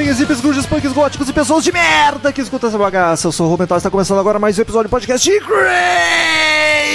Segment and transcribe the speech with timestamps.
[0.00, 3.28] bem, hippies, grunges, punks, góticos e pessoas de merda que escutam essa bagaça.
[3.28, 6.86] Eu sou o Romental, está começando agora mais um episódio do podcast de Crazy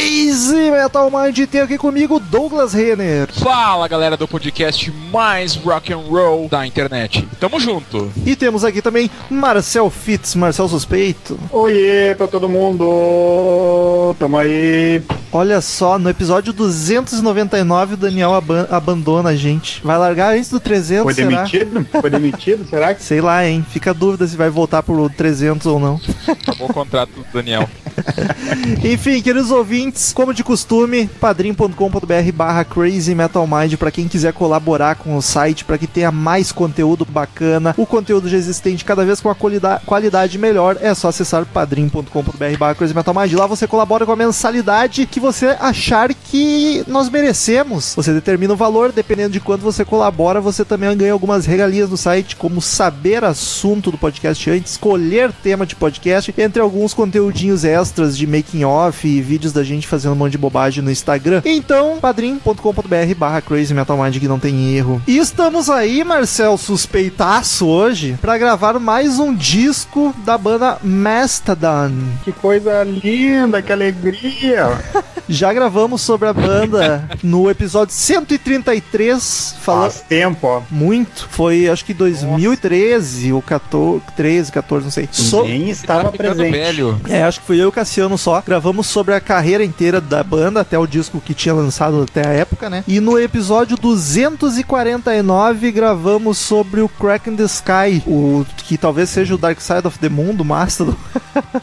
[0.71, 1.37] Metal Mind.
[1.37, 3.31] E tem aqui comigo Douglas Renner.
[3.31, 7.27] Fala galera do podcast mais rock and roll da internet.
[7.39, 8.11] Tamo junto.
[8.25, 11.37] E temos aqui também Marcel Fitz, Marcel Suspeito.
[11.51, 14.15] Oiê pra todo mundo!
[14.17, 15.03] Tamo aí!
[15.37, 19.81] Olha só, no episódio 299 o Daniel aban abandona a gente.
[19.83, 21.27] Vai largar antes do 300, Foi será?
[21.43, 21.85] demitido?
[21.99, 23.03] Foi demitido, será que?
[23.03, 23.65] Sei lá, hein?
[23.69, 25.99] Fica a dúvida se vai voltar pro 300 ou não.
[26.25, 27.67] Acabou o contrato do Daniel.
[28.83, 34.95] Enfim, queridos ouvintes, como de costume, padrim.com.br barra Crazy Metal Mind pra quem quiser colaborar
[34.95, 39.19] com o site, pra que tenha mais conteúdo bacana, o conteúdo já existente cada vez
[39.19, 43.33] com uma qualida- qualidade melhor, é só acessar padrim.com.br barra Crazy Metal Mind.
[43.33, 47.93] Lá você colabora com a mensalidade que você achar que nós merecemos.
[47.95, 51.98] Você determina o valor, dependendo de quanto você colabora, você também ganha algumas regalias no
[51.98, 58.15] site, como saber assunto do podcast antes, escolher tema de podcast, entre alguns conteúdinhos extras
[58.15, 61.41] de making off e vídeos da gente fazendo um monte de bobagem no Instagram.
[61.43, 65.01] Então, padrim.com.br barra Crazy Metal Mind que não tem erro.
[65.07, 71.91] E estamos aí, Marcel, suspeitaço hoje, pra gravar mais um disco da banda Mastodon.
[72.23, 74.78] Que coisa linda, que alegria!
[75.28, 80.62] Já gravamos sobre a banda no episódio 133, falando Faz tempo, ó.
[80.70, 81.28] muito.
[81.30, 85.08] Foi acho que 2013 ou 14, 13, 14, não sei.
[85.12, 86.52] So- Nem estava presente.
[86.52, 87.00] velho.
[87.09, 88.42] É, acho que fui eu e o Cassiano só.
[88.46, 92.31] Gravamos sobre a carreira inteira da banda, até o disco que tinha lançado até a
[92.31, 92.84] época, né?
[92.88, 99.36] E no episódio 249 gravamos sobre o Crack in the Sky, o que talvez seja
[99.36, 100.96] o Dark Side of the Moon do Mastodon.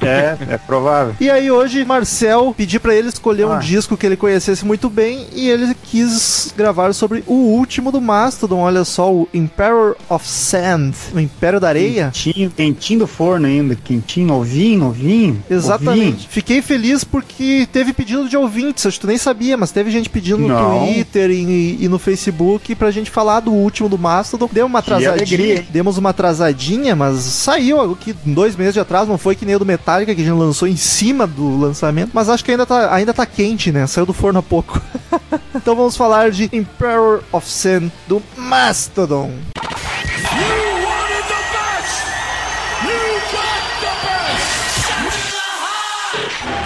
[0.00, 1.14] É, é provável.
[1.22, 3.58] E aí hoje Marcel pedi pra ele escolher um Ah.
[3.58, 8.60] disco que ele conhecesse muito bem e ele quis gravar sobre o último do Mastodon,
[8.60, 12.10] olha só, o Emperor of Sand, o Império da Areia.
[12.12, 15.42] Quentinho, quentinho do forno ainda, quentinho, novinho, novinho.
[15.50, 16.28] Exatamente.
[16.28, 20.08] Fiquei feliz porque teve pedido de ouvintes, acho que tu nem sabia, mas teve gente
[20.08, 20.86] pedindo no Não.
[20.86, 24.48] Twitter e, e no Facebook pra gente falar do último do Mastodon.
[24.52, 29.10] Deu uma atrasadinha, alegria, demos uma atrasadinha, mas saiu algo que dois meses de atraso,
[29.10, 32.10] não foi que nem o do Metallica que a gente lançou em cima do lançamento,
[32.12, 33.86] mas acho que ainda tá, ainda tá quente, né?
[33.86, 34.80] Saiu do forno há pouco.
[35.54, 39.32] então vamos falar de Emperor of Sin do Mastodon.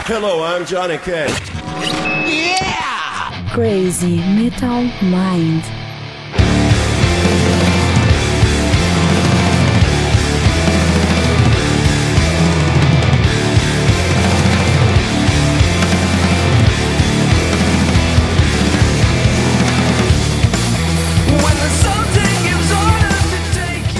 [0.09, 1.32] Hello, I'm Johnny Cash.
[3.53, 5.65] Crazy Metal Mind.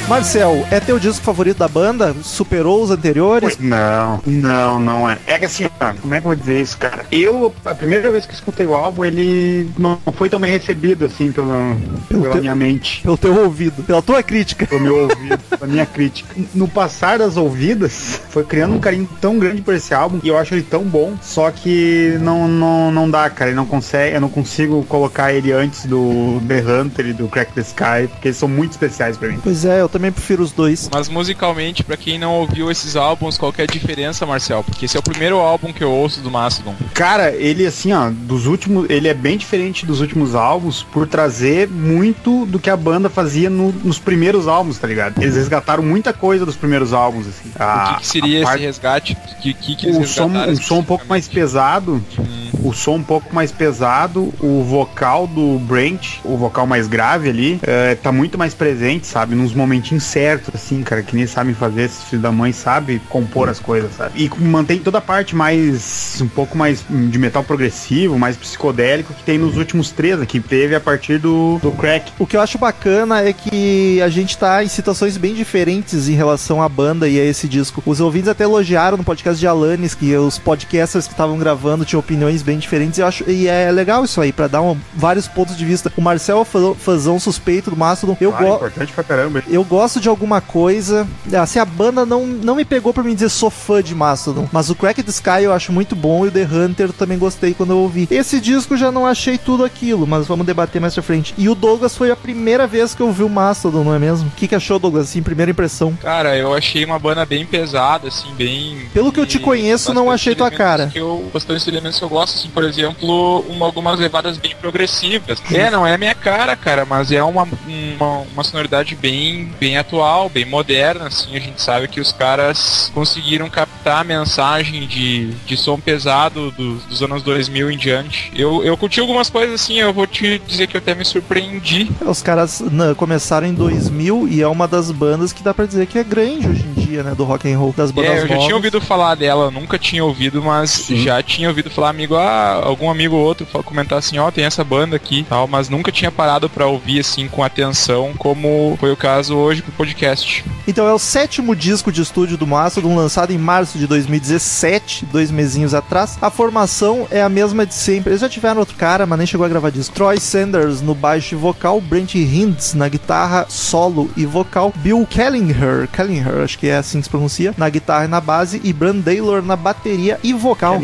[0.09, 2.15] Marcel, é teu disco favorito da banda?
[2.23, 3.59] Superou os anteriores?
[3.59, 5.19] Não, não, não é.
[5.27, 5.67] É que assim,
[6.01, 7.05] como é que eu vou dizer isso, cara?
[7.11, 11.33] Eu, a primeira vez que escutei o álbum, ele não foi tão bem recebido, assim,
[11.33, 11.77] pela,
[12.09, 13.03] pela teu- minha mente.
[13.03, 14.65] Pelo teu ouvido, pela tua crítica.
[14.67, 16.37] Pelo meu ouvido, pela minha crítica.
[16.55, 20.39] No passar das ouvidas, foi criando um carinho tão grande por esse álbum, e eu
[20.39, 23.51] acho ele tão bom, só que não, não, não dá, cara.
[23.51, 27.53] Ele não consegue, eu não consigo colocar ele antes do The Hunter e do Crack
[27.55, 29.41] the Sky, porque eles são muito especiais pra mim.
[29.43, 30.89] Pois é, eu também prefiro os dois.
[30.93, 34.63] Mas musicalmente, pra quem não ouviu esses álbuns, qual que é a diferença, Marcel?
[34.63, 36.75] Porque esse é o primeiro álbum que eu ouço do Mastodon.
[36.95, 41.69] Cara, ele assim, ó, dos últimos, ele é bem diferente dos últimos álbuns por trazer
[41.69, 45.21] muito do que a banda fazia no- nos primeiros álbuns, tá ligado?
[45.23, 47.51] Eles resgataram muita coisa dos primeiros álbuns, assim.
[47.59, 49.13] o A- que, que seria esse parte- resgate?
[49.39, 52.51] O que, que, que eles o som, um som um pouco mais pesado, Hum.
[52.65, 57.59] o som um pouco mais pesado, o vocal do Brent, o vocal mais grave ali,
[57.63, 59.35] é, tá muito mais presente, sabe?
[59.35, 59.53] Nos
[59.87, 63.59] momentinhos certos, assim, cara, que nem sabem fazer, esses filhos da mãe sabe compor as
[63.61, 64.13] coisas, sabe?
[64.25, 69.23] E mantém toda a parte mais, um pouco mais de metal progressivo, mais psicodélico que
[69.23, 72.13] tem nos últimos três aqui, teve a partir do, do Crack.
[72.19, 76.15] O que eu acho bacana é que a gente tá em situações bem diferentes em
[76.15, 77.83] relação à banda e a esse disco.
[77.87, 82.01] Os ouvintes até elogiaram no podcast de Alanis que os podcasters que estavam gravando tinham
[82.01, 82.99] opiniões bem diferentes.
[82.99, 85.93] E eu acho e é legal isso aí, pra dar um- vários pontos de vista.
[85.97, 88.17] O Marcel é fã- fãzão suspeito do Mastodon.
[88.21, 89.43] Eu, Ah, importante pra caramba.
[89.49, 91.07] eu gosto de alguma coisa.
[91.41, 94.49] Assim, a banda não, não me pegou pra me dizer sou fã de Mastodon.
[94.51, 97.19] Mas o Crack the Sky eu acho muito bom e o The Hunter eu também
[97.19, 98.09] gostei quando eu ouvi.
[98.11, 101.35] Esse disco já não achei tudo aquilo, mas vamos debater mais pra frente.
[101.37, 104.29] E o Douglas foi a primeira vez que eu vi o Mastodon, não é mesmo?
[104.29, 105.09] O que, que achou, Douglas?
[105.09, 105.97] Assim, primeira impressão.
[106.01, 108.79] Cara, eu achei uma banda bem pesada, assim, bem.
[108.95, 110.89] Pelo que eu te conheço, não achei tua cara.
[110.89, 115.43] Que eu, bastante elementos que eu gosto assim, por exemplo, uma, algumas levadas bem progressivas.
[115.53, 119.66] É, não é a minha cara, cara, mas é uma, uma, uma sonoridade bem, bem
[119.75, 121.35] atual, bem moderna, assim.
[121.35, 126.85] A gente sabe que os caras conseguiram captar a mensagem de, de som pesado dos,
[126.85, 128.31] dos anos 2000 em diante.
[128.37, 131.91] Eu, eu curti algumas coisas assim, eu vou te dizer que eu até me surpreendi.
[132.03, 135.87] Os caras né, começaram em 2000 e é uma das bandas que dá pra dizer
[135.87, 137.15] que é grande hoje em dia, né?
[137.17, 138.45] Do rock and roll, das bandas É, eu já novas.
[138.45, 142.61] tinha ouvido falar dela, eu nunca tinha ouvido, mas já tinha ouvido falar, amigo, ah,
[142.65, 145.91] algum amigo ou outro comentar assim, ó, tem essa banda aqui e tal, mas nunca
[145.91, 150.45] tinha parado pra ouvir assim com atenção, como foi o caso hoje pro podcast.
[150.69, 155.31] Então é o sétimo disco de estúdio do Mastodon, lançado em março de 2017, dois
[155.31, 156.19] mesinhos atrás.
[156.21, 158.11] A formação é a mesma de sempre.
[158.11, 159.95] Eles já tiveram outro cara, mas nem chegou a gravar disco.
[159.95, 165.89] Troy Sanders no baixo e vocal, Brent Hinds na guitarra solo e vocal, Bill Kellinger,
[165.93, 169.01] Kellinger, acho que é assim que se pronuncia, na guitarra e na base, e Bran
[169.01, 170.79] Taylor na bateria e vocal.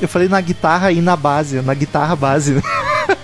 [0.00, 2.62] Eu falei na guitarra e na base, na guitarra base.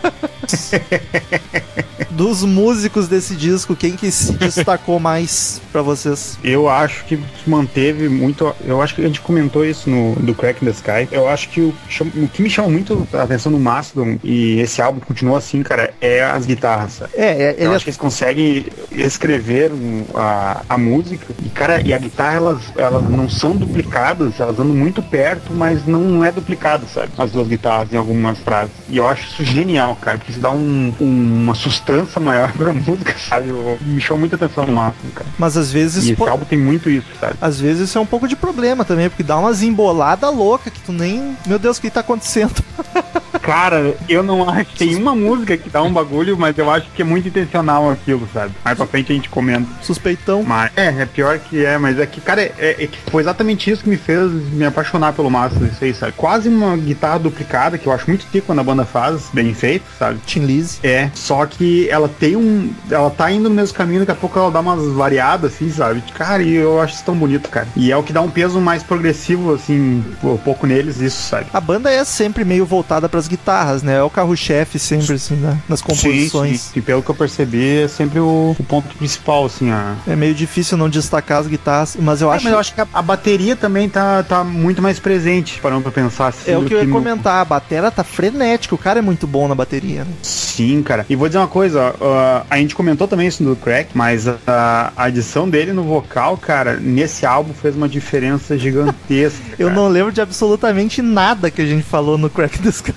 [2.10, 6.38] Dos músicos desse disco, quem que se destacou mais pra vocês?
[6.44, 8.54] Eu acho que manteve muito.
[8.64, 11.08] Eu acho que a gente comentou isso no do Crack in the Sky.
[11.10, 11.74] Eu acho que o,
[12.16, 15.92] o que me chama muito a atenção no Mastodon e esse álbum continua assim, cara,
[16.00, 16.92] é as guitarras.
[16.94, 17.12] sabe?
[17.16, 19.72] É, é, ele Eu é acho que eles conseguem escrever
[20.14, 24.74] a, a música e, cara, e a guitarra, elas, elas não são duplicadas, elas andam
[24.74, 27.10] muito perto, mas não é duplicado, sabe?
[27.16, 28.72] As duas guitarras em algumas frases.
[28.88, 33.14] E eu acho isso genial, cara, porque dá um, um- uma sustância maior pra música,
[33.18, 33.48] sabe?
[33.48, 35.28] Eu- me chamou muita atenção no máximo, cara.
[35.38, 36.04] Mas às vezes.
[36.04, 37.34] E esse po- álbum tem muito isso, sabe?
[37.40, 40.80] Às vezes isso é um pouco de problema também, porque dá umas emboladas loucas que
[40.80, 41.36] tu nem.
[41.46, 42.52] Meu Deus, o que tá acontecendo?
[43.40, 44.76] Cara, eu não acho.
[44.76, 48.28] Tem uma música que dá um bagulho, mas eu acho que é muito intencional aquilo,
[48.32, 48.52] sabe?
[48.64, 49.66] Mais pra frente a gente comenta.
[49.82, 50.42] Suspeitão.
[50.44, 53.68] Mas é, é pior que é, mas é que, cara, é, é que foi exatamente
[53.70, 56.12] isso que me fez me apaixonar pelo Masters, isso aí, sabe?
[56.12, 59.84] Quase uma guitarra duplicada, que eu acho muito tico quando a banda faz, bem feito,
[59.98, 60.20] sabe?
[60.26, 60.78] Tim Lizzy.
[60.82, 62.72] É, só que ela tem um.
[62.90, 66.02] Ela tá indo no mesmo caminho, daqui a pouco ela dá umas variadas, assim, sabe?
[66.14, 67.68] Cara, e eu acho isso tão bonito, cara.
[67.76, 71.46] E é o que dá um peso mais progressivo, assim, um pouco neles, isso, sabe?
[71.52, 73.96] A banda é sempre meio voltada pras guitarras, né?
[73.96, 75.58] É o carro-chefe sempre, assim, né?
[75.68, 76.60] nas composições.
[76.60, 76.78] Sim, sim.
[76.78, 79.94] E pelo que eu percebi, é sempre o, o ponto principal, assim, a.
[80.06, 82.44] É meio difícil não destacar as guitarras, mas eu É, acho.
[82.44, 85.92] mas eu acho que a, a bateria também tá, tá muito mais presente, parando pra
[85.92, 86.50] pensar assim.
[86.50, 89.26] É o que eu ia no- comentar, a batera tá frenética, o cara é muito
[89.26, 90.11] bom na bateria, né?
[90.22, 91.06] Sim, cara.
[91.08, 94.92] E vou dizer uma coisa, ó, a gente comentou também isso no Crack, mas a,
[94.96, 99.42] a adição dele no vocal, cara, nesse álbum fez uma diferença gigantesca.
[99.58, 99.80] Eu cara.
[99.80, 102.92] não lembro de absolutamente nada que a gente falou no Crack the Sky.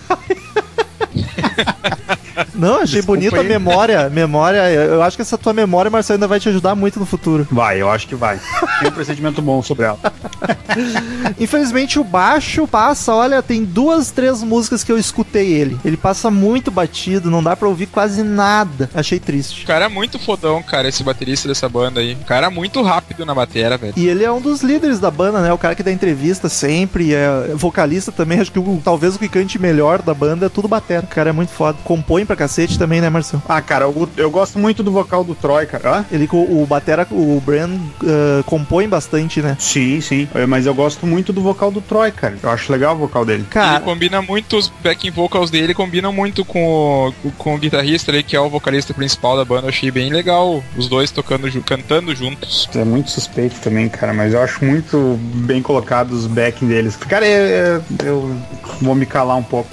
[2.54, 4.10] Não, achei Desculpa bonita a memória.
[4.10, 7.48] Memória, eu acho que essa tua memória, Marcelo, ainda vai te ajudar muito no futuro.
[7.52, 8.40] Vai, eu acho que vai.
[8.80, 9.98] Tem um procedimento bom sobre ela.
[11.40, 15.78] Infelizmente o baixo passa, olha, tem duas, três músicas que eu escutei ele.
[15.84, 18.90] Ele passa muito batido, não dá pra ouvir quase nada.
[18.94, 19.64] Achei triste.
[19.64, 22.14] O cara é muito fodão, cara, esse baterista dessa banda aí.
[22.22, 23.94] O cara é muito rápido na batera, velho.
[23.96, 25.52] E ele é um dos líderes da banda, né?
[25.54, 28.40] O cara que dá entrevista sempre, é vocalista também.
[28.40, 31.04] Acho que o- talvez o que cante melhor da banda é tudo batera.
[31.04, 31.78] O cara é muito foda.
[31.84, 33.42] Compõe pra cacete também, né, Marcelo?
[33.48, 36.00] Ah, cara, o- eu gosto muito do vocal do Troy, cara.
[36.00, 36.06] Hã?
[36.12, 37.70] Ele, o batera, o Bran
[38.04, 39.56] ah, compõe bastante, né?
[39.60, 40.28] Sim, sim.
[40.34, 42.38] É, Mas eu gosto muito do vocal do Troy, cara.
[42.42, 43.46] Eu acho legal o vocal dele.
[43.50, 48.12] Cara, Ele combina muito, os backing vocals dele combinam muito com o, com o guitarrista
[48.12, 49.66] ali, que é o vocalista principal da banda.
[49.66, 52.70] Eu achei bem legal os dois tocando, cantando juntos.
[52.76, 56.96] É muito suspeito também, cara, mas eu acho muito bem colocado os backing deles.
[56.96, 58.36] Cara, é- é- eu
[58.82, 59.70] vou me calar um pouco.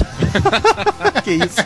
[1.22, 1.56] que isso?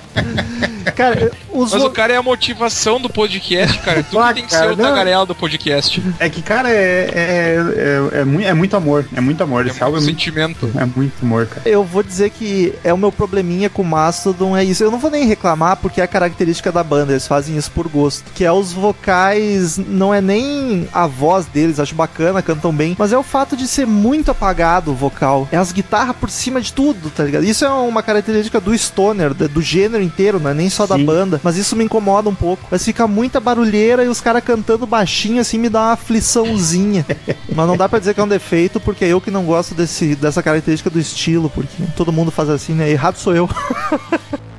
[0.95, 4.03] Cara, os Mas o cara é a motivação do podcast, cara.
[4.03, 6.03] Tudo Ah, tem que cara, ser o tagarela do podcast.
[6.19, 9.05] É que, cara, é, é, é, é, mui- é muito amor.
[9.15, 9.67] É muito amor.
[9.67, 10.71] É Esse álbum um é muito, sentimento.
[10.77, 11.69] é muito amor, cara.
[11.69, 14.83] eu vou dizer que é o meu probleminha com o Mastodon, é isso.
[14.85, 17.89] Eu não vou nem reclamar porque é a característica da banda, eles fazem isso por
[17.89, 18.25] gosto.
[18.35, 23.13] Que é os vocais, não é nem a voz deles, acho bacana, cantam bem, mas
[23.13, 25.49] é o fato de ser muito apagado o vocal.
[25.51, 27.45] É as guitarras por cima de tudo, tá ligado?
[27.45, 31.05] Isso é uma característica do stoner, do gênero inteiro, não é nem só da Sim.
[31.05, 32.63] banda, mas isso me incomoda um pouco.
[32.71, 37.07] Mas fica muita barulheira e os caras cantando baixinho assim me dá uma afliçãozinha.
[37.55, 39.75] mas não dá pra dizer que é um defeito, porque é eu que não gosto
[39.75, 42.91] desse, dessa característica do estilo, porque todo mundo faz assim, né?
[42.91, 43.49] Errado sou eu.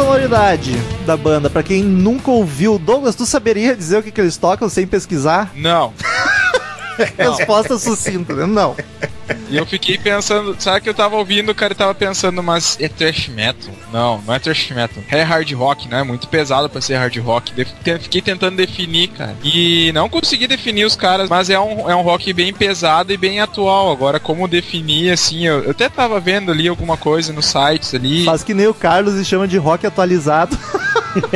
[0.00, 0.72] sonoridade
[1.04, 4.66] da banda, pra quem nunca ouviu, Douglas, tu saberia dizer o que, que eles tocam
[4.66, 5.52] sem pesquisar?
[5.54, 5.92] Não.
[7.18, 8.46] Resposta sucinta, né?
[8.46, 8.74] Não.
[9.50, 12.88] E eu fiquei pensando, sabe que eu tava ouvindo, o cara tava pensando, mas é
[12.88, 13.74] thrash metal?
[13.92, 15.02] Não, não é thrash metal.
[15.10, 16.04] É hard rock, né?
[16.04, 17.52] Muito pesado pra ser hard rock.
[18.00, 19.36] Fiquei tentando definir, cara.
[19.42, 23.16] E não consegui definir os caras, mas é um, é um rock bem pesado e
[23.16, 23.90] bem atual.
[23.90, 28.24] Agora, como definir, assim, eu, eu até tava vendo ali alguma coisa nos sites ali.
[28.24, 30.56] Faz que nem o Carlos e chama de rock atualizado.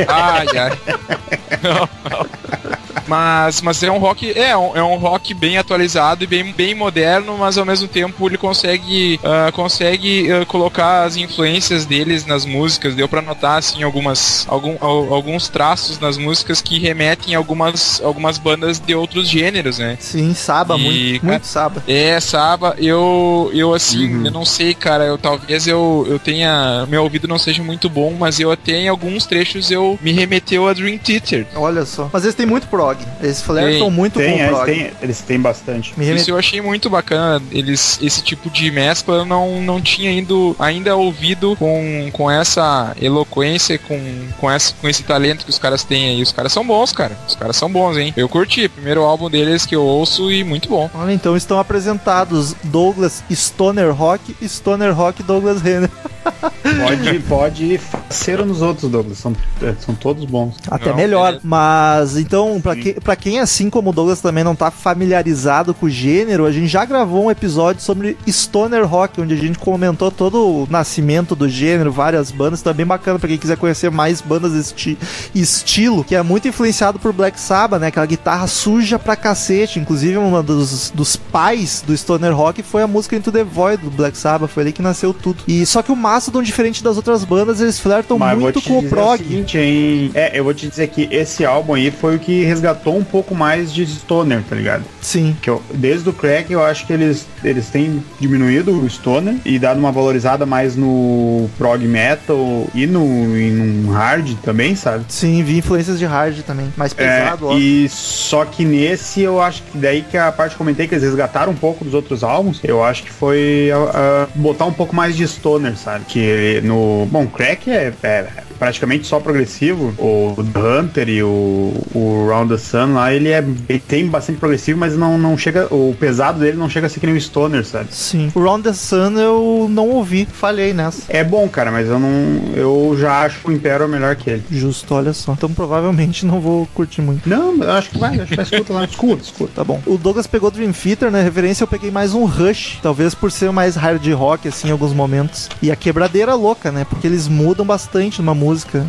[0.07, 0.79] Ai, ai.
[1.61, 2.74] Não, não.
[3.07, 6.73] Mas, mas é um rock é um, é um rock bem atualizado e bem, bem
[6.75, 12.45] moderno, mas ao mesmo tempo ele consegue ah, consegue ah, colocar as influências deles nas
[12.45, 12.95] músicas.
[12.95, 18.01] Deu pra notar assim algumas algum, al- alguns traços nas músicas que remetem a algumas
[18.03, 19.97] algumas bandas de outros gêneros, né?
[19.99, 21.83] Sim, Saba, E, muito, cara- muito Saba.
[21.87, 24.25] É, Saba, eu, eu assim, Uhum.
[24.25, 28.15] eu não sei, cara, eu talvez eu, eu tenha, meu ouvido não seja muito bom,
[28.19, 31.45] mas eu até em alguns trechos eu me remeteu a Dream Theater.
[31.55, 32.09] Olha só.
[32.11, 32.94] Mas eles têm muito prog.
[33.21, 34.65] Eles flertam Tem, muito Tem, com o é, eles prog.
[34.71, 35.93] têm, eles têm bastante.
[35.97, 40.55] Isso eu achei muito bacana, eles, esse tipo de mescla eu não, não tinha indo,
[40.59, 43.99] ainda ouvido com, com essa eloquência, com,
[44.39, 46.21] com, essa, com esse talento que os caras têm aí.
[46.21, 48.13] Os caras são bons, cara, os caras são bons, hein.
[48.15, 50.89] Eu curti, primeiro álbum deles que eu ouço e muito bom.
[50.93, 55.89] Olha, então estão apresentados Douglas Stoner Rock Stoner Rock Douglas Renner.
[56.63, 59.19] Pode, pode ser nos outros, Douglas.
[59.19, 60.55] São, é, são todos bons.
[60.69, 61.25] Até Não, melhor.
[61.25, 61.41] beleza.
[61.43, 62.81] Mas então, pra, Sim.
[62.85, 66.51] Que, pra quem assim como o Douglas também não tá familiarizado com o gênero, a
[66.51, 71.35] gente já gravou um episódio sobre Stoner Rock, onde a gente comentou todo o nascimento
[71.35, 72.59] do gênero, várias bandas.
[72.59, 74.97] Então é bem bacana pra quem quiser conhecer mais bandas desse
[75.33, 77.87] estilo, que é muito influenciado por Black Sabbath, né?
[77.87, 79.79] Aquela guitarra suja pra cacete.
[79.79, 83.89] Inclusive, uma dos, dos pais do Stoner Rock foi a música Into the Void do
[83.89, 84.51] Black Sabbath.
[84.51, 85.43] Foi ali que nasceu tudo.
[85.47, 88.83] E só que o Mastodon, diferente das outras bandas, eles flertam Mas muito com o
[88.87, 89.17] prog.
[89.17, 90.11] seguinte, hein?
[90.13, 93.33] É, eu vou te dizer que esse álbum aí foi o que resgatou um pouco
[93.35, 94.83] mais de Stoner, tá ligado?
[95.01, 95.35] Sim.
[95.41, 99.57] Que eu, desde o Crack eu acho que eles, eles têm diminuído o Stoner e
[99.59, 105.05] dado uma valorizada mais no prog metal e no, e no hard também, sabe?
[105.09, 106.71] Sim, vi influências de hard também.
[106.77, 107.57] Mais pesado, É, ó.
[107.57, 110.95] e só que nesse eu acho que daí que a parte que eu comentei que
[110.95, 114.73] eles resgataram um pouco dos outros álbuns, eu acho que foi a- a botar um
[114.73, 116.05] pouco mais de stoner, sabe?
[116.05, 117.07] Que no.
[117.11, 119.93] Bom, Crack é, é praticamente só progressivo.
[119.97, 123.43] O Hunter e o, o Round the Sun lá, ele é.
[123.69, 125.67] Ele tem bastante progressivo, mas não, não chega.
[125.73, 127.87] O pesado dele não chega a ser que nem o stoner, sabe?
[127.91, 128.31] Sim.
[128.33, 131.03] O Round the Sun eu não ouvi, falhei nessa.
[131.09, 132.09] É bom, cara, mas eu não.
[132.55, 134.43] Eu já acho o Imperial melhor que ele.
[134.49, 135.33] Justo, olha só.
[135.33, 137.27] Então provavelmente não vou curtir muito.
[137.27, 138.85] Não, eu acho que vai, acho que vai escuta lá.
[138.85, 139.51] Escuta, escuta.
[139.55, 139.81] Tá bom.
[139.85, 141.21] O Douglas pegou Dream Theater, né?
[141.21, 142.79] Referência eu peguei mais um Rush.
[142.81, 145.49] Talvez por ser mais hard rock, assim, em alguns momentos.
[145.61, 146.85] E a quebradeira louca, né?
[146.89, 148.44] Porque eles mudam bastante numa música.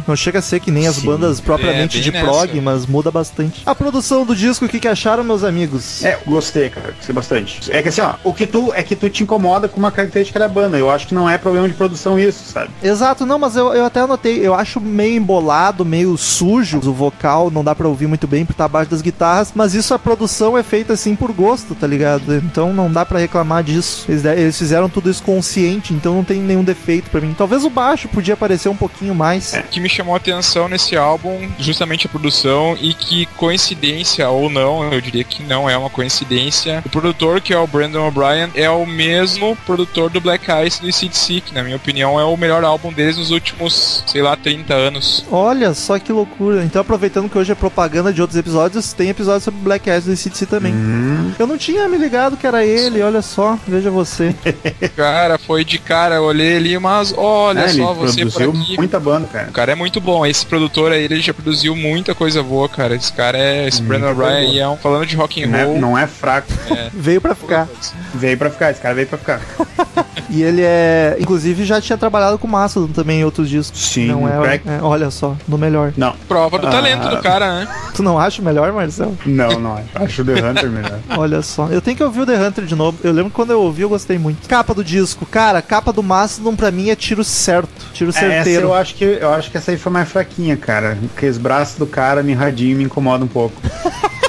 [0.07, 1.07] Não chega a ser que nem as Sim.
[1.07, 2.61] bandas propriamente É, de bem prog, nessa.
[2.63, 3.63] mas muda bastante.
[3.67, 6.05] A produção do disco, o que, que acharam, meus amigos?
[6.05, 6.93] É, gostei, cara.
[6.93, 7.71] Gostei bastante.
[7.73, 10.39] É que assim, ó, o que tu é que tu te incomoda com uma característica
[10.39, 10.77] da banda.
[10.79, 12.71] Eu acho que não é problema de produção isso, sabe?
[12.83, 17.51] Exato, não, mas eu, eu até anotei, eu acho meio embolado, meio sujo o vocal,
[17.51, 20.57] não dá pra ouvir muito bem por estar abaixo das guitarras, mas isso a produção
[20.57, 22.35] é feita assim por gosto, tá ligado?
[22.37, 24.05] Então não dá pra reclamar disso.
[24.09, 27.35] Eles, eles fizeram tudo isso consciente, então não tem nenhum defeito pra mim.
[27.37, 29.46] Talvez o baixo podia aparecer um pouquinho mais.
[29.55, 34.49] O que me chamou a atenção nesse álbum, justamente a produção, e que coincidência ou
[34.51, 36.83] não, eu diria que não é uma coincidência.
[36.85, 40.93] O produtor, que é o Brandon O'Brien, é o mesmo produtor do Black Ice do
[40.93, 44.75] CDC, que na minha opinião é o melhor álbum deles nos últimos, sei lá, 30
[44.75, 45.25] anos.
[45.31, 46.65] Olha só que loucura.
[46.65, 50.17] Então aproveitando que hoje é propaganda de outros episódios, tem episódio sobre Black Eyes do
[50.17, 50.73] CDC também.
[50.73, 54.35] Hum, Eu não tinha me ligado que era ele, olha só, veja você.
[54.97, 58.63] Cara, foi de cara, eu olhei ali, mas olha é, ele só, você por produziu
[58.63, 58.77] aqui.
[58.77, 59.36] muita banda, cara.
[59.49, 60.25] O cara é muito bom.
[60.27, 62.95] Esse produtor aí, ele já produziu muita coisa boa, cara.
[62.95, 63.67] Esse cara é.
[63.69, 64.77] Esse Brandon aí é um.
[64.77, 65.79] Falando de rock and Não é, roll.
[65.81, 66.49] não é fraco.
[66.93, 67.69] Veio pra ficar.
[68.15, 69.41] Veio pra ficar, esse cara veio pra ficar.
[70.29, 71.17] E ele é.
[71.21, 73.81] Inclusive já tinha trabalhado com Mastodon também em outros discos.
[73.81, 74.69] Sim, Não é, Crack.
[74.69, 75.93] é, Olha só, no melhor.
[75.97, 76.71] Não, Prova do Ah.
[76.71, 77.69] talento do cara, né?
[77.95, 79.17] Tu não acha o melhor, Marcelo?
[79.25, 79.81] não, não.
[79.95, 80.99] Acho o The Hunter melhor.
[81.17, 81.69] Olha só.
[81.69, 82.99] Eu tenho que ouvir o The Hunter de novo.
[83.05, 84.49] Eu lembro que quando eu ouvi, eu gostei muito.
[84.49, 85.25] Capa do disco.
[85.27, 87.69] Cara, capa do Mastodon pra mim é tiro certo.
[87.95, 88.63] Tiro É, essa certeiro.
[88.67, 90.97] eu acho que eu acho que essa aí foi mais fraquinha, cara.
[91.13, 93.61] Porque os braços do cara mirradinho me incomoda um pouco.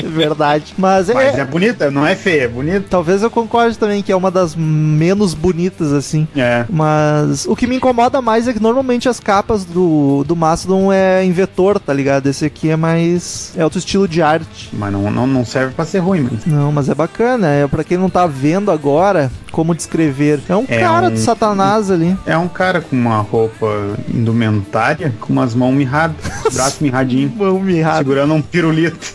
[0.00, 0.74] É verdade.
[0.76, 1.14] Mas é.
[1.14, 2.84] Mas é bonita, não é feia, é bonita.
[2.90, 6.26] Talvez eu concorde também que é uma das menos bonitas, assim.
[6.36, 6.64] É.
[6.68, 11.24] Mas o que me incomoda mais é que normalmente as capas do, do Mastodon é
[11.24, 12.26] em vetor, tá ligado?
[12.28, 13.52] Esse aqui é mais.
[13.56, 14.70] É outro estilo de arte.
[14.72, 16.46] Mas não, não, não serve pra ser ruim, mas.
[16.46, 17.46] Não, mas é bacana.
[17.48, 20.40] É pra quem não tá vendo agora como descrever.
[20.48, 22.16] É um É cara um- do Satanás ali.
[22.26, 23.66] É um cara com uma roupa
[24.12, 26.16] indumentária, com umas mãos mirradas,
[26.52, 27.98] braço mirradinho, Mão mirrada.
[27.98, 29.14] segurando um pirulito.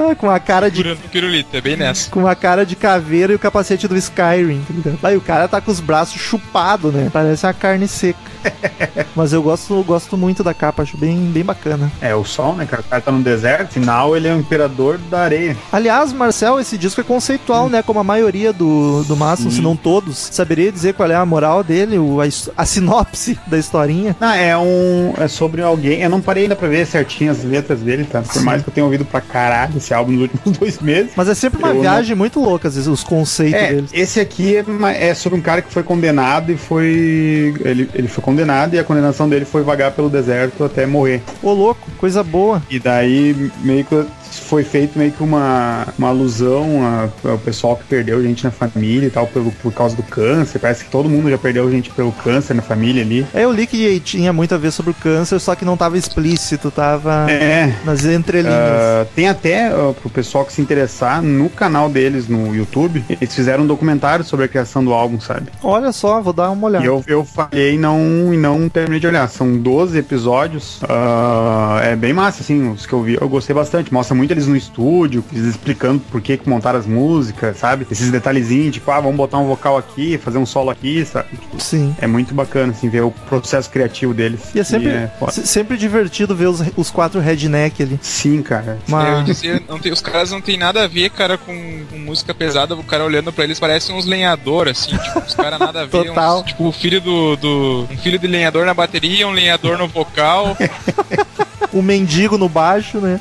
[0.00, 2.10] Ah, com a cara de pirulito, é bem nessa.
[2.10, 4.98] com a cara de caveira e o capacete do Skyrim, tá ligado?
[5.02, 7.10] Aí o cara tá com os braços chupados, né?
[7.12, 8.18] Parece uma carne seca.
[9.14, 11.90] Mas eu gosto, gosto muito da capa, acho bem, bem bacana.
[12.00, 12.80] É o sol, né, cara?
[12.80, 15.56] O cara tá no deserto, afinal ele é o imperador da areia.
[15.70, 17.82] Aliás, Marcel, esse disco é conceitual, né?
[17.82, 20.16] Como a maioria do, do Mastodon, se não todos.
[20.32, 22.24] Saberia dizer qual é a moral dele, o, a,
[22.56, 24.16] a sinopse da historinha?
[24.20, 25.12] Ah, é um.
[25.18, 26.00] É sobre alguém.
[26.00, 28.22] Eu não parei ainda pra ver certinho as letras dele, tá?
[28.22, 28.44] Por Sim.
[28.44, 31.10] mais que eu tenha ouvido pra caralho esse álbum nos últimos dois meses.
[31.16, 33.90] Mas é sempre uma Eu não- viagem muito louca, às vezes, os conceitos É, deles.
[33.92, 34.64] esse aqui é,
[35.10, 37.54] é sobre um cara que foi condenado e foi.
[37.64, 41.22] Ele, ele foi condenado e a condenação dele foi vagar pelo deserto até morrer.
[41.42, 42.62] Ô, louco, coisa boa.
[42.70, 44.04] E daí meio que
[44.38, 49.10] foi feito meio que uma, uma alusão ao pessoal que perdeu gente na família e
[49.10, 50.58] tal, pelo, por causa do câncer.
[50.58, 53.26] Parece que todo mundo já perdeu gente pelo câncer na família ali.
[53.34, 55.96] É, eu li que tinha muito a ver sobre o câncer, só que não tava
[55.98, 57.72] explícito, tava É.
[57.84, 58.54] nas entrelinhas.
[58.56, 63.34] ah, tem até, ah, pro pessoal que se interessar, no canal deles no YouTube, eles
[63.34, 65.48] fizeram um documentário sobre a criação do álbum, sabe?
[65.62, 66.84] Olha só, vou dar uma olhada.
[66.84, 67.98] E eu, eu falhei e não,
[68.32, 69.28] e não terminei de olhar.
[69.28, 70.80] São 12 episódios.
[70.88, 73.16] ah, é bem massa, assim, os que eu vi.
[73.20, 73.92] Eu gostei bastante.
[73.92, 77.86] Mostra muito eles no estúdio, eles explicando por que, que montaram as músicas, sabe?
[77.90, 81.28] Esses detalhezinhos, tipo, ah, vamos botar um vocal aqui, fazer um solo aqui, sabe?
[81.36, 81.94] Tipo, Sim.
[82.00, 84.40] é muito bacana, assim, ver o processo criativo deles.
[84.54, 85.32] E é sempre, foda.
[85.32, 87.98] se- sempre divertido ver os, os quatro redneck ali.
[88.02, 88.78] Sim, cara.
[88.86, 92.34] Eu Mas, não tem- os caras não tem nada a ver, cara, com, com música
[92.34, 92.74] pesada.
[92.74, 94.96] O cara olhando pra eles parece uns lenhador, assim.
[94.96, 96.06] Tipo, os caras nada a ver.
[96.06, 96.40] Total.
[96.40, 97.86] uns- tipo, o filho do, do.
[97.90, 100.56] Um filho de lenhador na bateria, um lenhador no vocal.
[101.72, 103.20] o mendigo no baixo, né?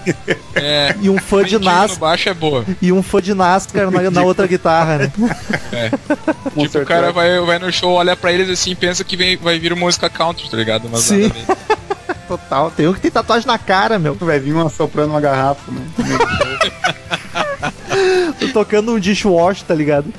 [0.55, 0.95] É.
[1.01, 1.99] E um fã de mendigo no NASCAR.
[1.99, 2.65] baixo é boa.
[2.81, 5.11] E um fã de NASCAR na, na outra guitarra, né?
[6.53, 9.37] Com tipo, o cara vai, vai no show, olha pra eles assim, pensa que vem,
[9.37, 10.89] vai vir música country, tá ligado?
[10.91, 11.31] Mas Sim.
[12.27, 12.69] Total.
[12.69, 14.13] Tem um que tem tatuagem na cara, meu.
[14.13, 15.81] Vai vir uma soprando uma garrafa, né?
[18.39, 20.13] Tô tocando um dishwash, tá ligado?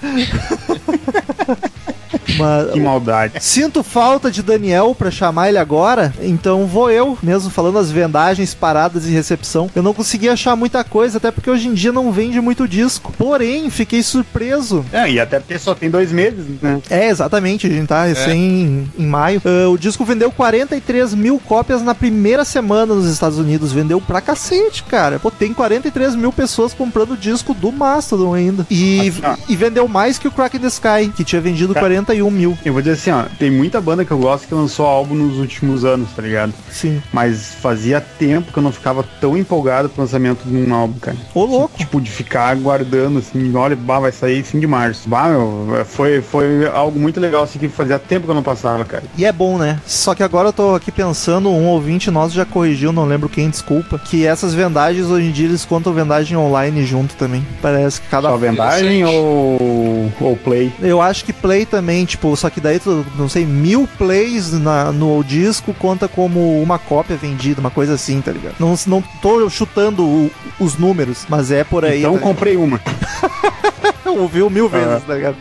[2.73, 3.35] Que maldade.
[3.41, 8.55] Sinto falta de Daniel pra chamar ele agora, então vou eu, mesmo falando as vendagens,
[8.55, 9.71] paradas e recepção.
[9.75, 13.13] Eu não consegui achar muita coisa, até porque hoje em dia não vende muito disco.
[13.17, 14.85] Porém, fiquei surpreso.
[14.93, 16.81] É, e até porque só tem dois meses, né?
[16.89, 19.43] É, exatamente, a gente tá recém em, em maio.
[19.45, 23.73] Ah, o disco vendeu 43 mil cópias na primeira semana nos Estados Unidos.
[23.73, 25.19] Vendeu pra cacete, cara.
[25.19, 28.67] Pô, tem 43 mil pessoas comprando o disco do Mastodon ainda.
[28.71, 29.37] E, ó.
[29.49, 31.87] e vendeu mais que o Crack in the Sky, que tinha vendido Cara.
[31.87, 32.59] 41 mil.
[32.65, 35.39] Eu vou dizer assim, ó, tem muita banda que eu gosto que lançou álbum nos
[35.39, 36.53] últimos anos, tá ligado?
[36.69, 37.01] Sim.
[37.13, 41.17] Mas fazia tempo que eu não ficava tão empolgado pro lançamento de um álbum, cara.
[41.33, 41.79] Ô, louco.
[41.79, 45.09] Tipo, de ficar aguardando, assim, olha, bah, vai sair fim de março.
[45.09, 48.85] Bah, meu, foi, foi algo muito legal, assim, que fazia tempo que eu não passava,
[48.85, 49.05] cara.
[49.17, 49.79] E é bom, né?
[49.87, 53.49] Só que agora eu tô aqui pensando, um ouvinte nosso já corrigiu, não lembro quem,
[53.49, 57.47] desculpa, que essas vendagens hoje em dia eles contam vendagem online junto também.
[57.61, 58.29] Parece que cada.
[58.29, 60.73] Só vendagem ou, ou play?
[60.81, 62.81] Eu acho que play também, tipo, só que daí,
[63.17, 68.21] não sei, mil plays na, no disco conta como uma cópia vendida, uma coisa assim,
[68.21, 68.55] tá ligado?
[68.59, 72.01] Não, não tô chutando o- os números, mas é por aí.
[72.01, 72.81] Então tá comprei uma.
[74.07, 75.01] ouviu mil vezes, Ah.
[75.07, 75.37] tá ligado?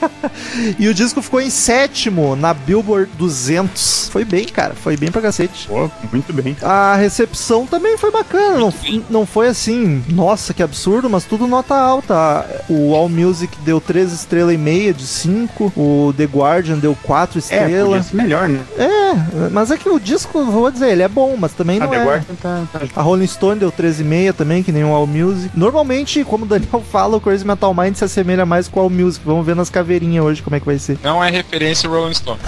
[0.78, 4.08] e o disco ficou em sétimo na Billboard 200.
[4.10, 5.66] Foi bem, cara, foi bem pra cacete.
[5.68, 6.56] Pô, muito bem.
[6.62, 8.74] A recepção também foi bacana, não,
[9.08, 12.46] não foi assim, nossa, que absurdo, mas tudo nota alta.
[12.68, 17.38] O All Music deu 3 estrelas e meia de 5, o The Guardian deu 4
[17.38, 18.06] É, podia estrelas.
[18.06, 18.60] ser melhor, né?
[18.78, 21.88] É, mas é que o disco, vou dizer, ele é bom, mas também A não
[21.90, 22.04] The é.
[22.04, 25.50] Guardian tá, tá A Rolling Stone deu 13,5 também, que nem o All Music.
[25.56, 28.90] Normalmente, como o Daniel fala, o Crazy Metal Mind se assemelha mais com o All
[28.90, 29.24] Music.
[29.24, 30.98] Vamos ver nas caveirinhas hoje como é que vai ser.
[31.02, 32.38] Não é referência ao Rolling Stone.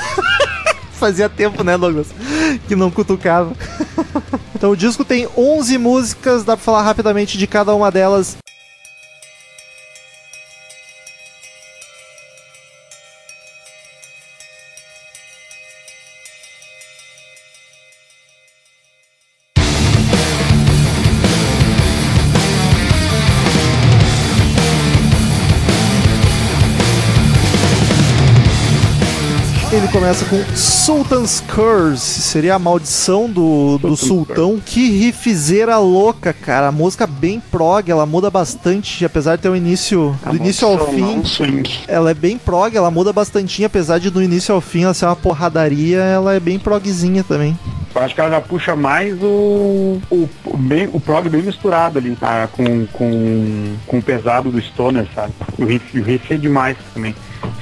[0.94, 2.08] Fazia tempo, né, Douglas?
[2.68, 3.52] Que não cutucava.
[4.54, 8.36] então o disco tem 11 músicas, dá pra falar rapidamente de cada uma delas.
[30.12, 34.60] Começa com Sultan's Curse, seria a maldição do, do sultão.
[34.64, 36.68] Que riffzeira louca, cara.
[36.68, 40.86] A música bem prog, ela muda bastante, apesar de ter um início do início ao
[40.88, 41.22] fim.
[41.88, 45.06] Ela é bem prog, ela muda bastante, apesar de do início ao fim ela ser
[45.06, 47.58] uma porradaria, ela é bem progzinha também.
[47.94, 51.98] Eu acho que ela já puxa mais o, o, o bem, o prog bem misturado
[51.98, 52.48] ali, tá?
[52.52, 55.32] Com, com, com o pesado do Stoner, sabe?
[55.58, 57.14] O riff, o riff é demais também.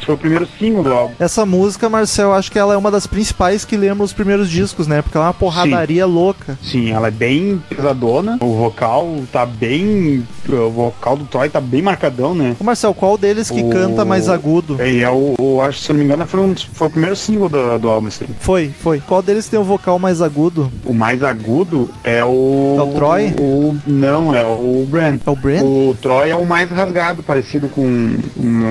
[0.04, 1.14] Foi o primeiro single do álbum.
[1.18, 4.86] Essa música, Marcel, acho que ela é uma das principais que lembra os primeiros discos,
[4.86, 5.02] né?
[5.02, 6.58] Porque ela é uma porradaria louca.
[6.62, 8.38] Sim, ela é bem pesadona.
[8.40, 10.24] O vocal tá bem.
[10.48, 12.56] O vocal do Troy tá bem marcadão, né?
[12.58, 14.78] Ô, Marcel, qual deles que O- canta mais agudo?
[14.82, 16.90] E é o, o- acho que se eu não me engano foi, um, foi o
[16.90, 18.26] primeiro single do, do álbum, assim.
[18.40, 19.00] Foi, foi.
[19.00, 20.70] Qual deles tem o vocal mais agudo?
[20.84, 22.76] O mais agudo é o.
[22.78, 23.34] É o Troy?
[23.38, 25.20] O, não, é o Brand.
[25.24, 25.62] É o Brent?
[25.62, 28.18] O Troy é o mais rasgado, parecido com um,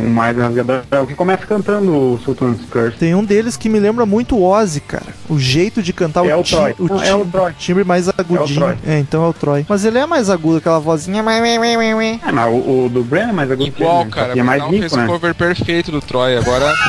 [0.05, 0.81] o mais rasgado.
[0.99, 2.97] É o que começa cantando o Sultan's Curse.
[2.97, 5.05] Tem um deles que me lembra muito o Ozzy, cara.
[5.29, 6.75] O jeito de cantar É o ti- Troy.
[6.77, 7.53] o, Não, ti- é o Troy.
[7.57, 8.59] timbre mais agudinho.
[8.59, 8.75] Troy.
[8.85, 9.65] É, então é o Troy.
[9.69, 11.21] Mas ele é mais agudo, aquela vozinha.
[11.21, 14.37] Ah, mas o, o do Brand é mais agudo Igual, cara.
[14.37, 15.07] É mais Metal limpo, fez o né?
[15.07, 16.35] cover perfeito do Troy.
[16.37, 16.73] Agora,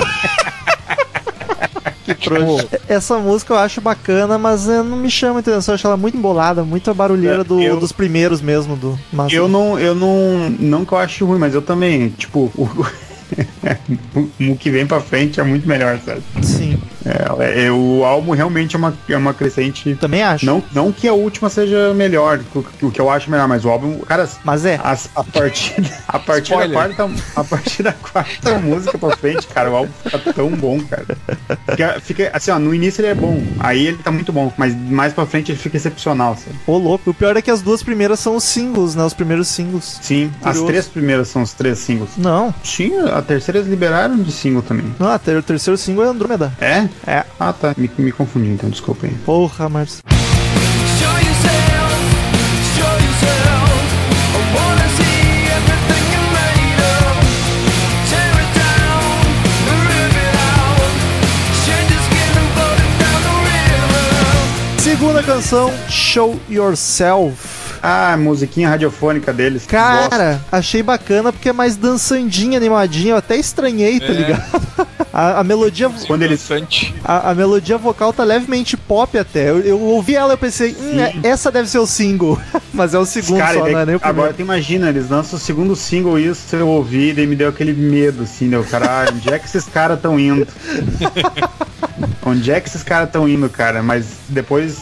[2.19, 2.35] Tipo,
[2.89, 5.73] Essa música eu acho bacana, mas eh, não me chama atenção.
[5.73, 8.75] Eu acho ela muito embolada, muito a barulheira É, do- eu- dos primeiros mesmo.
[8.75, 12.51] do mas, Eu não, eu não, não que eu acho ruim, mas eu também, tipo,
[12.57, 12.69] o,
[14.41, 16.23] o que vem pra frente é muito melhor, sabe?
[16.43, 19.95] Sim, É, é, o álbum realmente é uma, é uma crescente.
[19.95, 20.45] também acho.
[20.47, 23.69] Não, não que a última seja melhor, o, o que eu acho melhor, mas o
[23.71, 24.79] álbum, cara, Mas é.
[24.83, 25.75] as- a partir,
[26.07, 30.33] a partir da quarta, a partir da quarta música pra frente, cara, o álbum fica
[30.33, 31.07] tão bom, cara.
[31.71, 34.75] Fica, fica- assim, ó, no início ele é bom, aí ele tá muito bom, mas
[34.75, 36.57] mais pra frente ele fica excepcional, sabe?
[36.67, 37.11] Ô, louco.
[37.11, 39.05] O pior é que as duas primeiras são os singles, né?
[39.05, 39.99] Os primeiros singles.
[40.03, 40.67] Sim, as Curioso.
[40.67, 42.11] três primeiras são os três singles.
[42.17, 44.95] Não, Sim, a terceira eles liberaram de single também.
[44.99, 46.53] não, até o terceiro single é Andrômeda.
[46.61, 46.89] É?
[47.07, 47.25] É.
[47.39, 47.75] Ah, tá.
[47.77, 49.13] Me, me confundi, então, desculpa aí.
[49.25, 49.87] Porra, river.
[64.79, 67.60] Segunda canção, Show Yourself.
[67.83, 69.65] Ah, musiquinha radiofônica deles.
[69.67, 73.13] Cara, achei bacana porque é mais dançandinha, animadinha.
[73.13, 74.13] Eu até estranhei, tá É.
[74.13, 74.61] ligado?
[75.21, 76.95] A, a melodia Quando eles- Bastante.
[77.05, 79.51] a, a melodia vocal tá levemente pop até.
[79.51, 82.39] Eu, eu ouvi ela e pensei, hum, é- essa deve ser o single.
[82.73, 85.41] Mas é o segundo Cara, só, daí- é o agora tu imagina, eles lançam o
[85.43, 88.57] segundo single e isso eu ouvi e me deu aquele medo, assim, né?
[88.59, 90.47] O cara, ah, onde é que esses caras estão indo?
[92.25, 93.83] onde é que esses caras estão indo, cara?
[93.83, 94.81] Mas depois,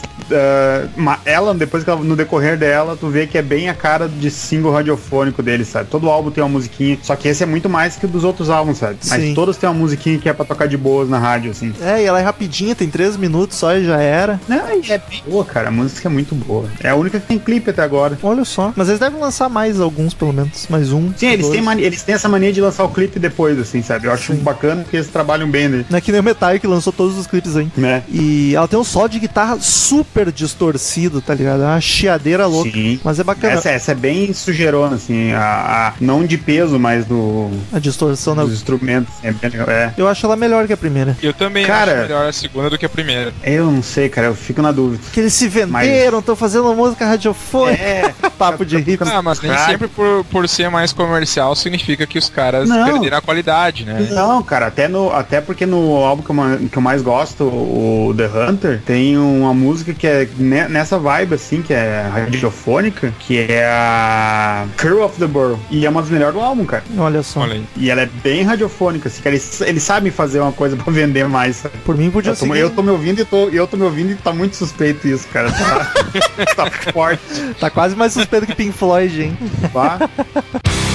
[0.95, 4.07] ma- ela, depois que ela, no decorrer dela, tu vê que é bem a cara
[4.07, 5.89] de single radiofônico deles, sabe?
[5.89, 8.49] Todo álbum tem uma musiquinha, só que esse é muito mais que o dos outros
[8.49, 8.97] álbuns, sabe?
[9.07, 9.33] Mas Sim.
[9.33, 11.73] todos têm uma musiquinha que é pra tocar de boas na rádio, assim.
[11.81, 14.39] É, e ela é rapidinha, tem três minutos só e já era.
[14.47, 15.67] Não, e é bem boa, cara.
[15.69, 16.65] A música é muito boa.
[16.81, 18.17] É a única que tem clipe até agora.
[18.23, 18.71] Olha só.
[18.75, 20.67] Mas eles devem lançar mais alguns, pelo menos.
[20.69, 21.11] Mais um.
[21.15, 21.53] Sim, eles dois.
[21.53, 24.07] têm, mania- eles têm essa mania de lançar o clipe depois, assim, sabe?
[24.07, 24.39] Eu acho Sim.
[24.39, 25.85] bacana porque eles trabalham bem, né?
[25.89, 27.67] Não é que nem o Metallica que lançou todos os clipes aí.
[27.77, 28.03] né?
[28.09, 31.63] E ela tem um solo de guitarra super distorcido, tá ligado?
[31.63, 32.71] É uma chiadeira louca.
[32.71, 32.99] Sim.
[33.03, 33.53] Mas é bacana.
[33.53, 38.35] Essa, essa é bem sujeirona, assim, a, a- não de peso, mas do, A distorção
[38.35, 38.43] da.
[38.43, 39.13] dos instrumentos.
[39.19, 39.69] assim, É bem legal.
[39.69, 39.93] É.
[39.97, 41.15] Eu acho ela melhor que a primeira.
[41.21, 43.33] Eu também Cara- acho melhor a segunda do que a primeira.
[43.43, 45.01] Eu não sei, cara, eu fico na dúvida.
[45.13, 47.81] Que eles se venderam, estão fazendo uma música radiofônica.
[47.83, 49.07] É, Papo de hips.
[49.07, 52.85] Ah, mas nem sempre por, por ser mais comercial significa que os caras Não.
[52.85, 54.07] perderam a qualidade, né?
[54.11, 58.13] Não, cara, até, no, até porque no álbum que eu, que eu mais gosto, o
[58.15, 63.37] The Hunter, tem uma música que é ne- nessa vibe, assim, que é radiofônica, que
[63.39, 65.59] é a Curl of the Burrow.
[65.69, 66.83] E é uma das melhores do álbum, cara.
[66.97, 67.41] Olha só.
[67.41, 67.65] Olha aí.
[67.75, 69.35] E ela é bem radiofônica, assim, cara.
[69.35, 71.63] Eles, eles sabem fazer uma coisa pra vender mais?
[71.85, 72.57] Por mim podia Eu tô, ser.
[72.57, 75.27] eu tô me ouvindo e tô, eu tô me ouvindo e tá muito suspeito isso,
[75.27, 75.51] cara.
[75.51, 75.93] Tá,
[76.55, 77.21] tá forte.
[77.59, 79.37] Tá quase mais suspeito que Pink Floyd, hein?
[79.73, 79.99] Tá?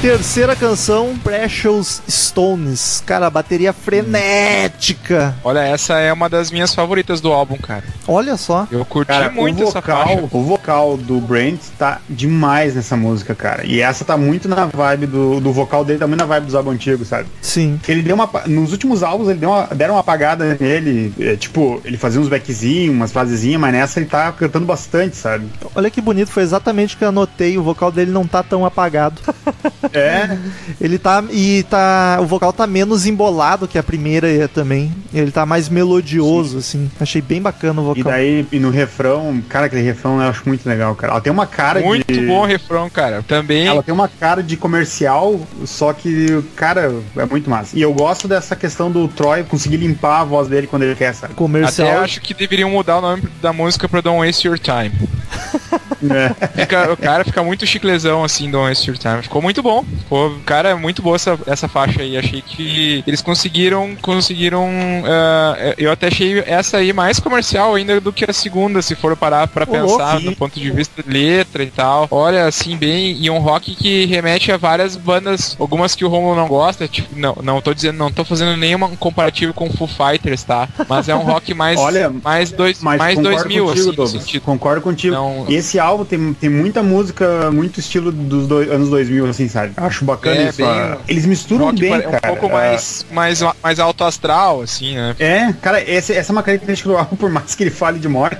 [0.00, 3.02] Terceira canção, Precious Stones.
[3.04, 5.34] Cara, bateria frenética.
[5.42, 7.82] Olha, essa é uma das minhas favoritas do álbum, cara.
[8.06, 8.68] Olha só.
[8.70, 10.14] Eu curti Cara, muito o essa faixa.
[10.14, 13.66] vocal, o vocal do Brent tá demais nessa música, cara.
[13.66, 16.54] E essa tá muito na vibe do, do vocal dele, tá muito na vibe dos
[16.54, 17.26] álbuns antigos, sabe?
[17.42, 17.80] Sim.
[17.88, 18.30] Ele deu uma.
[18.46, 21.12] Nos últimos álbuns ele deu uma, deram uma apagada nele.
[21.18, 25.48] é, tipo, ele fazia uns backzinhos, umas frasezinhas, mas nessa ele tá cantando bastante, sabe?
[25.74, 27.58] Olha que bonito, foi exatamente o que eu anotei.
[27.58, 29.20] O vocal dele não tá tão apagado.
[29.92, 30.36] É.
[30.80, 31.22] Ele tá.
[31.30, 32.18] E tá.
[32.20, 34.92] O vocal tá menos embolado que a primeira também.
[35.12, 36.90] Ele tá mais melodioso, assim.
[37.00, 38.12] Achei bem bacana o E vocal.
[38.12, 41.12] daí, e no refrão, cara, aquele refrão eu acho muito legal, cara.
[41.14, 42.26] Ela tem uma cara Muito de.
[42.26, 43.22] bom o refrão, cara.
[43.26, 43.66] Também.
[43.66, 47.76] Ela tem uma cara de comercial, só que, cara, é muito massa.
[47.78, 51.14] E eu gosto dessa questão do Troy conseguir limpar a voz dele quando ele quer,
[51.14, 51.34] sabe?
[51.34, 51.88] Comercial.
[51.88, 54.92] Até acho que deveriam mudar o nome da música pra Don't Waste Your Time.
[56.00, 56.46] É.
[56.60, 59.20] Fica- o cara fica muito chiclezão assim do Waste Your Time.
[59.20, 59.77] Ficou muito bom.
[59.98, 62.16] Ficou, cara, muito boa essa, essa faixa aí.
[62.16, 63.96] Achei que eles conseguiram.
[64.00, 64.68] Conseguiram.
[65.06, 69.16] ah, eu até achei essa aí mais comercial ainda do que a segunda, se for
[69.16, 70.24] parar pra louco, pensar sim.
[70.26, 72.06] do ponto de vista de letra e tal.
[72.10, 73.16] Olha, assim, bem.
[73.20, 76.86] E um rock que remete a várias bandas, algumas que o Romulo não gosta.
[76.88, 80.68] Tipo, não, não tô dizendo, não tô fazendo nenhum comparativo com Foo Fighters, tá?
[80.88, 81.78] Mas é um rock mais.
[81.88, 84.42] Olha, mais, dois, mais concordo 2000, contigo, assim, sentido.
[84.42, 85.14] Concordo contigo.
[85.14, 89.67] Não- esse álbum tem, tem muita música, muito estilo dos dois- anos 2000, assim, sabe?
[89.76, 90.56] Acho bacana É, isso.
[90.58, 92.26] bem- Eles misturam bem, pare- um cara.
[92.28, 95.14] pouco Ah, mais, mais, mais alto astral, assim, né?
[95.18, 98.08] É, cara, essa, essa é uma característica do álbum, por mais que ele fale de
[98.08, 98.38] morte.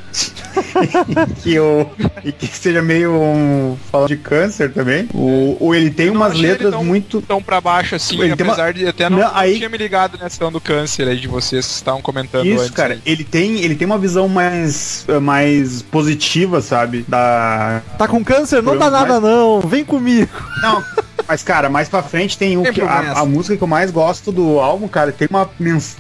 [1.43, 1.91] que eu,
[2.25, 5.09] e que seja meio um, falando de câncer também.
[5.15, 7.21] O, o ele tem umas letras tão- muito.
[7.23, 9.69] Tão pra baixo, assim, Ele tem uma- apesar de até não, Não, não aí- tinha
[9.69, 12.71] me ligado nessa questão do câncer aí de vocês que estavam comentando Isso, antes.
[12.75, 13.01] cara, aí.
[13.07, 17.05] ele tem, ele tem uma visão mais, mais positiva, sabe?
[17.09, 17.83] Da.
[17.99, 18.63] Tá com câncer?
[18.63, 20.29] Não dá nada não, vem comigo.
[20.63, 20.83] Não,
[21.29, 24.33] mas cara, mais pra frente tem o que, a, a música que eu mais gosto
[24.33, 25.49] do álbum, cara, tem uma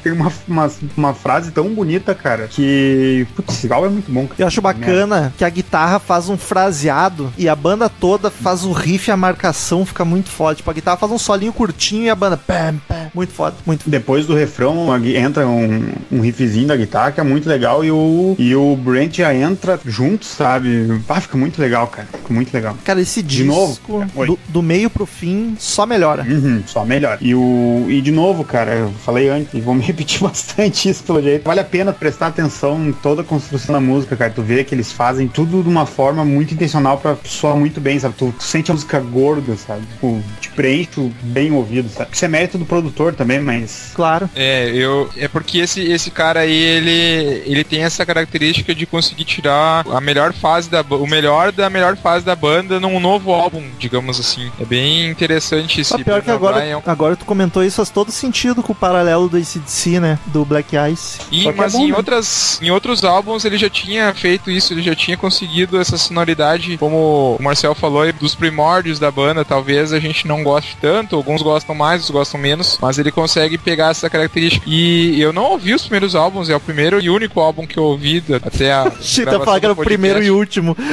[0.02, 4.26] tem uma, uma, uma frase tão bonita, cara, que putz, esse álbum é muito bom.
[4.26, 4.34] Cara.
[4.38, 8.72] Eu acho bacana que a guitarra faz um fraseado e a banda toda faz o
[8.72, 10.56] riff e a marcação fica muito foda.
[10.56, 13.84] Tipo, a guitarra faz um solinho curtinho e a banda pam, pam, muito foda, muito
[13.84, 13.90] foda.
[13.90, 18.34] Depois do refrão entra um, um riffzinho da guitarra que é muito legal e o,
[18.38, 21.02] e o Brent já entra junto, sabe?
[21.08, 22.08] Ah, fica muito legal, cara.
[22.12, 22.76] Fica muito legal.
[22.84, 24.10] Cara, esse De disco, novo?
[24.14, 24.26] Oi.
[24.26, 26.22] do, do meio pro fim, só melhora.
[26.22, 27.18] Uhum, só melhor.
[27.20, 31.02] E o e de novo, cara, eu falei antes e vou me repetir bastante isso
[31.04, 31.44] pelo jeito.
[31.44, 34.30] Vale a pena prestar atenção em toda a construção da música, cara.
[34.30, 37.98] Tu vê que eles fazem tudo de uma forma muito intencional pra soar muito bem,
[37.98, 38.14] sabe?
[38.16, 39.82] Tu, tu sente a música gorda, sabe?
[39.92, 40.88] Tipo, te preenche
[41.22, 42.10] bem o ouvido, sabe?
[42.12, 44.30] Isso é mérito do produtor também, mas Claro.
[44.34, 45.10] É, eu.
[45.16, 50.00] É porque esse, esse cara aí, ele, ele tem essa característica de conseguir tirar a
[50.00, 54.50] melhor fase da o melhor da melhor fase da banda num novo álbum, digamos assim.
[54.60, 56.82] É bem interessante esse Só pior que agora, Brian.
[56.86, 60.18] agora tu comentou isso, faz todo sentido com o paralelo do ACDC, né?
[60.26, 61.18] Do Black Ice.
[61.30, 61.96] E, que é mas bom, em, né?
[61.96, 66.76] outras, em outros álbuns ele já tinha feito isso, ele já tinha conseguido essa sonoridade,
[66.78, 69.44] como o Marcel falou, aí, dos primórdios da banda.
[69.44, 73.56] Talvez a gente não goste tanto, alguns gostam mais, outros gostam menos, mas ele consegue
[73.58, 74.64] pegar essa característica.
[74.68, 77.84] E eu não ouvi os primeiros álbuns, é o primeiro e único álbum que eu
[77.84, 78.90] ouvi da- até a.
[79.00, 80.76] Chita falar que era o primeiro e último.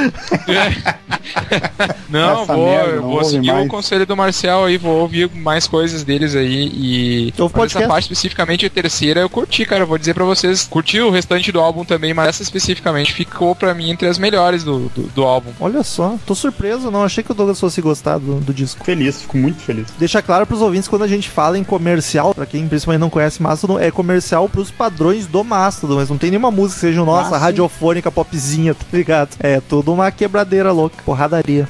[2.10, 3.65] Não, Essa vou, merda, eu não vou seguir mais.
[3.65, 7.34] o conselho do Marcel aí, vou ouvir mais coisas deles aí e.
[7.54, 9.84] Mas essa parte especificamente, a terceira, eu curti, cara.
[9.84, 13.56] eu Vou dizer pra vocês, curti o restante do álbum também, mas essa especificamente ficou
[13.56, 15.52] pra mim entre as melhores do, do, do álbum.
[15.60, 18.84] Olha só, tô surpreso, não achei que o Douglas fosse gostar do, do disco.
[18.84, 19.88] feliz, fico muito feliz.
[19.98, 23.41] Deixa claro pros ouvintes quando a gente fala em comercial, pra quem principalmente não conhece
[23.41, 27.36] Mastodon, é comercial pros padrões do Mastodon, mas não tem nenhuma música que seja nossa,
[27.36, 29.30] Ah, radiofônica, popzinha, tá ligado?
[29.39, 31.68] É tudo uma quebradeira louca, porradaria.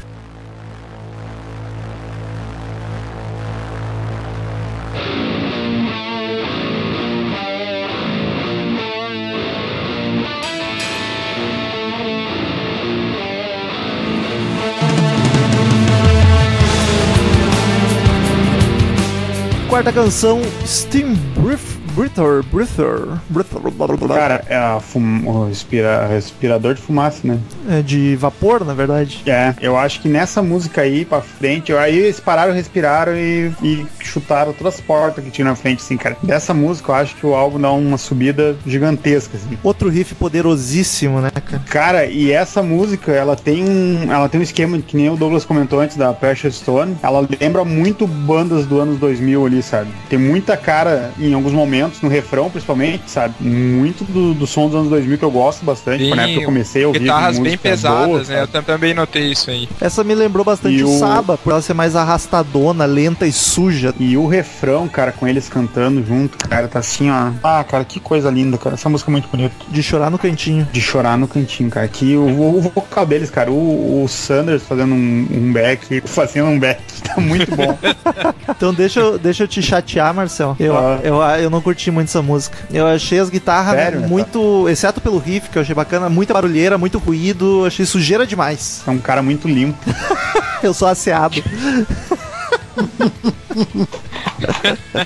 [19.86, 24.15] Quarta canção, Steam Breath, Breather, Breather, Breather, blá, blá, blá.
[24.17, 27.39] Cara, é a fum- o respira- respirador de fumaça, né?
[27.69, 29.23] é de vapor, na verdade.
[29.25, 33.86] É, eu acho que nessa música aí pra frente, aí eles pararam, respiraram e, e
[34.01, 36.17] chutaram todas as portas que tinha na frente, assim, cara.
[36.21, 39.58] Dessa música eu acho que o álbum dá uma subida gigantesca, assim.
[39.63, 41.63] Outro riff poderosíssimo, né, cara?
[41.69, 45.45] Cara, e essa música, ela tem um, ela tem um esquema que nem o Douglas
[45.45, 46.97] comentou antes da Precious Stone.
[47.01, 49.89] Ela lembra muito bandas do anos 2000 ali, sabe?
[50.10, 53.34] Tem muita cara em alguns momentos no refrão, principalmente, sabe?
[53.39, 56.08] Muito do, do som dos anos 2000 que eu gosto bastante.
[56.08, 58.24] Foi na época que eu comecei a ouvir Guitarras bem pesadas, boa, né?
[58.26, 58.39] sabe?
[58.41, 59.67] Eu tam- também notei isso aí.
[59.80, 63.93] Essa me lembrou bastante E o Saba, por ela ser mais arrastadona, lenta e suja.
[64.00, 67.32] E o refrão, cara, com eles cantando junto, cara, tá assim, ó.
[67.43, 68.76] Ah, cara, que coisa linda, cara.
[68.76, 69.54] Essa música é muito bonita.
[69.69, 70.67] De chorar no cantinho.
[70.71, 71.88] De chorar no cantinho, cara.
[71.88, 76.60] Que o, o vocal deles, cara, o, o Sanders fazendo um, um back, fazendo um
[76.60, 77.78] back, tá muito bom.
[78.48, 80.56] Então deixa eu, deixa eu te chatear, Marcel.
[80.60, 81.00] Eu, Ah.
[81.04, 82.57] eu, eu não curti muito essa música.
[82.71, 84.67] Eu achei as guitarras Sério, né, muito.
[84.69, 87.65] Exceto pelo riff, que eu achei bacana, muita barulheira, muito ruído.
[87.65, 88.81] Achei sujeira demais.
[88.85, 89.77] É um cara muito limpo.
[90.63, 91.43] Eu sou asseado.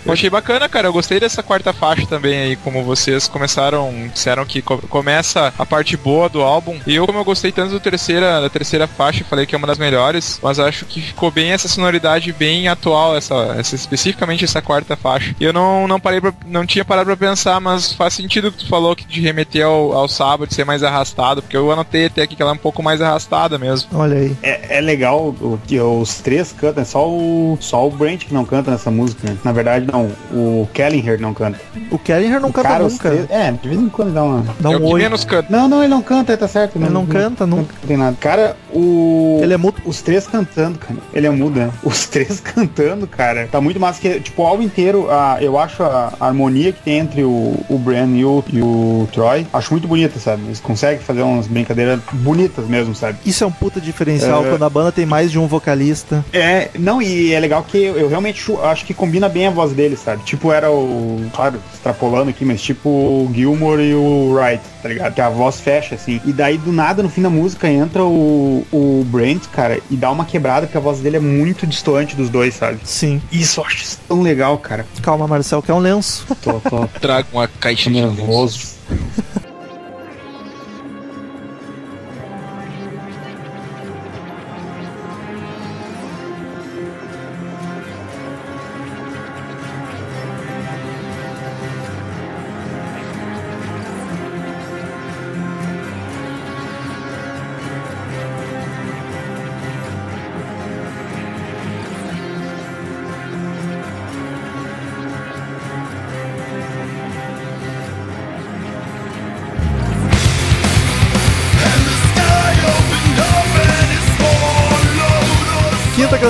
[0.06, 0.88] Eu achei bacana, cara.
[0.88, 5.66] Eu gostei dessa quarta faixa também aí, como vocês começaram, disseram que co- começa a
[5.66, 6.78] parte boa do álbum.
[6.86, 9.68] E eu, como eu gostei tanto do terceira, da terceira faixa, falei que é uma
[9.68, 14.62] das melhores, mas acho que ficou bem essa sonoridade bem atual, essa, essa especificamente essa
[14.62, 15.36] quarta faixa.
[15.40, 18.52] E eu não, não parei pra, não tinha parado pra pensar, mas faz sentido o
[18.52, 21.72] que tu falou que de remeter ao, ao sábado, de ser mais arrastado, porque eu
[21.72, 23.90] anotei até aqui que ela é um pouco mais arrastada mesmo.
[23.94, 24.36] Olha aí.
[24.42, 28.34] É, é legal o, que os três cantam, é só o, só o Brent que
[28.34, 29.19] não canta nessa música.
[29.24, 29.38] Né?
[29.44, 30.10] Na verdade, não.
[30.32, 31.60] O Kellinger não canta.
[31.92, 33.10] O Kellinger não O canta nunca.
[33.30, 34.46] é, de vez em quando dá uma.
[34.60, 35.02] Dá é o um que oi.
[35.02, 35.48] menos canta.
[35.50, 36.78] Não, não, ele não canta, tá certo.
[36.78, 37.74] Ele não canta nunca.
[37.82, 38.16] Não tem nada.
[38.20, 39.40] Cara, o.
[39.42, 39.82] Ele é mudo.
[39.86, 41.00] Os três cantando, cara.
[41.14, 41.70] Ele é mudo, né?
[41.84, 43.48] Os três cantando, cara.
[43.52, 46.82] Tá muito massa que, tipo, o álbum inteiro, a, eu acho a, a harmonia que
[46.82, 50.44] tem entre o, o Bran e o, e o Troy, acho muito bonita, sabe?
[50.46, 53.18] Eles conseguem fazer umas brincadeiras bonitas mesmo, sabe?
[53.26, 54.50] Isso é um puta diferencial É.
[54.50, 56.24] quando a banda tem mais de um vocalista.
[56.34, 59.74] É, não, e é legal que eu, eu realmente acho que combina bem a voz
[59.74, 60.24] dele, sabe?
[60.24, 61.28] Tipo, era o.
[61.34, 65.14] Claro, extrapolando aqui, mas tipo o Gilmore e o Wright, tá ligado?
[65.16, 66.22] Que a voz fecha, assim.
[66.24, 70.12] E daí, do nada, no fim da música, entra o, o Brent, cara, e dá
[70.12, 72.80] uma quebrada, porque a voz dele é muito distoante dos dois, sabe?
[72.84, 73.20] Sim.
[73.32, 74.86] Isso eu acho isso tão legal, cara.
[75.02, 76.26] Calma, Marcel, que é um lenço.
[76.42, 78.78] Tô, tô Traga uma caixa de lenço.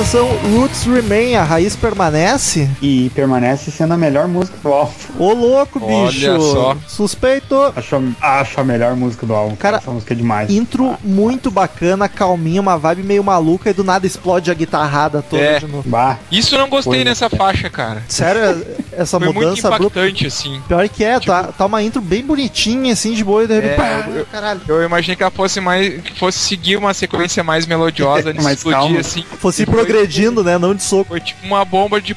[0.09, 2.67] Canção, Roots Remain, a raiz permanece.
[2.81, 4.91] E permanece sendo a melhor música do álbum.
[5.19, 6.41] Ô louco, Olha bicho.
[6.41, 6.75] só.
[6.87, 7.55] Suspeito.
[7.75, 9.55] Acho, a- acho a melhor música do álbum.
[9.55, 10.49] Cara, essa música é demais.
[10.49, 15.43] Intro muito bacana, calminha, uma vibe meio maluca e do nada explode a guitarrada toda
[15.43, 15.59] É.
[15.59, 15.87] de novo.
[15.87, 17.11] Bah, Isso eu não gostei né?
[17.11, 18.01] nessa faixa, cara.
[18.07, 18.65] Sério,
[19.01, 19.99] essa Foi muito mudança abrupta.
[19.99, 20.61] impactante, assim.
[20.67, 23.73] Pior que é, tá, tá uma intro bem bonitinha, assim, de boa e de repente.
[23.73, 24.61] É, pá, eu- caralho.
[24.67, 26.01] Eu imaginei que ela fosse mais.
[26.01, 28.99] que fosse seguir uma sequência mais melodiosa de Mais explodir calma.
[28.99, 29.23] assim.
[29.39, 30.57] Fosse foi- progredindo, né?
[30.57, 31.09] Não de soco.
[31.09, 32.15] Foi tipo uma bomba de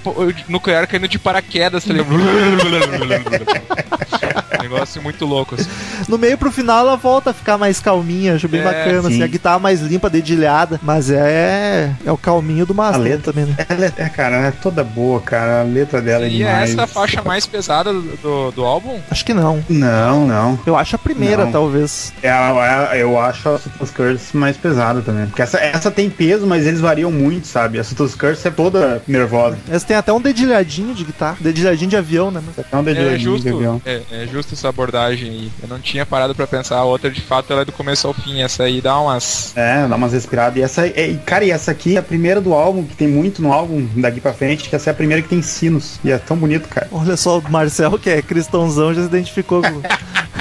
[0.49, 2.13] nuclear caindo de paraquedas, tá ligado?
[4.63, 5.69] Negócio muito louco, assim.
[6.09, 9.17] No meio pro final ela volta a ficar mais calminha, acho bem É, bacana, assim,
[9.17, 9.23] sim.
[9.23, 13.47] a guitarra mais limpa, dedilhada, mas é é o calminho do A Master letra também,
[13.47, 13.57] né?
[13.69, 15.61] Ela é, é, cara, ela é toda boa, cara.
[15.61, 16.71] A letra dela é E é demais.
[16.71, 18.99] essa a faixa mais pesada do, do, do álbum?
[19.11, 19.65] Acho que não.
[19.69, 20.59] Não, não.
[20.67, 21.53] Eu acho a primeira, Não.
[21.53, 22.13] talvez.
[22.23, 25.27] É, a- é- eu acho a Sutus Curse mais pesada também.
[25.27, 27.79] Porque essa, essa tem peso, mas eles variam muito, sabe?
[27.79, 29.57] A Sutus Curse é toda nervosa.
[29.71, 32.41] Essa tem até um dedilhadinho de guitarra, dedilhadinho de avião, né?
[32.45, 33.83] mas- É um É dedilhadinho de justo, avião.
[33.85, 35.53] é, é justo essa abordagem aí.
[35.63, 36.77] Eu não tinha parado pra pensar.
[36.77, 38.41] A outra, de fato, ela é do começo ao fim.
[38.43, 39.53] Essa aí dá umas.
[39.57, 40.57] É, dá umas respiradas.
[40.57, 43.43] E essa, é, cara, e essa aqui é a primeira do álbum, que tem muito
[43.43, 45.99] no álbum daqui pra frente, que essa é a primeira que tem sinos.
[46.05, 46.89] E é tão bonito, cara.
[46.91, 49.83] Olha só, o Marcel, que é cristãozão, já se identificou com.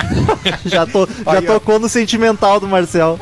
[0.65, 1.53] já to, já Aí, ó.
[1.53, 3.19] tocou no sentimental do Marcel.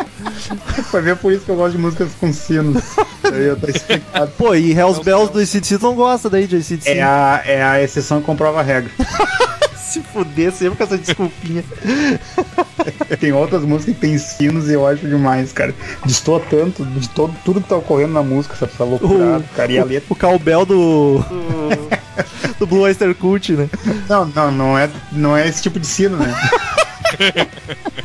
[0.92, 2.84] Vai ver por isso que eu gosto de músicas com sinos.
[3.24, 4.32] Aí eu tô explicado.
[4.38, 6.90] Pô, e Hells Bells do ACDC não gosta daí de ACDC.
[6.90, 8.92] É a, é a exceção que comprova a regra.
[9.90, 11.64] Se fuder sempre com essa desculpinha.
[13.20, 15.74] Tem outras músicas que tem sinos e eu acho demais, cara.
[16.06, 19.72] Destoa tanto de todo, tudo que tá ocorrendo na música, essa, loucura, cara.
[19.72, 20.16] E a letra.
[20.30, 20.66] O do.
[20.66, 21.26] do,
[22.60, 23.68] do Blue Oyster Cult, né?
[24.08, 26.34] Não, não, não é, não é esse tipo de sino, né?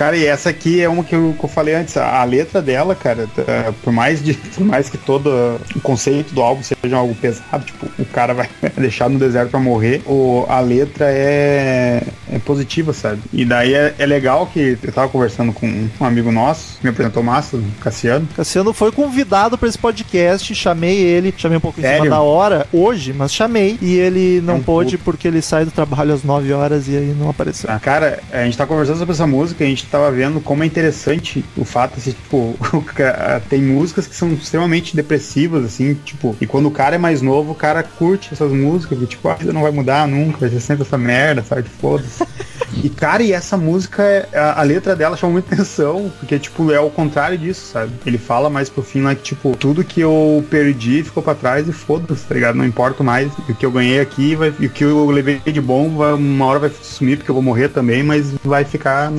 [0.00, 2.62] Cara, e essa aqui é uma que eu, que eu falei antes, a, a letra
[2.62, 5.28] dela, cara, tá, por mais de, por mais que todo
[5.76, 9.60] o conceito do álbum seja algo pesado, tipo, o cara vai deixar no deserto pra
[9.60, 13.20] morrer, o, a letra é, é positiva, sabe?
[13.30, 16.90] E daí é, é legal que eu tava conversando com um amigo nosso, que me
[16.90, 21.82] apresentou massa, Cassiano, Cassiano foi convidado pra esse podcast, chamei ele, chamei um pouco em
[21.82, 22.10] cima Sério?
[22.10, 25.04] da hora, hoje, mas chamei, e ele não É um pôde pouco.
[25.12, 27.68] porque ele sai do trabalho às 9 horas e aí não apareceu.
[27.70, 30.66] Ah, Cara, a gente tá conversando sobre essa música a gente tava vendo como é
[30.66, 32.58] interessante o fato, assim, tipo,
[33.48, 37.52] tem músicas que são extremamente depressivas, assim, tipo, e quando o cara é mais novo,
[37.52, 40.60] o cara curte essas músicas, que, tipo, a vida não vai mudar nunca, vai ser
[40.60, 41.68] sempre essa merda, sabe?
[41.68, 42.24] Foda-se.
[42.82, 46.78] E, cara, e essa música, a, a letra dela chama muita atenção, porque, tipo, é
[46.78, 47.92] o contrário disso, sabe?
[48.06, 51.68] Ele fala mais pro fim lá que, tipo, tudo que eu perdi ficou pra trás
[51.68, 52.54] e foda-se, tá ligado?
[52.56, 53.32] Não importa mais.
[53.48, 56.12] E o que eu ganhei aqui vai, e o que eu levei de bom, vai-
[56.12, 59.10] uma hora vai sumir, porque eu vou morrer também, mas vai ficar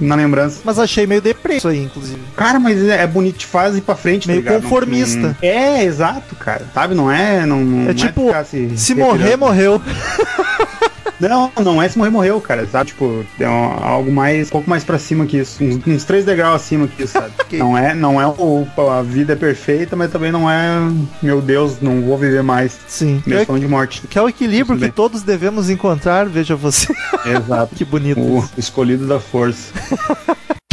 [0.00, 0.60] na lembrança.
[0.64, 2.20] Mas achei meio deprê isso aí, inclusive.
[2.36, 4.62] Cara, mas é, é bonito de fase pra frente, Meio tá ligado?
[4.62, 5.18] Não- conformista.
[5.20, 6.66] não- é, exato, cara.
[6.74, 6.94] Sabe?
[6.94, 7.44] Não é.
[7.46, 9.80] Não, não É tipo, ficar se, Se morrer, morreu.
[11.28, 12.66] Não, não é se morrer, morreu, cara.
[12.66, 12.88] Sabe?
[12.88, 14.48] Tipo, é um- algo mais.
[14.48, 15.62] Um pouco mais pra cima que isso.
[15.62, 17.32] Uns, uns três degraus acima que isso, sabe?
[17.54, 18.66] Não é, não é o.
[18.90, 20.76] A vida é perfeita, mas também não é.
[21.22, 22.76] Meu Deus, não vou viver mais.
[22.88, 23.20] Sim.
[23.24, 24.02] Que é, Questão de morte.
[24.08, 26.92] que é o equilíbrio que todos devemos encontrar, veja você.
[27.24, 27.74] Exato.
[27.76, 28.20] que bonito.
[28.20, 29.72] O escolhido da força.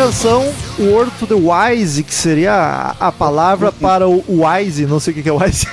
[0.00, 5.12] canção, Word to the Wise, que seria a, a palavra para o Wise, não sei
[5.12, 5.66] o que que é Wise.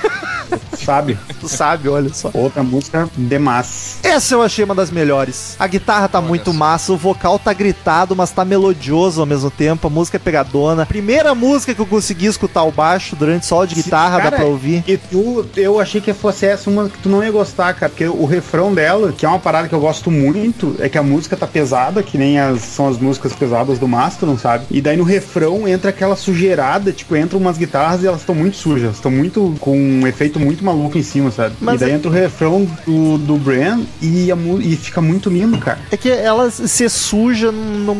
[0.84, 1.18] Sabe?
[1.48, 2.30] tu sabe, olha só.
[2.34, 3.98] Outra música demais.
[4.02, 5.56] Essa eu achei uma das melhores.
[5.58, 9.86] A guitarra tá muito massa, o vocal tá gritado, mas tá melodioso ao mesmo tempo.
[9.86, 10.86] A música é pegadona.
[10.86, 14.46] Primeira música que eu consegui escutar o baixo durante solo de guitarra, Cara, dá pra
[14.46, 14.84] ouvir.
[14.86, 18.06] E tu, eu achei que fosse essa uma que tu não ia gostar, cara, porque
[18.06, 21.36] o refrão dela, que é uma parada que eu gosto muito, é que a música
[21.36, 24.64] tá pesada, que nem as, são as músicas pesadas do Mastodon, sabe?
[24.70, 28.56] E daí no refrão entra aquela sujeirada, tipo, entram umas guitarras e elas estão muito
[28.56, 31.54] sujas, estão muito com um efeito muito maluco em cima, sabe?
[31.60, 35.30] Mas e daí é- entra o refrão do, do Bran e, a, e fica muito
[35.30, 35.78] lindo, cara.
[35.90, 37.96] É que ela ser suja não,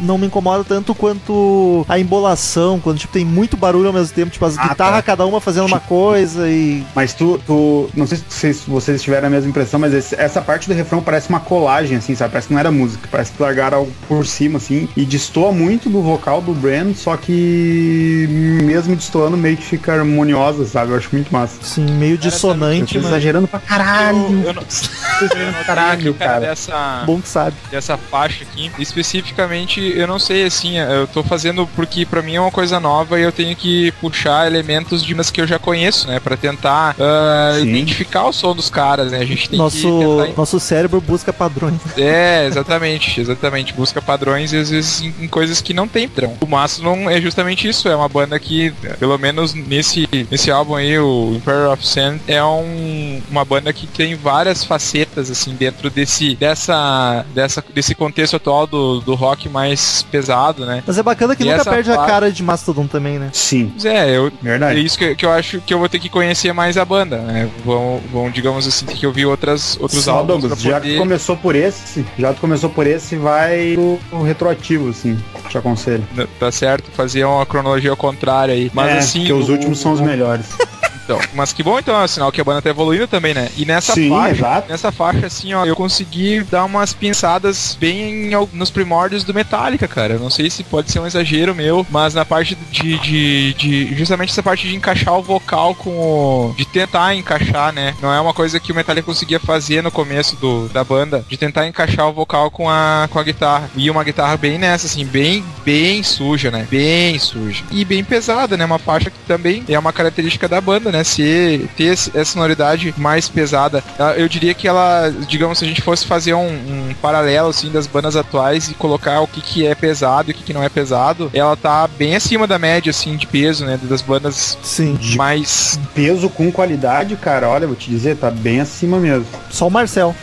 [0.00, 4.30] não me incomoda tanto quanto a embolação, quando tipo, tem muito barulho ao mesmo tempo,
[4.32, 5.02] tipo as Ah, guitarras, tá.
[5.02, 6.84] cada uma fazendo uma coisa e.
[6.94, 8.18] Mas tu, tu não sei
[8.52, 11.96] se vocês, tiveram a mesma impressão, mas esse- essa parte do refrão parece uma colagem,
[11.98, 12.32] assim, sabe?
[12.32, 15.88] Parece que não era música, parece que largaram algo por cima, assim, e destoa muito
[15.88, 18.26] do vocal do Bran, só que
[18.64, 20.92] mesmo destoando meio que fica harmoniosa, sabe?
[20.92, 21.56] Eu acho muito massa.
[21.62, 22.18] Assim, meio Eu
[22.54, 24.18] dissonante, tô exagerando pra caralho.
[24.42, 26.40] Eu, eu não, Exagerando pra caralho, cara.
[26.40, 27.56] dessa, bom que sabe.
[27.70, 32.40] dessa faixa aqui, especificamente, eu não sei assim, eu tô fazendo porque pra mim é
[32.40, 36.06] uma coisa nova e eu tenho que puxar elementos de umas que eu já conheço,
[36.08, 37.68] né, Pra tentar Sim.
[37.68, 39.18] identificar o som dos caras, né?
[39.18, 41.80] A gente tem que Nosso, tentar nosso cérebro busca padrões.
[41.96, 43.72] É, exatamente, exatamente.
[43.72, 46.36] Busca padrões e às vezes em, em coisas que não tem padrão.
[46.40, 50.98] O Mastodon é justamente isso, é uma banda que, pelo menos nesse, nesse álbum aí,
[50.98, 56.34] o Imperial of Sand, é um, uma banda que tem várias facetas, assim, dentro desse,
[56.36, 60.82] dessa, dessa, desse contexto atual do, do rock mais pesado, né?
[60.86, 63.30] Mas é bacana que E nunca perde a parte- cara de Mastodon também, né?
[63.32, 64.84] Sim, Mas é, eu, é verdade.
[64.84, 67.48] isso que, que eu acho que eu vou ter que conhecer mais a banda, né?
[67.64, 70.94] Vão, vão digamos assim, ter que ouvir outras, outros álbuns Douglas, já que poder...
[70.94, 75.18] tu começou por esse, já começou por esse, vai pro, pro retroativo, assim,
[75.48, 76.04] te aconselho.
[76.38, 76.90] Tá certo?
[76.92, 78.70] Fazer uma cronologia ao contrário aí.
[78.74, 79.18] Mas é, assim.
[79.20, 80.46] porque os o- últimos são os o- melhores.
[81.06, 83.48] Então, mas que bom então, é sinal que a banda tá evoluindo também, né?
[83.56, 84.68] E nessa Sim, faixa, exato.
[84.68, 90.14] nessa faixa assim, ó, eu consegui dar umas pinçadas bem nos primórdios do Metallica, cara.
[90.14, 93.94] Eu não sei se pode ser um exagero meu, mas na parte de, de, de-
[93.94, 97.94] justamente essa parte de encaixar o vocal com o de tentar encaixar, né?
[98.02, 101.36] Não é uma coisa que o Metallica conseguia fazer no começo do, da banda, de
[101.36, 103.70] tentar encaixar o vocal com a com a guitarra.
[103.76, 106.66] E uma guitarra bem nessa assim, bem bem suja, né?
[106.68, 107.62] Bem suja.
[107.70, 108.64] E bem pesada, né?
[108.64, 110.95] Uma faixa que também é uma característica da banda, né?
[111.04, 113.82] Ser, ter essa sonoridade mais pesada.
[113.98, 117.70] Ah, Eu diria que ela, digamos, se a gente fosse fazer um, um paralelo, assim,
[117.70, 120.62] das bandas atuais e colocar o que, que é pesado e o que, que não
[120.62, 123.78] é pesado, ela tá bem acima da média, assim, de peso, né?
[123.82, 124.98] Das bandas Sim.
[125.16, 125.78] mais...
[125.94, 129.26] Peso com qualidade, cara, olha, vou te dizer, tá bem acima mesmo.
[129.50, 130.14] Só o Marcel.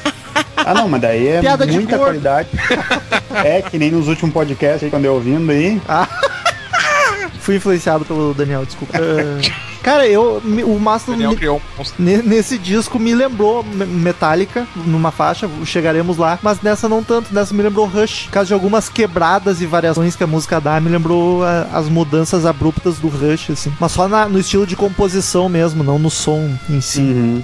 [0.55, 2.49] Ah, não, mas daí é Piada muita qualidade.
[3.43, 5.82] é, que nem nos últimos podcasts aí, quando eu ouvindo aí.
[7.39, 8.97] Fui influenciado pelo Daniel, desculpa.
[8.97, 10.42] Ah, cara, eu.
[10.66, 11.36] O Mastodon.
[11.36, 11.58] Um
[12.00, 17.34] ne- Nesse disco me lembrou Me- Metallica, numa faixa, chegaremos lá, mas nessa não tanto,
[17.34, 18.24] nessa me lembrou Rush.
[18.26, 21.88] Por causa de algumas quebradas e variações que a música dá, me lembrou ah, as
[21.90, 23.72] mudanças abruptas do Rush, assim.
[23.80, 27.02] Mas só na- no estilo de composição mesmo, não no som em si.
[27.02, 27.44] Uhum.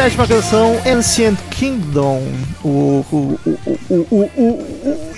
[0.00, 2.22] Sétima canção, Ancient Kingdom.
[2.64, 3.58] O, o, o,
[3.90, 4.66] o, o, o, o-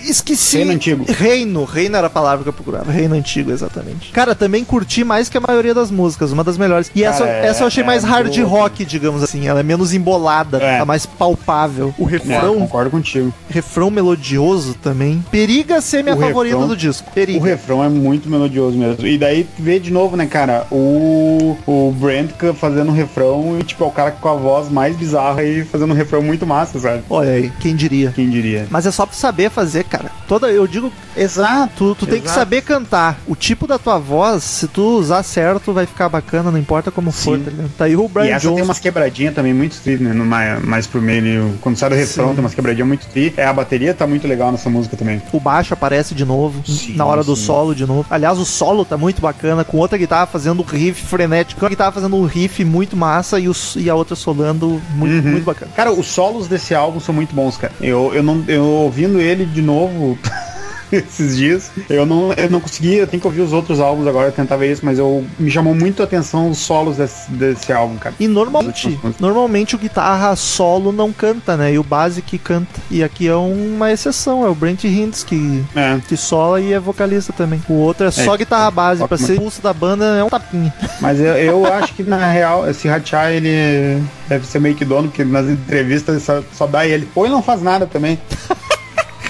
[0.04, 0.56] esqueci.
[0.56, 1.04] Reino Antigo.
[1.08, 2.90] Reino, reino era a palavra que eu procurava.
[2.90, 4.10] Reino antigo, exatamente.
[4.10, 6.90] Cara, também curti mais que a maioria das músicas, uma das melhores.
[6.96, 8.48] E essa, Cara, é- essa eu achei é mais hard boa.
[8.48, 9.46] rock, digamos assim.
[9.46, 10.78] Ela é menos embolada, É.
[10.78, 11.94] tá mais palpável.
[11.96, 13.32] O É, refrão, concordo contigo.
[13.48, 15.24] refrão melodioso também.
[15.30, 17.08] Periga ser minha O favorita refrão- do disco.
[17.08, 17.44] O Periga.
[17.44, 19.06] refrão é muito melodioso mesmo.
[19.06, 23.84] E daí vê de novo, né, cara, o, o Brent fazendo um refrão e, tipo,
[23.84, 27.02] é o cara com a voz mais bizarra e fazendo um refrão muito massa, sabe?
[27.10, 28.12] Olha aí, quem diria.
[28.14, 28.66] Quem diria?
[28.70, 30.10] Mas é só pra saber fazer, cara.
[30.26, 31.72] Toda, eu digo, Exato.
[31.76, 32.38] tu, tu tem que Exato.
[32.40, 33.18] saber cantar.
[33.26, 37.10] O tipo da tua voz, se tu usar certo, vai ficar bacana, não importa como
[37.10, 37.44] for, Sim.
[37.44, 37.70] tá ligado?
[37.78, 38.56] Tá aí o E Brian essa Jones.
[38.56, 40.12] tem umas quebradinhas também muito tri, né?
[40.12, 42.34] No mais, mais pro meio, quando sai do refrão, Sim.
[42.34, 43.32] tem umas quebradinhas muito tri.
[43.36, 45.20] É, a bateria tá muito legal nessa música também.
[45.32, 48.06] O baixo aparece de novo, Sim, na hora do solo de novo.
[48.10, 51.92] Aliás, o solo tá muito bacana, com outra guitarra fazendo um riff frenético, uma guitarra
[51.92, 55.32] fazendo um riff muito massa e, o, e a outra solando muito, Uhum.
[55.32, 55.70] muito bacana.
[55.74, 57.72] Cara, os solos desse álbum são muito bons, cara.
[57.80, 60.18] Eu, eu não eu ouvindo ele de novo
[60.96, 64.30] esses dias, eu não, eu não consegui, eu tenho que ouvir os outros álbuns agora,
[64.30, 67.96] tentar ver isso, mas eu me chamou muito a atenção os solos desse, desse álbum,
[67.96, 68.14] cara.
[68.20, 71.72] E normalmente, normalmente o guitarra solo não canta, né?
[71.72, 72.80] E o base que canta.
[72.90, 75.98] E aqui é uma exceção, é o Brent Hintz que, É.
[76.06, 77.62] que sola e é vocalista também.
[77.68, 79.40] O outro é só É, guitarra base, pra ser muito.
[79.42, 80.72] pulso da banda é um tapinha.
[81.00, 85.08] Mas eu, eu acho que na real, esse Rachar, ele deve ser meio que dono,
[85.08, 87.08] porque nas entrevistas só, só dá ele.
[87.14, 88.18] Ou ele não faz nada também.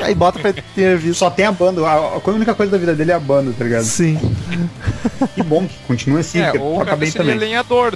[0.07, 1.19] Aí bota pra ter visto.
[1.19, 1.87] Só tem a banda.
[1.87, 3.85] A, a única coisa da vida dele é a banda, tá ligado?
[3.85, 4.19] Sim.
[5.35, 7.37] Que bom que continua assim, É, porque ou o toca cara bem também.
[7.39, 7.93] lenhador,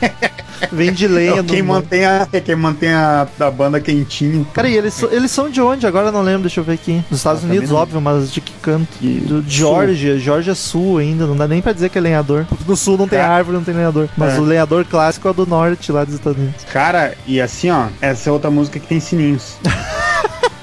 [0.00, 0.10] né?
[0.72, 1.44] Vem de lenha.
[1.44, 4.44] quem no- mantém, a, quem mantém a, a banda quentinha.
[4.54, 5.86] Cara, e eles, so- eles são de onde?
[5.86, 7.04] Agora eu não lembro, deixa eu ver aqui.
[7.10, 8.88] Dos Estados Eu Unidos, óbvio, mas de que canto?
[9.02, 12.46] E- Do Georgia, Georgia Sul ainda, não dá nem pra dizer que é lenhador.
[12.66, 13.22] No sul não tem É.
[13.22, 14.08] árvore, não tem lenhador.
[14.16, 14.38] Mas É.
[14.40, 16.64] o lenhador clássico é o do norte, lá dos Estados Unidos.
[16.72, 19.56] Cara, e assim, ó, essa é outra música que tem sininhos.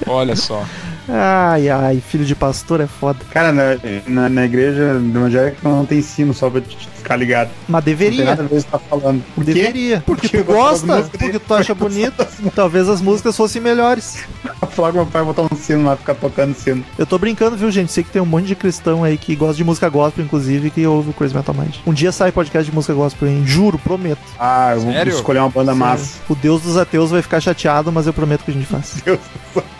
[0.06, 0.64] Olha só.
[1.08, 3.18] Ai, ai, filho de pastor é foda.
[3.30, 3.76] Cara, na,
[4.06, 7.50] na, na igreja do evangélico não tem sino, só pra te ficar ligado.
[7.68, 8.24] Mas Não tem deveria.
[8.24, 9.22] nada a com tá falando.
[9.34, 9.52] Por quê?
[9.52, 10.02] Deveria.
[10.06, 12.26] Porque Porque tu gosta, porque tu acha bonito.
[12.54, 14.24] Talvez as músicas fossem melhores.
[14.74, 16.84] Falar que meu pai vai botar um sino lá, ficar tocando sino.
[16.98, 17.92] Eu tô brincando, viu, gente?
[17.92, 20.84] Sei que tem um monte de cristão aí que gosta de música gospel, inclusive, que
[20.86, 21.76] ouve o Crazy Metal Mind.
[21.86, 23.42] Um dia sai podcast de música gospel, hein?
[23.46, 24.18] Juro, prometo.
[24.38, 25.12] Ah, eu vou Sério?
[25.12, 26.18] escolher uma banda massa.
[26.28, 29.00] O Deus dos ateus vai ficar chateado, mas eu prometo que a gente faz.
[29.04, 29.20] Deus,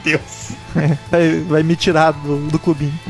[0.04, 0.52] Deus.
[1.14, 2.92] Vai, vai me tirar do, do clubinho.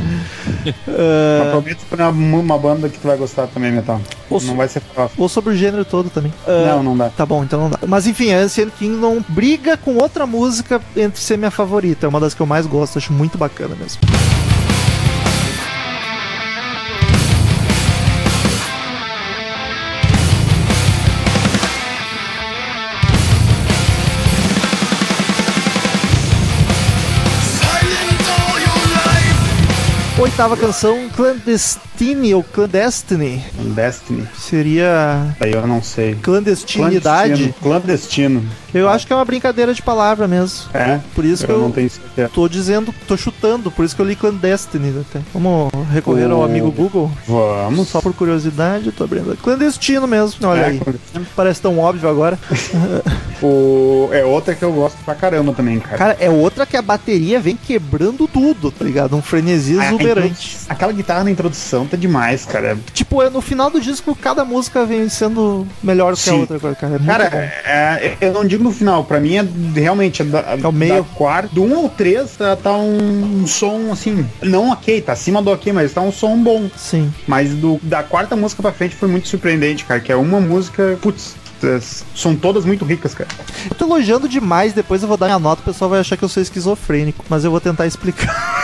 [0.64, 4.00] Mas Ah, prometo escolher uma, uma banda que tu vai gostar também, Metal.
[4.28, 4.46] Ouço.
[4.46, 5.14] Não vai ser fácil.
[5.20, 6.32] ou sobre o gênero todo também.
[6.46, 7.08] Ah, Não, não dá.
[7.10, 7.78] Tá bom, então não dá.
[7.86, 12.06] Mas enfim, a Ancient Kingdom briga com outra música entre ser minha favorita.
[12.06, 14.00] É uma das que eu mais gosto, acho muito bacana mesmo.
[30.34, 33.40] Oitava canção, Clandestine ou Clandestine.
[33.72, 34.26] Destiny.
[34.36, 36.16] Seria Aí eu não sei.
[36.16, 37.54] clandestinidade.
[37.62, 38.42] Clandestino.
[38.42, 38.63] Clandestino.
[38.74, 40.68] Eu acho que é uma brincadeira de palavra mesmo.
[40.74, 40.98] É.
[41.14, 42.28] Por isso que eu eu não tenho certeza.
[42.34, 45.20] tô dizendo, tô chutando, por isso que eu li Clandestine até.
[45.32, 47.10] Vamos recorrer ao O- amigo Google?
[47.26, 47.88] Vamos.
[47.88, 49.36] Só por curiosidade, eu tô abrindo.
[49.40, 50.80] Clandestino mesmo, olha É, aí.
[51.36, 52.38] Parece tão óbvio agora.
[53.42, 54.08] O...
[54.12, 55.98] É outra que eu gosto pra caramba também, cara.
[55.98, 59.14] Cara, é outra que a bateria vem quebrando tudo, tá ligado?
[59.16, 60.56] Um frenesi A- a exuberante.
[60.56, 62.78] introdu- Aquela guitarra na introdução tá demais, cara.
[62.94, 66.40] Tipo, é no final do disco, cada música vem sendo melhor que a Sim.
[66.40, 66.94] outra, cara.
[66.96, 67.36] É Cara, bom.
[67.36, 69.46] é- eu não digo no final, pra mim é
[69.78, 71.02] realmente é da, É o meio.
[71.02, 75.12] da quarta, do 1 ao 3 tá, tá um, um som assim, não ok, tá
[75.12, 76.68] acima do ok, mas tá um som bom.
[76.76, 77.12] Sim.
[77.26, 80.98] Mas do, da quarta música pra frente foi muito surpreendente, cara, que é uma música,
[81.00, 81.36] putz,
[82.14, 83.28] são todas muito ricas, cara.
[83.70, 86.24] Eu tô elogiando demais, depois eu vou dar minha nota, o pessoal vai achar que
[86.24, 88.62] eu sou esquizofrênico, mas eu vou tentar explicar.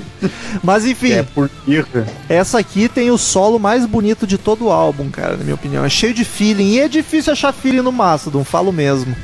[0.62, 2.06] mas enfim, É por irra.
[2.28, 5.84] essa aqui tem o solo mais bonito de todo o álbum, cara, na minha opinião.
[5.84, 9.14] É cheio de feeling, e é difícil achar feeling no Mastodon, falo mesmo.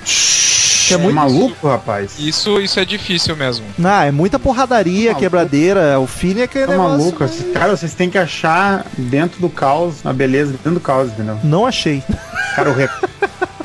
[0.91, 2.13] É, muito- maluco, rapaz.
[2.19, 3.67] Isso, isso é difícil mesmo.
[3.85, 5.21] Ah, é muita porradaria, Maluco.
[5.21, 6.99] quebradeira, o feeling é aquele Tá negócio...
[6.99, 11.09] maluco, assim, cara, vocês têm que achar dentro do caos a beleza dentro do caos,
[11.11, 11.39] entendeu?
[11.45, 12.03] Não achei.
[12.57, 12.91] Cara, o ref...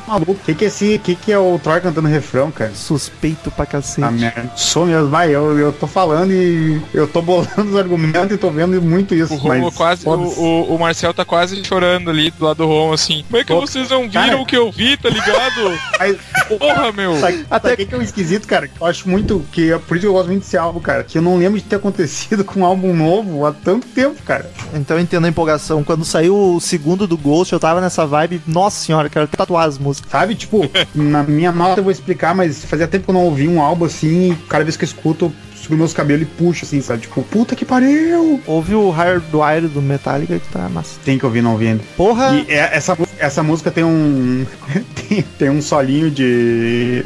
[0.06, 2.72] maluco, o que que é esse, que que é o Troy cantando refrão, cara?
[2.74, 4.02] Suspeito pra cacete.
[4.06, 4.50] Ah, merda.
[4.56, 8.50] Sou mesmo, vai, eu, eu tô falando e eu tô bolando os argumentos e tô
[8.50, 9.34] vendo muito isso.
[9.34, 10.08] O Romo mas quase.
[10.08, 13.24] O, o, o Marcel tá quase chorando ali do lado do Romo, assim.
[13.28, 14.36] Como é que Pô, vocês não viram cara.
[14.40, 15.78] o que eu vi, tá ligado?
[15.98, 16.16] Mas,
[16.58, 17.18] Porra, meu!
[17.20, 18.70] sabe, Até- sabe o que que é o esquisito, cara?
[18.80, 21.04] Eu acho muito que é por isso que eu gosto muito desse álbum, cara.
[21.04, 24.50] Que eu não lembro de ter acontecido com um álbum novo há tanto tempo, cara.
[24.74, 25.82] Então eu entendo a empolgação.
[25.82, 29.78] Quando saiu o segundo do Ghost, eu tava nessa vibe, nossa senhora, quero tatuar as
[29.78, 29.93] músicas.
[30.10, 30.34] Sabe?
[30.34, 30.62] Tipo,
[30.94, 33.84] na minha nota eu vou explicar, mas fazia tempo que eu não ouvi um álbum
[33.84, 37.02] assim e cada vez que eu escuto, eu subo meus cabelos e puxo, assim, sabe?
[37.02, 38.40] Tipo, puta que pariu!
[38.46, 40.98] Ouve o Hardwire do Metallica que tá massa.
[41.04, 41.82] Tem que ouvir, não ouvindo.
[41.96, 42.34] Porra!
[42.34, 44.44] E é- essa, essa música tem um.
[45.08, 47.02] tem, tem um solinho de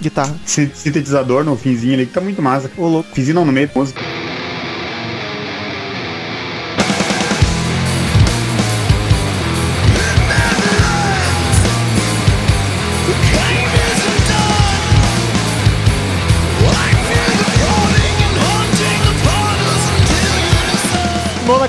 [0.00, 0.34] Guitarra.
[0.44, 2.70] si- sintetizador no finzinho ali que tá muito massa.
[2.76, 3.08] Ô, louco.
[3.14, 4.00] Finzinho não, no meio da música.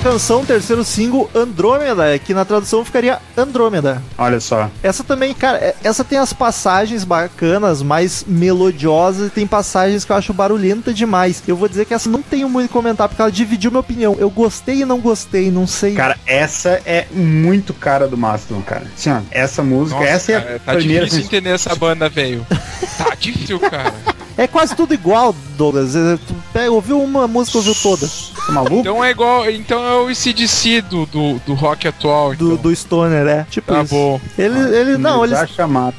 [0.04, 4.02] Canção, terceiro single, Andrômeda, que na tradução ficaria Andrômeda.
[4.18, 4.70] Olha só.
[4.82, 10.12] Essa também, cara, é- essa tem as passagens bacanas, mais melodiosas, e tem passagens que
[10.12, 11.42] eu acho barulhenta demais.
[11.48, 14.14] Eu vou dizer que essa não tenho muito a comentar, porque ela dividiu minha opinião.
[14.18, 15.94] Eu gostei e não gostei, não sei.
[15.94, 18.84] Cara, essa é muito cara do Mastodon, cara.
[18.94, 21.06] Assim, ó, essa música, Nossa, essa é cara, a tá primeira.
[21.06, 22.46] difícil entender essa banda, velho.
[22.98, 23.92] Tá difícil, cara.
[24.36, 25.94] É quase tudo igual, Douglas.
[25.94, 28.06] É, Tu pega, ouviu uma música, ouviu toda.
[28.46, 28.76] Tá maluco?
[28.76, 29.48] Então é igual.
[29.50, 32.34] Então é o ICDC do, do, do rock atual.
[32.34, 32.56] Do, então.
[32.62, 33.46] do Stoner, é.
[33.48, 33.94] Tipo Tá isso.
[33.94, 34.20] bom.
[34.36, 35.38] Ele, ele, não, eles,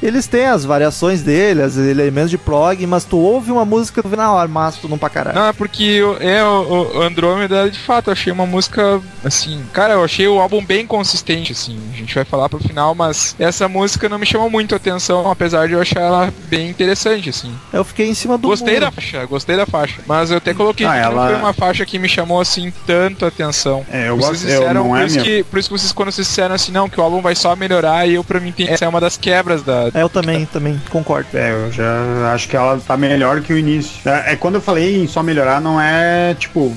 [0.02, 4.08] eles têm as variações dele, os elementos de prog, mas tu ouve uma música, tu
[4.08, 5.38] vê na hora, Mastodon pra caralho.
[5.38, 9.62] Não, é porque o- é o, o Andrômeda, de fato, eu achei uma música assim.
[9.72, 11.78] Cara, eu achei o álbum bem consistente, assim.
[11.92, 15.28] A gente vai falar pro final, mas essa música não me chamou muito a atenção,
[15.30, 17.52] apesar de eu achar ela bem interessante, assim.
[17.72, 18.86] Eu fiquei em cima do Gostei muro.
[18.86, 20.00] da faixa, gostei da faixa.
[20.06, 22.72] Mas eu até coloquei Ah, que não ela- foi uma faixa que me chamou assim
[22.86, 23.84] tanto a atenção.
[23.90, 25.24] É, eu vocês gosto, eu, disseram, não por, é isso minha...
[25.24, 27.54] que, por isso que vocês, quando vocês disseram assim, não, que o álbum vai só
[27.56, 29.90] melhorar, e eu, pra mim, tem- essa é uma das quebras da.
[29.94, 31.28] É, eu também, também, concordo.
[31.34, 33.92] É, eu já acho que ela tá melhor que o início.
[34.08, 36.74] É, é quando eu falei em só melhorar, não é tipo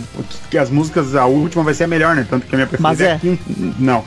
[0.50, 2.26] que as músicas, a última vai ser a melhor, né?
[2.30, 3.14] Tanto que a minha preferida Mas é.
[3.14, 3.44] a quinta.
[3.80, 4.04] Não,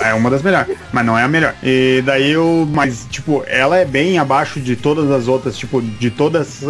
[0.00, 1.54] é uma das melhores, mas não é a melhor.
[1.62, 6.10] E daí eu, mas tipo, ela é bem abaixo de todas as outras, tipo, de
[6.10, 6.62] todas,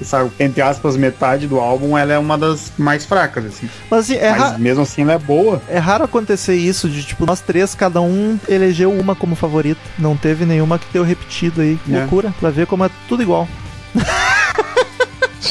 [0.00, 3.68] essa, entre aspas, metade do álbum, ela é uma das mais fracas, assim.
[3.90, 5.62] Mas assim, é, mas mesmo assim ela é boa.
[5.68, 9.80] é raro acontecer isso, de tipo, nós três, cada um elegeu uma como favorita.
[9.98, 11.78] Não teve nenhuma que deu repetido aí.
[11.90, 11.98] É.
[11.98, 13.48] Loucura, pra ver como é tudo igual.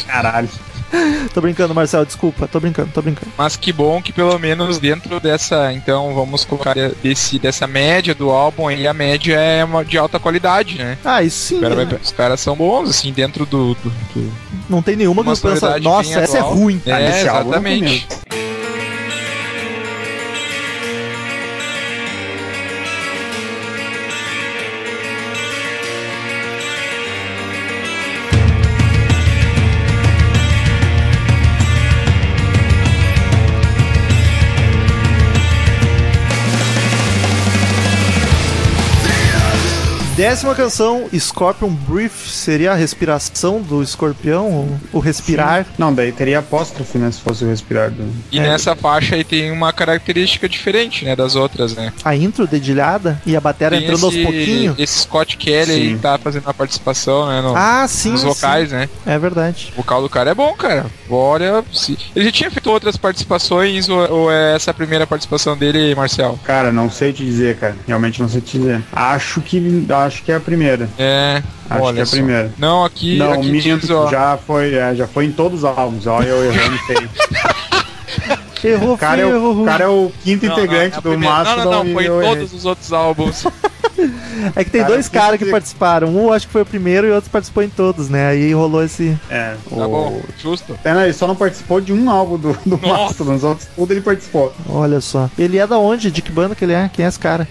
[0.08, 0.50] Caralho.
[1.34, 3.32] Tô brincando, Marcelo, desculpa, tô brincando, tô brincando.
[3.38, 8.30] Mas que bom que pelo menos dentro dessa, então vamos colocar desse, dessa média do
[8.30, 10.98] álbum aí, a média é uma de alta qualidade, né?
[11.04, 11.60] Ah, isso sim.
[11.60, 13.74] Cara vai- os caras são bons, assim, dentro do.
[13.76, 14.34] do, do-
[14.70, 16.82] Não tem nenhuma que eu pensa, nossa, essa é atual." ruim.
[16.88, 17.52] Ah, É, nesse álbum
[40.26, 44.48] Décima canção, Scorpion Brief, seria a respiração do escorpião?
[44.50, 45.68] O, o respirar?
[45.78, 47.12] Não, daí teria apóstrofe, né?
[47.12, 48.04] Se fosse o respirar do.
[48.32, 48.42] E É.
[48.42, 51.94] nessa faixa aí tem uma característica diferente, né, das outras, né?
[52.04, 54.80] A intro dedilhada e a bateria Tem entrando esse, aos pouquinhos?
[54.80, 55.96] esse Scott Kelly aí Sim.
[55.98, 58.14] que tá fazendo uma participação, né, no- Ah, sim.
[58.14, 58.28] nos sim.
[58.28, 58.90] vocais, né?
[59.06, 59.72] É verdade.
[59.74, 60.88] O vocal do cara é bom, cara.
[61.08, 62.00] Olha, se...
[62.16, 66.40] ele já tinha feito outras participações ou, ou é essa a primeira participação dele, Marcel?
[66.44, 67.76] Cara, não sei te dizer, cara.
[67.88, 68.82] Realmente não sei te dizer.
[68.92, 70.90] Acho que acho que é a primeira.
[70.98, 72.12] É, Acho olha que é a só.
[72.16, 72.52] primeira.
[72.58, 76.08] Não, aqui, não, aqui minto, diz, já foi, é, já foi em todos os álbuns.
[76.08, 77.10] Olha eu errando feio.
[78.64, 81.10] Errou O cara, é o, cara é o quinto Não, não, integrante é a do
[81.10, 81.36] primeira.
[81.36, 81.64] Mastodon.
[81.64, 83.46] Não, não, não, foi em todos os outros álbuns.
[84.56, 86.10] É que tem Cara, dois caras que participaram.
[86.10, 88.28] Um acho que foi o primeiro e o outro participou em todos, né?
[88.28, 89.18] Aí rolou esse.
[89.30, 89.90] É, Tá o...
[89.90, 90.78] bom, justo.
[90.84, 92.78] É, não, ele só não participou de um álbum do, do.
[92.88, 94.54] Mastodon, os outros tudo ele participou.
[94.68, 95.30] Olha só.
[95.38, 96.12] Ele é da onde?
[96.12, 96.90] De que banda que ele é?
[96.92, 97.48] Quem é esse cara?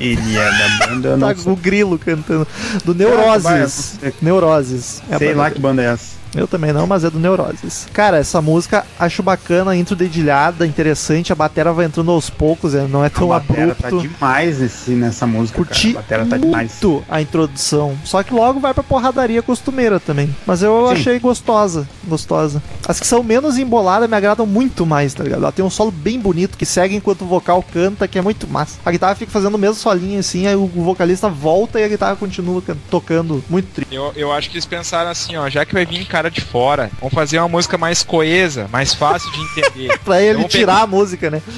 [0.00, 2.46] Ele é da banda, Tá o grilo cantando.
[2.84, 3.98] Do Neuroses.
[4.02, 5.02] eu Neuroses.
[5.10, 6.19] É sei banda lá que banda é essa.
[6.34, 7.86] Eu também não, mas é do Neuroses.
[7.92, 11.32] Cara, essa música acho bacana, intro dedilhada, interessante.
[11.32, 14.08] A batera vai entrando aos poucos, é, não é tão a batera tá abrupto.
[14.08, 15.98] demais nesse, nessa música, Curti cara.
[15.98, 16.72] A batera tá demais.
[16.82, 17.96] muito a introdução.
[18.04, 20.34] Só que logo vai pra porradaria costumeira também.
[20.46, 20.92] Mas eu Sim.
[20.94, 21.88] achei gostosa.
[22.06, 22.62] Gostosa.
[22.86, 25.42] As que são menos emboladas me agradam muito mais, tá ligado?
[25.42, 28.46] Ela tem um solo bem bonito que segue enquanto o vocal canta, que é muito
[28.48, 28.78] massa.
[28.84, 32.16] A guitarra fica fazendo o mesmo solinho assim, aí o vocalista volta e a guitarra
[32.16, 33.42] continua can- tocando.
[33.48, 33.86] Muito tri.
[33.90, 36.90] Eu, eu acho que eles pensaram assim, ó, já que vai vir cara de fora,
[37.00, 39.98] vamos fazer uma música mais coesa, mais fácil de entender.
[40.04, 41.40] Pra ele Vamos tirar a música, né?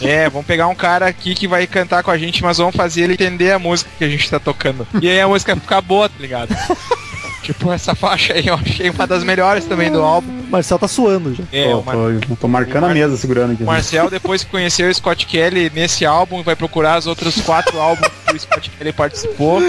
[0.00, 3.02] É, vamos pegar um cara aqui que vai cantar com a gente, mas vamos fazer
[3.02, 4.86] ele entender a música que a gente tá tocando.
[5.00, 6.54] E aí a música ficar boa, tá ligado?
[7.42, 10.45] Tipo, essa faixa aí eu achei uma das melhores também do álbum.
[10.48, 11.44] Marcel tá suando já.
[11.52, 11.94] É, Tô, o, Mar-
[12.28, 13.62] tô- tô marcando a mesa segurando aqui.
[13.62, 17.78] o Marcel, depois que conheceu o Scott Kelly nesse álbum, vai procurar os outros quatro
[17.80, 19.60] álbuns que o Scott Kelly participou.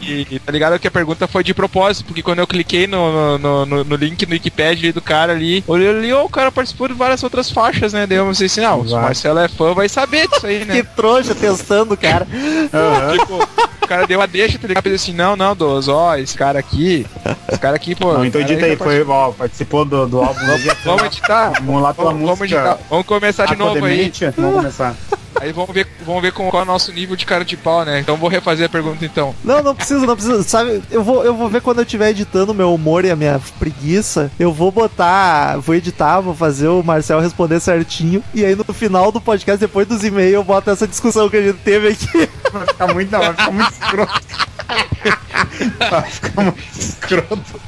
[0.00, 3.66] E tá ligado que a pergunta foi de propósito, porque quando eu cliquei no, no,
[3.66, 6.94] no- no link no Wikipedia do cara ali, olhei ali, ô, o cara participou de
[6.94, 8.06] várias outras faixas, né?
[8.06, 8.96] Daí eu pensei assim, não, se o.
[9.00, 10.82] Marcelo é fã, vai saber disso aí, Que né?
[10.96, 12.26] trouxa testando, cara.
[13.18, 13.34] tipo,
[13.82, 14.82] o cara deu a deixa, tá ligado?
[14.84, 17.06] Pensei assim, não, não, Doz, ó, esse cara aqui,
[17.50, 18.14] esse cara aqui, pô.
[18.14, 20.40] Não, então aí, foi, ó, participou do, do álbum.
[20.84, 21.52] Vamos editar.
[21.60, 22.60] Vamos lá pela Vamos, vamos música.
[22.60, 22.78] editar.
[22.88, 23.96] Vamos começar de novo aí.
[23.96, 24.30] Demente.
[24.36, 24.94] Vamos começar.
[25.40, 27.82] Aí vamos ver, vamos ver com qual é o nosso nível de cara de pau,
[27.82, 28.00] né?
[28.00, 29.34] Então vou refazer a pergunta então.
[29.42, 30.42] Não, não precisa, não precisa.
[30.42, 33.16] Sabe, eu vou, eu vou ver quando eu estiver editando o meu humor e a
[33.16, 34.30] minha preguiça.
[34.38, 38.22] Eu vou botar, vou editar, vou fazer o Marcel responder certinho.
[38.34, 41.42] E aí no final do podcast, depois dos e-mails, eu boto essa discussão que a
[41.42, 42.28] gente teve aqui.
[42.52, 44.20] Vai ficar muito, ficar muito escroto.
[45.90, 47.60] Vai ficar muito escroto.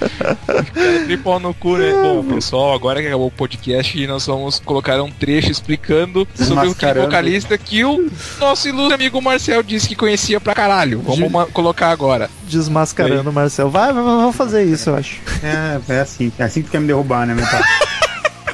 [1.43, 1.93] No cu, né?
[1.93, 6.75] Bom, pessoal, agora que acabou o podcast, nós vamos colocar um trecho explicando sobre o
[6.75, 11.01] que vocalista que o nosso ilustre amigo Marcel disse que conhecia pra caralho.
[11.01, 12.31] Vamos ma- colocar agora.
[12.45, 13.71] Desmascarando o Marcel.
[13.71, 15.21] Vai, vai, vamos fazer isso, eu acho.
[15.43, 16.33] É, é assim.
[16.39, 17.63] É assim que tu quer me derrubar, né, meu pai?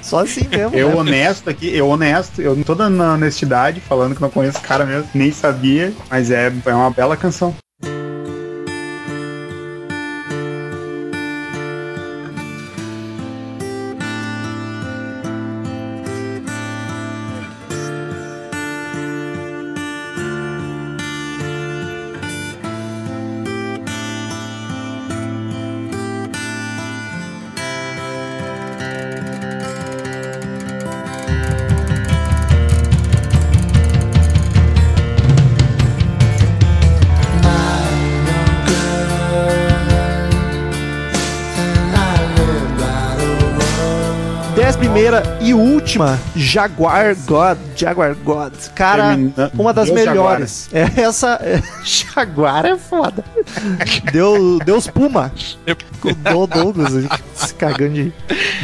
[0.02, 0.74] Só assim mesmo.
[0.74, 0.94] Eu né?
[0.94, 5.08] honesto aqui, eu honesto, eu toda na honestidade, falando que não conheço o cara mesmo,
[5.12, 7.54] nem sabia, mas é, é uma bela canção.
[44.98, 45.77] Primeira e última,
[46.36, 47.56] Jaguar God.
[47.74, 48.52] Jaguar God.
[48.74, 49.16] Cara,
[49.54, 50.68] uma das Deus melhores.
[50.72, 51.38] É essa.
[51.42, 53.24] é- Jaguar é foda.
[54.12, 55.32] Deu, Deus Puma.
[56.00, 56.92] Com o Douglas
[57.34, 58.12] se cagando de.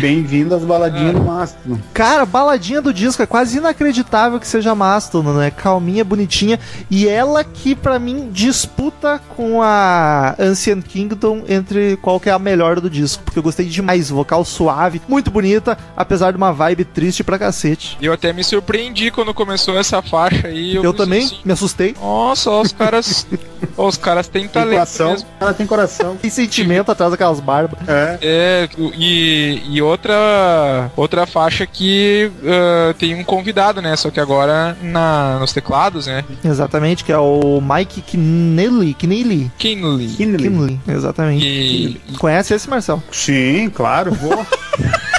[0.01, 1.81] Bem-vindo às baladinhas do Mastro.
[1.93, 5.51] Cara, baladinha do disco é quase inacreditável que seja Mastodon, né?
[5.51, 6.59] Calminha, bonitinha.
[6.91, 12.39] E ela que pra mim disputa com a Ancient Kingdom entre qual que é a
[12.39, 13.22] melhor do disco.
[13.25, 14.11] Porque eu gostei demais.
[14.11, 17.97] Vocal suave, muito bonita, apesar de uma vibe triste pra cacete.
[18.01, 20.75] E eu até me surpreendi quando começou essa faixa aí.
[20.75, 21.95] Eu, pensei também assim, me assustei.
[22.01, 23.27] Nossa, ó, os caras.
[23.77, 25.29] ó, os caras têm Tem talento coração, mesmo.
[25.41, 26.17] ela tem coração.
[26.17, 27.79] Tem sentimento atrás daquelas barbas.
[27.87, 33.95] É, É, e, e outra outra faixa que ah, tem um convidado, né?
[33.97, 36.25] Só que agora na, nos teclados, né?
[36.45, 38.95] Exatamente, que é o Mike Kinley.
[38.95, 39.51] Kinley.
[39.59, 40.09] Kinley.
[40.09, 40.39] Kinley.
[40.39, 41.45] Kinley, exatamente.
[41.47, 43.03] E, Conhece esse, Marcel?
[43.11, 44.47] Sim, claro, vou.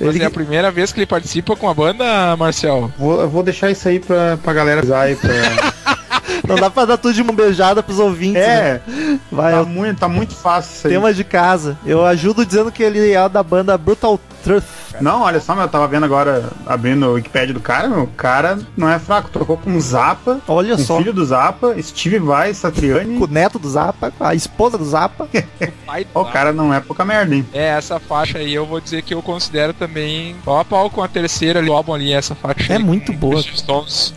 [0.00, 2.92] mas Ele- é a primeira vez que ele participa com a banda, Marcel.
[2.98, 5.16] vou, eu vou deixar isso aí pra, pra galera usar aí.
[5.16, 5.30] Pra...
[6.46, 8.42] Não dá pra dar tudo de mão beijada pros ouvintes.
[8.42, 8.80] né?
[8.80, 8.80] É,
[9.30, 10.92] Vai, tá o muito, tá muito fácil isso aí.
[10.94, 11.78] tema de casa.
[11.86, 14.64] Eu ajudo dizendo que ele é da banda Brutal Truth.
[15.00, 18.06] Não, olha só, meu, eu tava vendo agora, abrindo o Wikipedia do cara, meu, o
[18.08, 20.98] cara não é fraco, trocou com o Zappa, Olha com o só.
[20.98, 23.18] filho do Zappa, Steve Vai, Satriani.
[23.18, 25.28] Com o neto do Zappa, com a esposa do Zappa.
[25.86, 27.46] Pai Ó, O cara não é pouca merda, hein?
[27.52, 31.02] É, essa faixa aí eu vou dizer que eu considero também pau a pau com
[31.02, 33.42] a terceira ali, o álbum ali, essa faixa É aí, muito boa.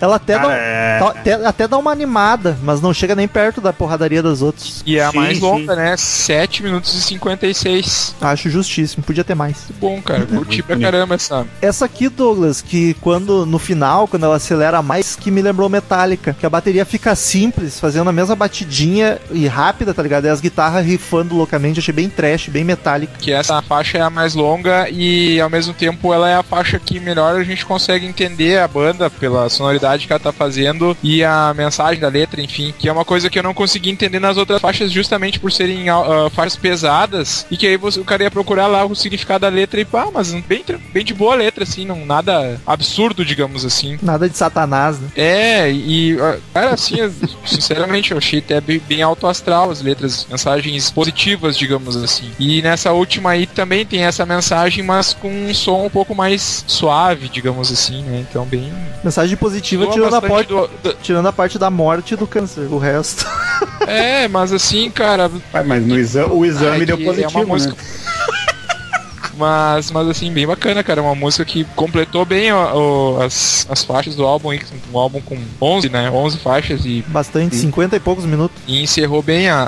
[0.01, 0.99] Ela até, Cara, dá, é...
[0.99, 4.83] tá- até, até dá uma animada, mas não chega nem perto da porradaria das outras.
[4.85, 5.43] E é a Sim, mais sim.
[5.43, 5.95] longa, né?
[5.97, 8.15] 7 minutos e 56.
[8.21, 9.65] Acho justíssimo, podia ter mais.
[9.79, 10.14] Bom, cara.
[10.21, 10.91] Curti pra bonito.
[10.91, 11.45] caramba essa.
[11.61, 16.35] Essa aqui, Douglas, que quando no final, quando ela acelera mais, que me lembrou Metallica,
[16.37, 20.25] que a bateria fica simples, fazendo a mesma batidinha e rápida, tá ligado?
[20.25, 23.13] E as guitarras rifando loucamente, achei bem trash, bem metálica.
[23.19, 26.79] Que essa faixa é a mais longa e ao mesmo tempo ela é a faixa
[26.79, 31.23] que melhor a gente consegue entender a banda pela sonoridade que ela tá fazendo e
[31.23, 32.73] a mensagem da letra, enfim.
[32.77, 35.89] Que é uma coisa que eu não consegui entender nas outras faixas justamente por serem
[35.89, 39.49] ah, faixas pesadas e que aí você, o cara ia procurar lá o significado da
[39.49, 43.65] letra e pá, mas bem, bem de boa a letra, assim, não nada absurdo, digamos
[43.65, 43.97] assim.
[44.01, 45.07] Nada de satanás, né?
[45.15, 46.17] É, e,
[46.53, 46.97] cara, assim,
[47.45, 52.31] sinceramente, eu achei até bem, bem alto astral as letras, mensagens positivas, digamos assim.
[52.39, 56.63] E nessa última aí também tem essa mensagem, mas com um som um pouco mais
[56.67, 58.25] suave, digamos assim, né?
[58.29, 58.71] Então, bem.
[59.03, 62.67] Mensagem positiva tirando a, porta, do- do- tirando a parte da morte e do câncer.
[62.71, 63.25] O resto.
[63.87, 65.29] É, mas assim, cara.
[65.65, 67.73] Mas no exame, o exame ai, deu positivo, é uma música.
[67.73, 68.14] né?
[69.37, 71.01] Mas, mas assim, bem bacana, cara.
[71.01, 74.59] Uma música que completou bem o- o- as, as faixas do álbum, aí,
[74.93, 76.09] um álbum com 11, né?
[76.09, 78.57] 11 faixas e, Bastante, 50 e poucos minutos.
[78.67, 79.63] e encerrou bem a,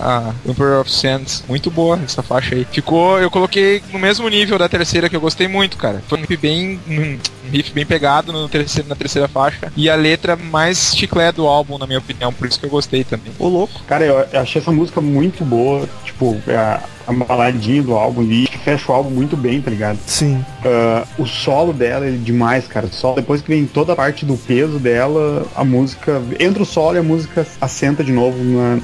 [0.45, 1.43] a Emperor of Sands.
[1.47, 2.65] Muito boa essa faixa aí.
[2.71, 6.01] Ficou, eu coloquei no mesmo nível da terceira que eu gostei muito, cara.
[6.07, 7.17] Foi um riff bem, um
[7.51, 11.77] riff bem pegado no terceiro, na terceira faixa e a letra mais chiclete do álbum,
[11.77, 12.31] na minha opinião.
[12.33, 13.31] Por isso que eu gostei também.
[13.39, 13.81] Ô, louco.
[13.87, 15.87] Cara, eu eu achei essa música muito boa.
[16.03, 19.97] Tipo, a, a baladinha do álbum e fecha o álbum muito bem, tá ligado?
[20.05, 20.43] Sim.
[20.65, 22.87] Ah, o solo dela é demais, cara.
[22.91, 26.21] Só depois que vem toda a parte do peso dela, a música.
[26.39, 28.79] Entra o solo e a música assenta de novo na,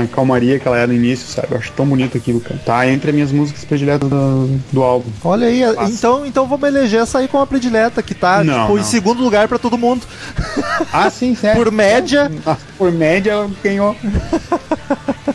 [0.00, 1.48] na calmaria que ela é no início, sabe?
[1.50, 2.58] Eu acho tão bonito aquilo, cara.
[2.64, 5.10] Tá entre as minhas músicas prediletas do, do álbum.
[5.22, 5.92] Olha aí, Passa.
[5.92, 8.84] então, então vamos eleger essa aí como a predileta, que tá Não, tipo, em não.
[8.84, 10.06] segundo lugar pra todo mundo.
[10.92, 11.62] Ah, sim, sério.
[11.62, 12.30] Por média.
[12.78, 13.94] Por média, ganhou.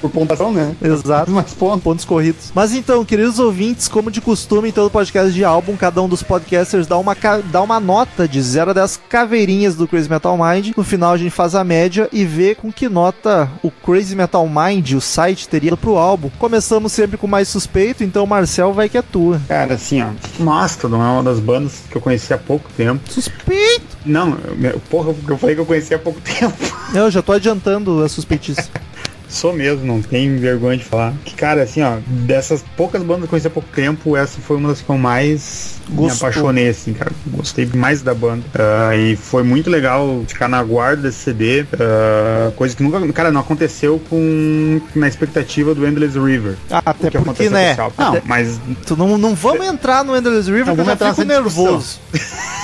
[0.03, 0.75] Por pontuação, né?
[0.81, 1.31] Exato.
[1.31, 1.83] Mais pontos.
[1.83, 2.51] Pontos corridos.
[2.53, 6.21] Mas então, queridos ouvintes, como de costume em todo podcast de álbum, cada um dos
[6.21, 7.15] podcasters dá uma,
[7.51, 10.71] dá uma nota de 0 a 10 caveirinhas do Crazy Metal Mind.
[10.75, 14.47] No final a gente faz a média e vê com que nota o Crazy Metal
[14.47, 16.29] Mind, o site, teria pro álbum.
[16.37, 19.41] Começamos sempre com mais suspeito, então Marcel vai que é tua.
[19.47, 20.07] Cara, assim, ó.
[20.43, 23.01] Mastodon é uma das bandas que eu conheci há pouco tempo.
[23.09, 23.97] Suspeito!
[24.05, 26.53] Não, eu- porra, eu falei que eu conheci há pouco tempo.
[26.93, 28.69] Eu já tô adiantando a suspeitice.
[29.33, 31.11] Sou mesmo, não tenho vergonha de falar.
[31.25, 34.57] Que, cara, assim, ó, dessas poucas bandas que eu conheci há pouco tempo, essa foi
[34.57, 36.05] uma das que eu mais Gostou.
[36.05, 37.11] me apaixonei, assim, cara.
[37.25, 38.43] Gostei mais da banda.
[38.53, 41.65] Ah, e foi muito legal ficar na guarda desse CD.
[41.79, 46.55] ah, coisa que nunca, cara, não aconteceu com na expectativa do Endless River.
[46.69, 47.75] Ah, até que porque, né?
[47.75, 51.07] Não, mas Tu não, não vamos entrar no Endless River, Não, que eu vamos já
[51.07, 51.99] entrar fico nervoso.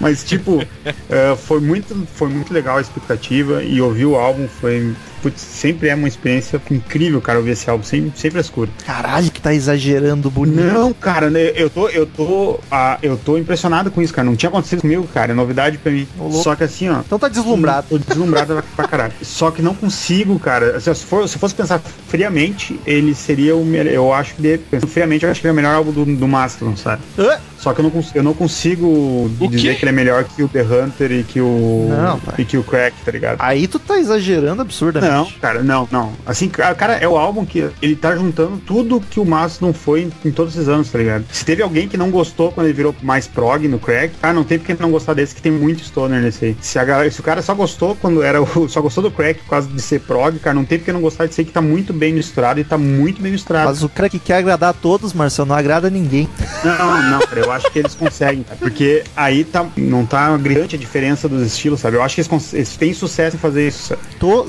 [0.00, 0.64] Mas, tipo,
[1.08, 4.94] eh, foi, muito, foi muito legal a expectativa e ouvir o álbum foi.
[5.22, 8.70] Putz, sempre é uma experiência incrível, cara, ouvir esse álbum, sem, sem frescura.
[8.86, 10.60] Caralho, que tá exagerando bonito.
[10.60, 14.24] Não, cara, né, eu tô, eu tô, ah, eu tô impressionado com isso, cara.
[14.26, 15.32] Não tinha acontecido comigo, cara.
[15.32, 16.06] É novidade pra mim.
[16.18, 16.42] Ô, louco.
[16.42, 17.00] Só que assim, ó.
[17.00, 17.86] Então tá deslumbrado.
[17.90, 19.12] Tô deslumbrado pra caralho.
[19.22, 20.76] Só que não consigo, cara.
[20.76, 23.92] Assim, se, for, se eu fosse pensar friamente, ele seria o melhor.
[23.92, 26.04] Eu acho que, de- pensando friamente, eu acho que ele é o melhor álbum do,
[26.04, 27.02] do Mastodon, sabe?
[27.18, 27.38] Hã?
[27.58, 29.74] Só que eu não, cons- eu não consigo O dizer quê?
[29.80, 31.88] que ele é melhor que o The Hunter e que o.
[31.90, 33.36] Não, e que o Crack, tá ligado?
[33.40, 35.07] Aí tu tá exagerando absurdamente.
[35.10, 36.12] Não, cara, não, não.
[36.26, 40.02] Assim, ca- cara, é o álbum que ele tá juntando tudo que o Mastodon foi
[40.02, 41.24] em, em todos esses anos, tá ligado?
[41.32, 44.44] Se teve alguém que não gostou quando ele virou mais prog no Crack, cara, não
[44.44, 46.56] tem porque não gostar desse, que tem muito stoner nesse aí.
[46.60, 48.68] Se, a se o cara só gostou quando era o.
[48.68, 51.26] Só gostou do Crack por causa de ser prog, cara, não tem porque não gostar
[51.26, 53.68] desse aí que tá muito bem misturado e tá muito bem misturado.
[53.68, 56.28] Mas o que quer agradar a todos, Marcel, não agrada ninguém.
[56.64, 60.76] Não, não, cara, eu acho que eles conseguem, cara, porque aí tá, não tá gritante
[60.76, 61.96] a diferença dos estilos, sabe?
[61.96, 64.00] Eu acho que eles, eles têm sucesso em fazer isso, sabe?
[64.18, 64.48] Tô E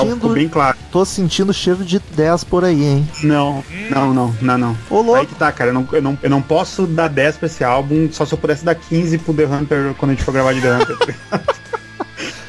[0.00, 0.76] álbum ficou bem claro.
[0.90, 3.08] tô sentindo cheiro de 10 por aí, hein?
[3.22, 4.78] Não, não, não, não, não.
[4.90, 5.26] Ô, Aí louco.
[5.26, 8.08] que tá, cara, eu não, eu, não, eu não posso dar 10 pra esse álbum,
[8.10, 10.60] só se eu pudesse dar 15 pro The Hunter quando a gente for gravar de
[10.60, 11.16] The Hunter.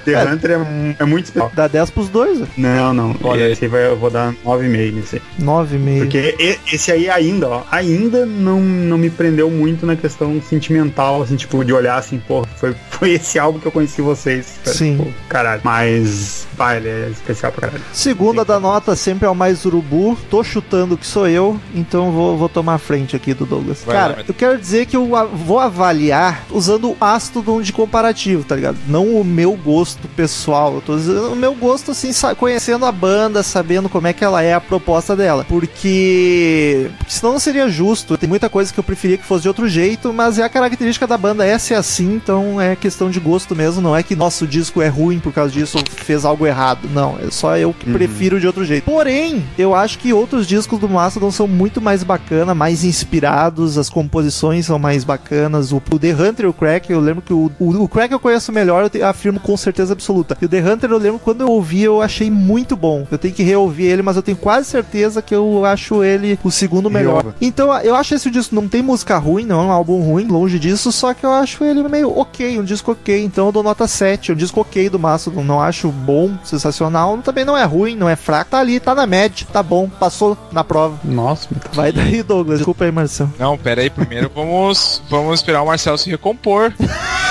[0.06, 1.52] The Hunter é, é muito especial.
[1.56, 2.46] Dá 10 pros dois, ó.
[2.58, 3.52] Não, não, olha, É.
[3.52, 5.22] esse aí vai, eu vou dar 9,5 nesse aí.
[5.40, 6.00] 9,5.
[6.00, 11.36] Porque esse aí ainda, ó, ainda não, não me prendeu muito na questão sentimental, assim,
[11.36, 14.60] tipo, de olhar assim, pô, foi, foi esse álbum que eu conheci vocês.
[14.64, 14.98] cara, Sim.
[14.98, 15.62] Pô, caralho.
[15.64, 17.84] Mas, vai, ele é especial pra caralho.
[17.94, 20.18] Segunda da nota sempre é o mais urubu.
[20.30, 23.84] Tô chutando que sou eu, então vou, vou tomar a frente aqui do Douglas.
[23.86, 28.44] Vai lá, Cara, eu quero dizer que eu vou avaliar usando o Mastodon de comparativo,
[28.44, 28.78] tá ligado?
[28.88, 30.76] Não o meu gosto pessoal.
[30.76, 34.42] Eu tô dizendo o meu gosto, assim, conhecendo a banda, sabendo como é que ela
[34.42, 35.46] é, a proposta dela.
[35.48, 38.18] Porque senão não seria justo.
[38.18, 41.08] Tem muita coisa que eu preferia que fosse de outro jeito, mas é a característica
[41.08, 43.82] da banda é ser assim, então é questão de gosto mesmo.
[43.82, 46.88] Não é que nosso disco é ruim por causa disso ou fez algo errado.
[46.94, 48.84] Não, é só eu que prefiro de outro jeito.
[48.86, 53.90] Porém, eu acho que outros discos do Mastodon são muito mais bacana, mais inspirados, as
[53.90, 55.72] composições são mais bacanas.
[55.72, 58.20] O, o The Hunter e o Crack, eu lembro que o, o, o Crack eu
[58.20, 60.38] conheço melhor, eu te- afirmo com certeza absoluta.
[60.42, 63.08] E o The Hunter eu lembro quando eu ouvi, eu achei muito bom.
[63.10, 66.52] Eu tenho que reouvir ele, mas eu tenho quase certeza que eu acho ele o
[66.52, 67.24] segundo melhor.
[67.24, 67.36] Reouva.
[67.42, 70.60] Então eu acho esse disco não tem música ruim, não é um álbum ruim, longe
[70.60, 73.24] disso, só que eu acho ele meio ok, um disco ok.
[73.24, 75.44] Então eu dou nota 7, um disco ok do Mastodon.
[75.44, 79.08] Não acho bom, sensacional, também não é ruim, não é fraco, tá ali, tá na
[79.08, 81.00] média, tá bom, passou na prova.
[81.04, 82.60] Nossa, Vai daí, Douglas.
[82.60, 83.34] Desculpa aí, Marcelo.
[83.40, 86.74] Não, pera aí, primeiro vamos, vamos esperar o Marcel se recompor.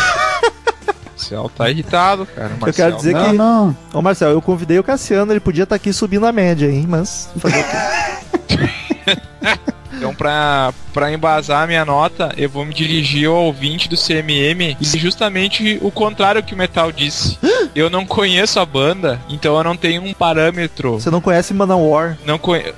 [1.21, 2.49] O Marcel tá irritado, cara.
[2.61, 3.33] O Eu quero Marcel- dizer não, que.
[3.37, 3.77] não.
[3.93, 6.87] Ô, Marcelo, eu convidei o Cassiano, ele podia estar aqui subindo a média, hein?
[6.89, 7.29] Mas.
[7.39, 8.71] Fazer o quê?
[9.93, 14.75] Então, pra, pra embasar a minha nota, eu vou me dirigir ao ouvinte do CMM
[14.81, 17.39] e justamente o contrário que o Metal disse.
[17.75, 20.95] Eu não conheço a banda, então eu não tenho um parâmetro.
[20.95, 22.19] Você não conhece Manowar?
[22.27, 22.75] Não conheço.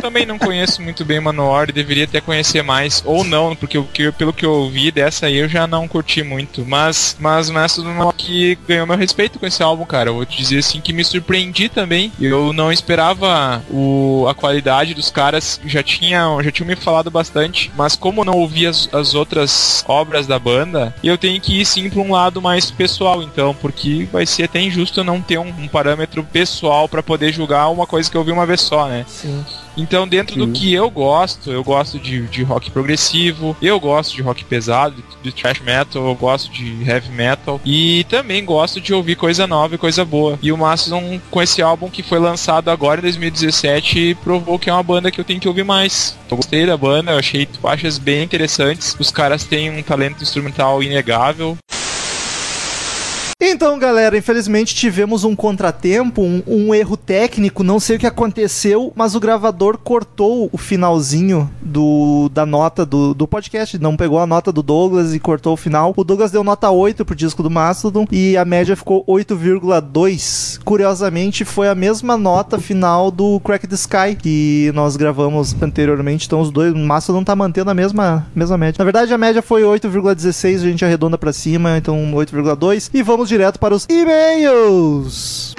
[0.00, 3.02] Também não conheço muito bem Manowar e deveria até conhecer mais.
[3.04, 6.22] Ou não, porque o que, pelo que eu vi dessa aí eu já não curti
[6.22, 6.64] muito.
[6.66, 10.10] Mas, mas o Mastodon que ganhou meu respeito com esse álbum, cara.
[10.10, 12.12] Eu vou te dizer assim que me surpreendi também.
[12.20, 15.60] Eu não esperava o, a qualidade dos caras.
[15.64, 17.70] Já tinham, já tinham me falado bastante.
[17.76, 21.64] Mas como eu não ouvi as, as outras obras da banda, eu tenho que ir
[21.64, 25.38] sim pra um lado mais pessoal, então, porque vai ser até injusto eu não ter
[25.38, 28.86] um, um parâmetro pessoal pra poder julgar uma coisa que eu vi uma vez só,
[28.86, 29.04] né?
[29.08, 29.44] Sim.
[29.76, 34.22] Então, dentro do que eu gosto, eu gosto de, de rock progressivo, eu gosto de
[34.22, 38.92] rock pesado, de, de thrash metal, eu gosto de heavy metal e também gosto de
[38.92, 40.38] ouvir coisa nova e coisa boa.
[40.42, 44.72] E o Mastodon, com esse álbum que foi lançado agora em 2017, provou que é
[44.72, 46.16] uma banda que eu tenho que ouvir mais.
[46.30, 48.96] Eu gostei da banda, eu achei faixas bem interessantes.
[48.98, 51.56] Os caras têm um talento instrumental inegável.
[53.42, 58.92] Então, galera, infelizmente tivemos um contratempo, um, um erro técnico, não sei o que aconteceu,
[58.94, 64.26] mas o gravador cortou o finalzinho do, da nota do, do podcast, não pegou a
[64.26, 65.94] nota do Douglas e cortou o final.
[65.96, 70.60] O Douglas deu nota 8 pro disco do Mastodon e a média ficou 8,2.
[70.62, 76.42] Curiosamente, foi a mesma nota final do Crack the Sky que nós gravamos anteriormente, então
[76.42, 78.76] os dois, o Mastodon tá mantendo a mesma, mesma média.
[78.78, 82.90] Na verdade, a média foi 8,16, a gente arredonda pra cima, então 8,2.
[82.92, 85.54] E vamos direto para os e-mails.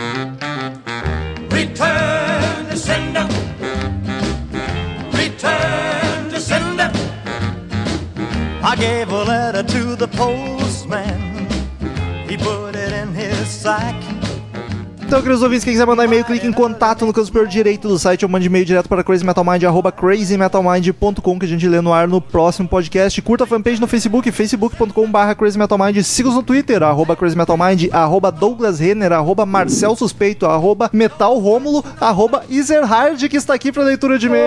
[1.50, 3.26] Return to sender.
[5.14, 6.92] Return to sender.
[8.62, 11.48] I gave a letter to the postman.
[12.28, 13.96] He put it in his sack.
[15.12, 18.00] Então, queridos ouvintes, quem quiser mandar e-mail, clique em contato no canto superior direito do
[18.00, 22.08] site ou mande e-mail direto para crazymetalmind, arroba crazymetalmind.com, que a gente lê no ar
[22.08, 23.22] no próximo podcast.
[23.22, 26.02] Curta a fanpage no Facebook, facebook.com barra crazymetalmind.
[26.02, 32.46] Siga-os no Twitter, arroba crazymetalmind, arroba Douglas Renner, arroba Marcel Suspeito, arroba Metal Rômulo, arroba
[32.50, 34.46] Ezerhard, que está aqui para leitura de e-mail.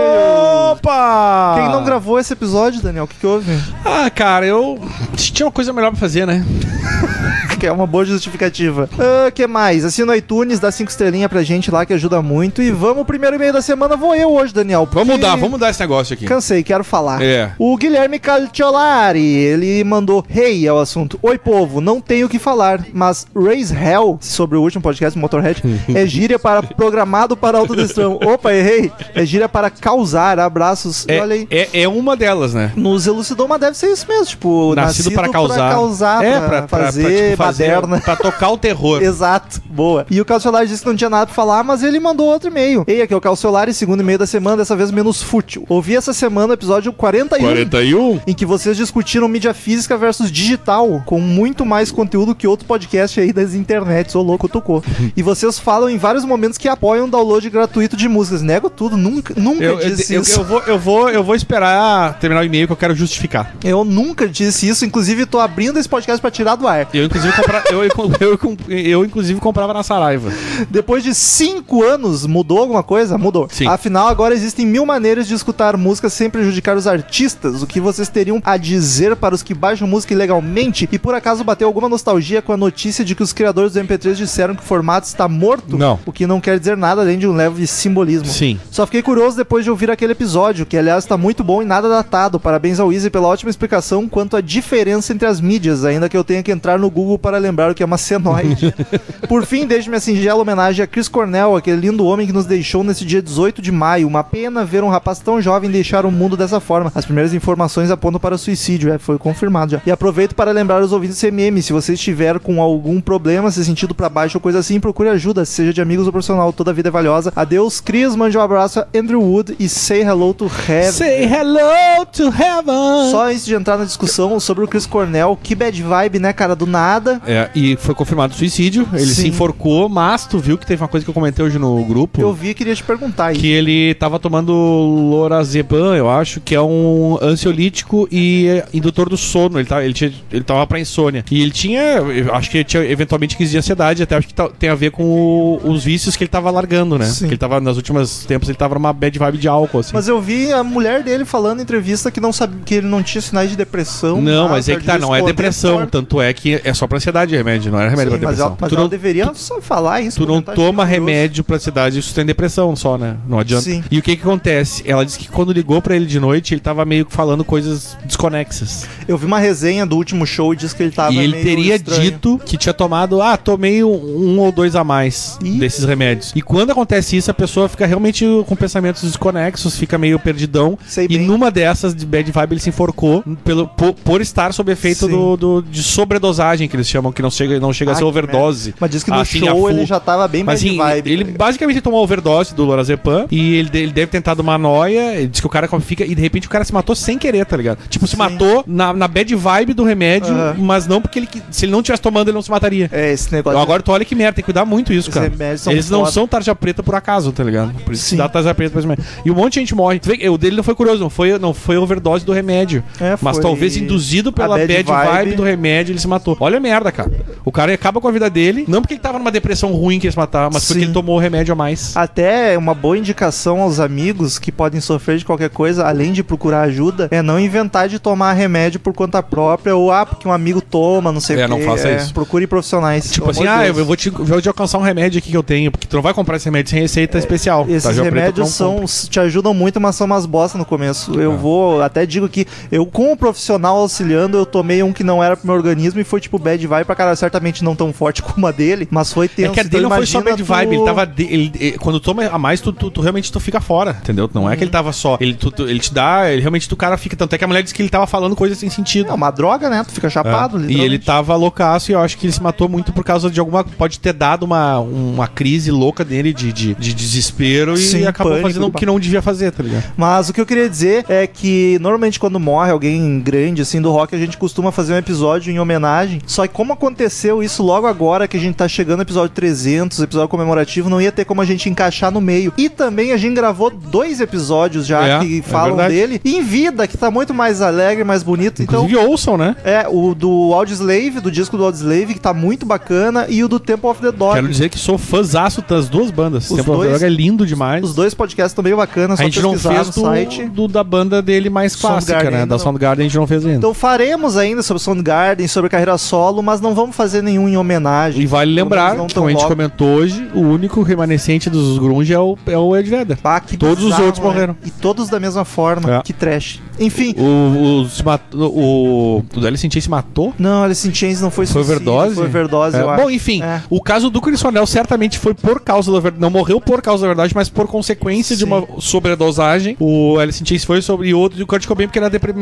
[0.73, 1.57] Opa!
[1.59, 3.53] Quem não gravou esse episódio, Daniel, o que, que houve?
[3.85, 4.81] Ah, cara, eu
[5.15, 6.43] tinha uma coisa melhor pra fazer, né?
[7.65, 8.89] que é uma boa justificativa.
[8.93, 9.85] O que mais?
[9.85, 12.63] Assina o iTunes, dá cinco estrelinhas pra gente lá, que ajuda muito.
[12.63, 14.89] E vamos, o primeiro e-mail da semana vou eu hoje, Daniel.
[14.91, 16.25] Vamos mudar, vamos mudar esse negócio aqui.
[16.27, 17.23] Cansei, quero falar.
[17.23, 17.53] É.
[17.59, 21.19] O Guilherme Calciolari, ele mandou Hey é o assunto.
[21.23, 25.63] Oi, povo, não tenho o que falar, mas Raise Hell, sobre o último podcast Motorhead,
[25.95, 28.15] é gíria para programado para autodestruição.
[28.25, 28.91] Opa, errei.
[29.15, 30.39] É gíria para causar.
[30.39, 31.05] Abraços.
[31.09, 31.47] É, Olha aí.
[31.51, 32.73] é, é uma delas, né?
[32.77, 36.25] Nos elucidou, mas deve ser isso mesmo, tipo, Nascido, para causar.
[36.25, 38.01] é, é, pra, pra, pra, fazer, pra, tipo, fazer- baderna.
[38.01, 39.03] pra tocar o terror.
[39.05, 40.07] Exato, boa.
[40.11, 42.85] E o Calciolari disse que não tinha nada pra falar, mas ele mandou outro e-mail.
[42.87, 45.65] Ei, aqui é o Calciolari, segundo e-mail da semana, dessa vez menos fútil.
[45.71, 47.43] Ouvi essa semana o episódio 41.
[47.47, 48.21] 41?
[48.27, 53.19] Em que vocês discutiram mídia física versus digital, com muito mais conteúdo que outro podcast
[53.21, 54.85] aí das internets, ô louco, tocou.
[55.17, 58.43] e vocês falam em vários momentos que apoiam o download gratuito de músicas.
[58.43, 60.41] Nego tudo, nunca, nunca Eu, eu, disse eu- isso.
[60.41, 63.55] eu vou, eu, vou, eu vou esperar terminar o e-mail que eu quero justificar.
[63.65, 66.87] Eu nunca disse isso, inclusive tô abrindo esse podcast pra tirar do ar.
[66.93, 67.91] Eu, inclusive, compra, eu, eu,
[68.21, 70.31] eu, eu, inclusive, comprava na Saraiva.
[70.71, 73.19] Depois de cinco anos, mudou alguma coisa?
[73.19, 73.49] Mudou.
[73.51, 73.67] Sim.
[73.67, 77.63] Afinal, agora existem mil maneiras de escutar música sem prejudicar os artistas.
[77.63, 81.45] O que vocês teriam a dizer para os que baixam música ilegalmente e por acaso
[81.45, 84.67] bateu alguma nostalgia com a notícia de que os criadores do MP3 disseram que o
[84.67, 85.77] formato está morto?
[85.77, 85.99] Não.
[86.07, 88.27] O que não quer dizer nada além de um leve simbolismo.
[88.27, 88.59] Sim.
[88.71, 91.89] Só fiquei curioso depois de ouvir aquele episódio, que aliás está muito bom e nada
[91.89, 92.41] datado.
[92.41, 96.25] Parabéns ao Easy pela ótima explicação quanto à diferença entre as mídias, ainda que eu
[96.25, 98.75] tenha que entrar no Google para lembrar o que é uma senoide.
[99.29, 102.83] Por fim, deixe minha singela homenagem a Chris Cornell, aquele lindo homem que nos deixou
[102.83, 104.09] nesse dia 18 de maio.
[104.09, 106.91] Uma pena ver um rapaz tão jovem deixar o mundo dessa forma.
[106.95, 109.83] As primeiras informações apontam para o suicídio, é, foi confirmado já.
[109.85, 113.63] E aproveito para lembrar os ouvintes do CMM, se você estiver com algum problema, se
[113.63, 116.75] sentindo para baixo ou coisa assim, procure ajuda, seja de amigos ou profissional, toda a
[116.75, 117.31] vida é valiosa.
[117.37, 120.93] Adeus, Cris, mande um abraço a Andrew Wood e say hello to heaven.
[120.93, 123.11] Say hello to heaven.
[123.11, 126.57] Só antes de entrar na discussão sobre o Chris Cornell, que bad vibe, né, cara,
[126.57, 127.21] do nada.
[127.27, 128.89] É, e foi confirmado o suicídio.
[128.95, 129.15] Ele Sim.
[129.15, 132.21] se enforcou, mas tu viu que teve uma coisa que eu comentei hoje no grupo.
[132.21, 133.37] Eu vi e queria te perguntar aí.
[133.37, 139.17] Que ele tava tomando lorazepam, eu acho, que é um ansiolítico e é, indutor do
[139.17, 139.59] sono.
[139.59, 141.25] Ele, tá, ele, tinha, ele tava pra insônia.
[141.31, 144.35] E ele tinha, eu acho que ele tinha eventualmente crise de ansiedade, até acho que
[144.35, 147.07] tá- tem a ver com o- os vícios que ele tava largando, né?
[147.07, 147.27] Sim.
[147.27, 149.91] Que ele tava, nas últimas tempos, ele tava numa bad vibe de álcool, assim.
[149.95, 153.03] Mas eu vi a mulher dele falando em entrevista que não sabia que ele não
[153.03, 154.21] tinha sinais de depressão.
[154.21, 156.97] não, nada, mas é que tá, não é depressão, tanto é que é só pra
[156.97, 158.47] ansiedade remédio, não era remédio Sim, pra mas depressão.
[158.47, 160.19] ela, mas tu ela não, deveria só falar isso.
[160.19, 163.17] tu não comentar toma remédio pra ansiedade, isso tem depressão só, né?
[163.29, 163.65] Não adianta.
[163.65, 163.83] Sim.
[163.91, 164.83] E o que que acontece?
[164.87, 167.97] Ela disse que quando ligou pra ele de noite, ele tava meio que falando coisas
[168.05, 168.87] desconexas.
[169.07, 171.45] Eu vi uma resenha do último show e disse que ele tava e ele meio
[171.45, 172.03] teria estranho.
[172.03, 175.59] dito que tinha tomado, ah, tomei um, um ou dois a mais Ih.
[175.59, 176.33] desses remédios.
[176.35, 180.79] E quando acontece isso, a pessoa fica realmente com pensamentos desconexos, fica meio perdidão.
[180.87, 181.27] Sei e bem.
[181.27, 185.13] numa dessas de bad vibe ele se enforcou pelo, por, por estar sob efeito Sim.
[185.13, 188.01] do, do- de sobredosagem que eles chamam, que não chega, não chega a Ah, ser
[188.03, 188.75] que overdose.
[188.79, 189.84] Mas diz que no Assim, a show full.
[189.85, 191.11] Ele já tava bem Mas assim, vibe.
[191.11, 191.39] ele tá ligado?
[191.39, 195.41] basicamente tomou overdose do lorazepam e ele, ele deve ter tentado uma noia, ele diz
[195.41, 197.79] que o cara fica e de repente o cara se matou sem querer, tá ligado?
[197.89, 198.19] Tipo, se Sim.
[198.19, 200.57] matou na, na bad vibe do remédio, Aham.
[200.59, 202.89] mas não porque ele se ele não tivesse tomando ele não se mataria.
[202.93, 203.57] É, esse negócio.
[203.57, 205.31] Então, agora tu olha que merda, tem que cuidar muito isso, cara.
[205.71, 206.13] Eles não foda.
[206.13, 207.73] são tarja preta por acaso, tá ligado?
[207.85, 208.17] Por isso Sim.
[208.17, 209.05] dá tarja preta pra esse remédio.
[209.25, 210.01] E um monte de gente morre.
[210.31, 212.83] O dele não foi curioso, não foi, não foi overdose do remédio.
[213.01, 215.11] É, mas talvez induzido pela bad, bad vibe.
[215.13, 215.37] vibe.
[215.37, 216.37] do remédio, ele se matou.
[216.41, 217.11] Olha a merda, cara.
[217.45, 220.07] O cara acaba com a vida dele, não porque ele tava numa depressão ruim que
[220.07, 220.85] ia se matar, mas porque Sim.
[220.87, 221.97] ele tomou o remédio a mais.
[221.97, 226.63] Até uma boa indicação aos amigos que podem sofrer de qualquer coisa, além de procurar
[226.63, 230.61] ajuda, é não inventar de tomar remédio por conta própria ou ah, porque um amigo
[230.61, 231.65] toma, não sei É, o não quê.
[231.65, 232.15] faça isso.
[232.15, 233.11] Procure profissionais.
[233.11, 233.79] Tipo assim, ah, Deus.
[233.79, 235.97] eu vou te, eu vou te alcançar um remédio aqui que eu tenho, porque tu
[235.97, 237.67] não vai comprar esse remédio sem receita especial.
[237.69, 238.87] Esses tu remédios não são, compra.
[239.11, 241.19] te ajudam muito, mas são umas bosta no começo.
[241.19, 241.37] Eu É.
[241.37, 245.37] vou, até digo que eu, com o profissional auxiliando, eu tomei um que não era
[245.37, 248.47] pro meu organismo e foi tipo bad vibe pra cara, certamente não tão forte como
[248.47, 249.53] a dele, mas foi É tenso.
[249.53, 251.07] que a dele Então não foi só bad tu- vibe, ele tava.
[251.07, 254.29] de- ele- ele- quando toma a mais, tu, tu- tu realmente tu fica fora, entendeu?
[254.33, 255.17] Não é que ele tava só.
[255.21, 257.17] Ele, ele te dá, ele realmente tu cara fica.
[257.17, 259.11] Tanto é que a mulher disse que ele tava falando coisas sem sentido.
[259.11, 259.83] É uma droga, né?
[259.87, 260.71] Tu fica chapado, É.
[260.71, 263.41] E ele tava loucaço e eu acho que ele se matou muito por causa de
[263.41, 263.65] alguma.
[263.65, 268.33] Pode ter dado uma, uma crise louca dele de, de, de desespero e Sim, acabou
[268.33, 269.85] pânico, fazendo o que não devia fazer, tá ligado?
[269.97, 273.91] Mas o que eu queria dizer é que normalmente quando morre alguém grande assim do
[273.91, 276.21] rock, a gente costuma fazer um episódio em homenagem.
[276.27, 280.01] Só que como aconteceu isso logo agora que a gente tá chegando no episódio 300,
[280.01, 282.53] episódio comemorativo, não ia ter como a gente encaixar no meio.
[282.59, 285.95] E também a gente gravou dois episódios já É, que é falam verdade.
[285.95, 288.63] dele em vida, que tá muito mais alegre, mais bonito.
[288.63, 289.55] Então, Inclusive ouçam, né?
[289.65, 293.61] é o do Audioslave, do disco do Audioslave, que tá muito bacana, e o do
[293.61, 294.35] Temple of the Dog.
[294.35, 296.51] Quero dizer que sou fãzaço das duas bandas.
[296.51, 297.85] Os Temple of the dois- Dog é lindo demais.
[297.85, 300.45] Os dois podcasts estão bem bacanas, a só gente não fez do, site.
[300.47, 302.47] do- da banda dele mais clássica, Soundgarden né?
[302.47, 302.59] Da.
[302.59, 303.59] Soundgarden a gente não fez ainda.
[303.59, 308.23] Então faremos ainda sobre Soundgarden, sobre carreira solo, mas não vamos fazer nenhum em homenagem.
[308.23, 309.55] E vale lembrar que, a gente logo.
[309.55, 313.19] comentou hoje, o único remanescente dos grunge é o, é o Ed Vedder.
[313.25, 314.31] Ah, que Todos os bizarro, outros né?
[314.31, 314.57] morreram.
[314.65, 315.97] E todos da mesma forma.
[315.97, 316.03] É.
[316.03, 316.61] Que trash.
[316.79, 317.15] Enfim.
[317.17, 320.35] O, o, se mat- o, o Alice in Chains se matou?
[320.39, 322.15] Não, Alice in Chains não foi Foi suicídio, overdose?
[322.17, 323.03] Foi overdose, É, eu acho.
[323.03, 323.63] Bom, enfim, É.
[323.71, 326.21] o caso do Chris Cornell certamente foi por causa da verdade.
[326.21, 328.49] Não morreu por causa da verdade, mas por consequência de Sim.
[328.49, 329.77] uma sobredosagem.
[329.79, 332.35] O Alice in Chains foi sobre e outro e o Kurt Cobain porque era depressão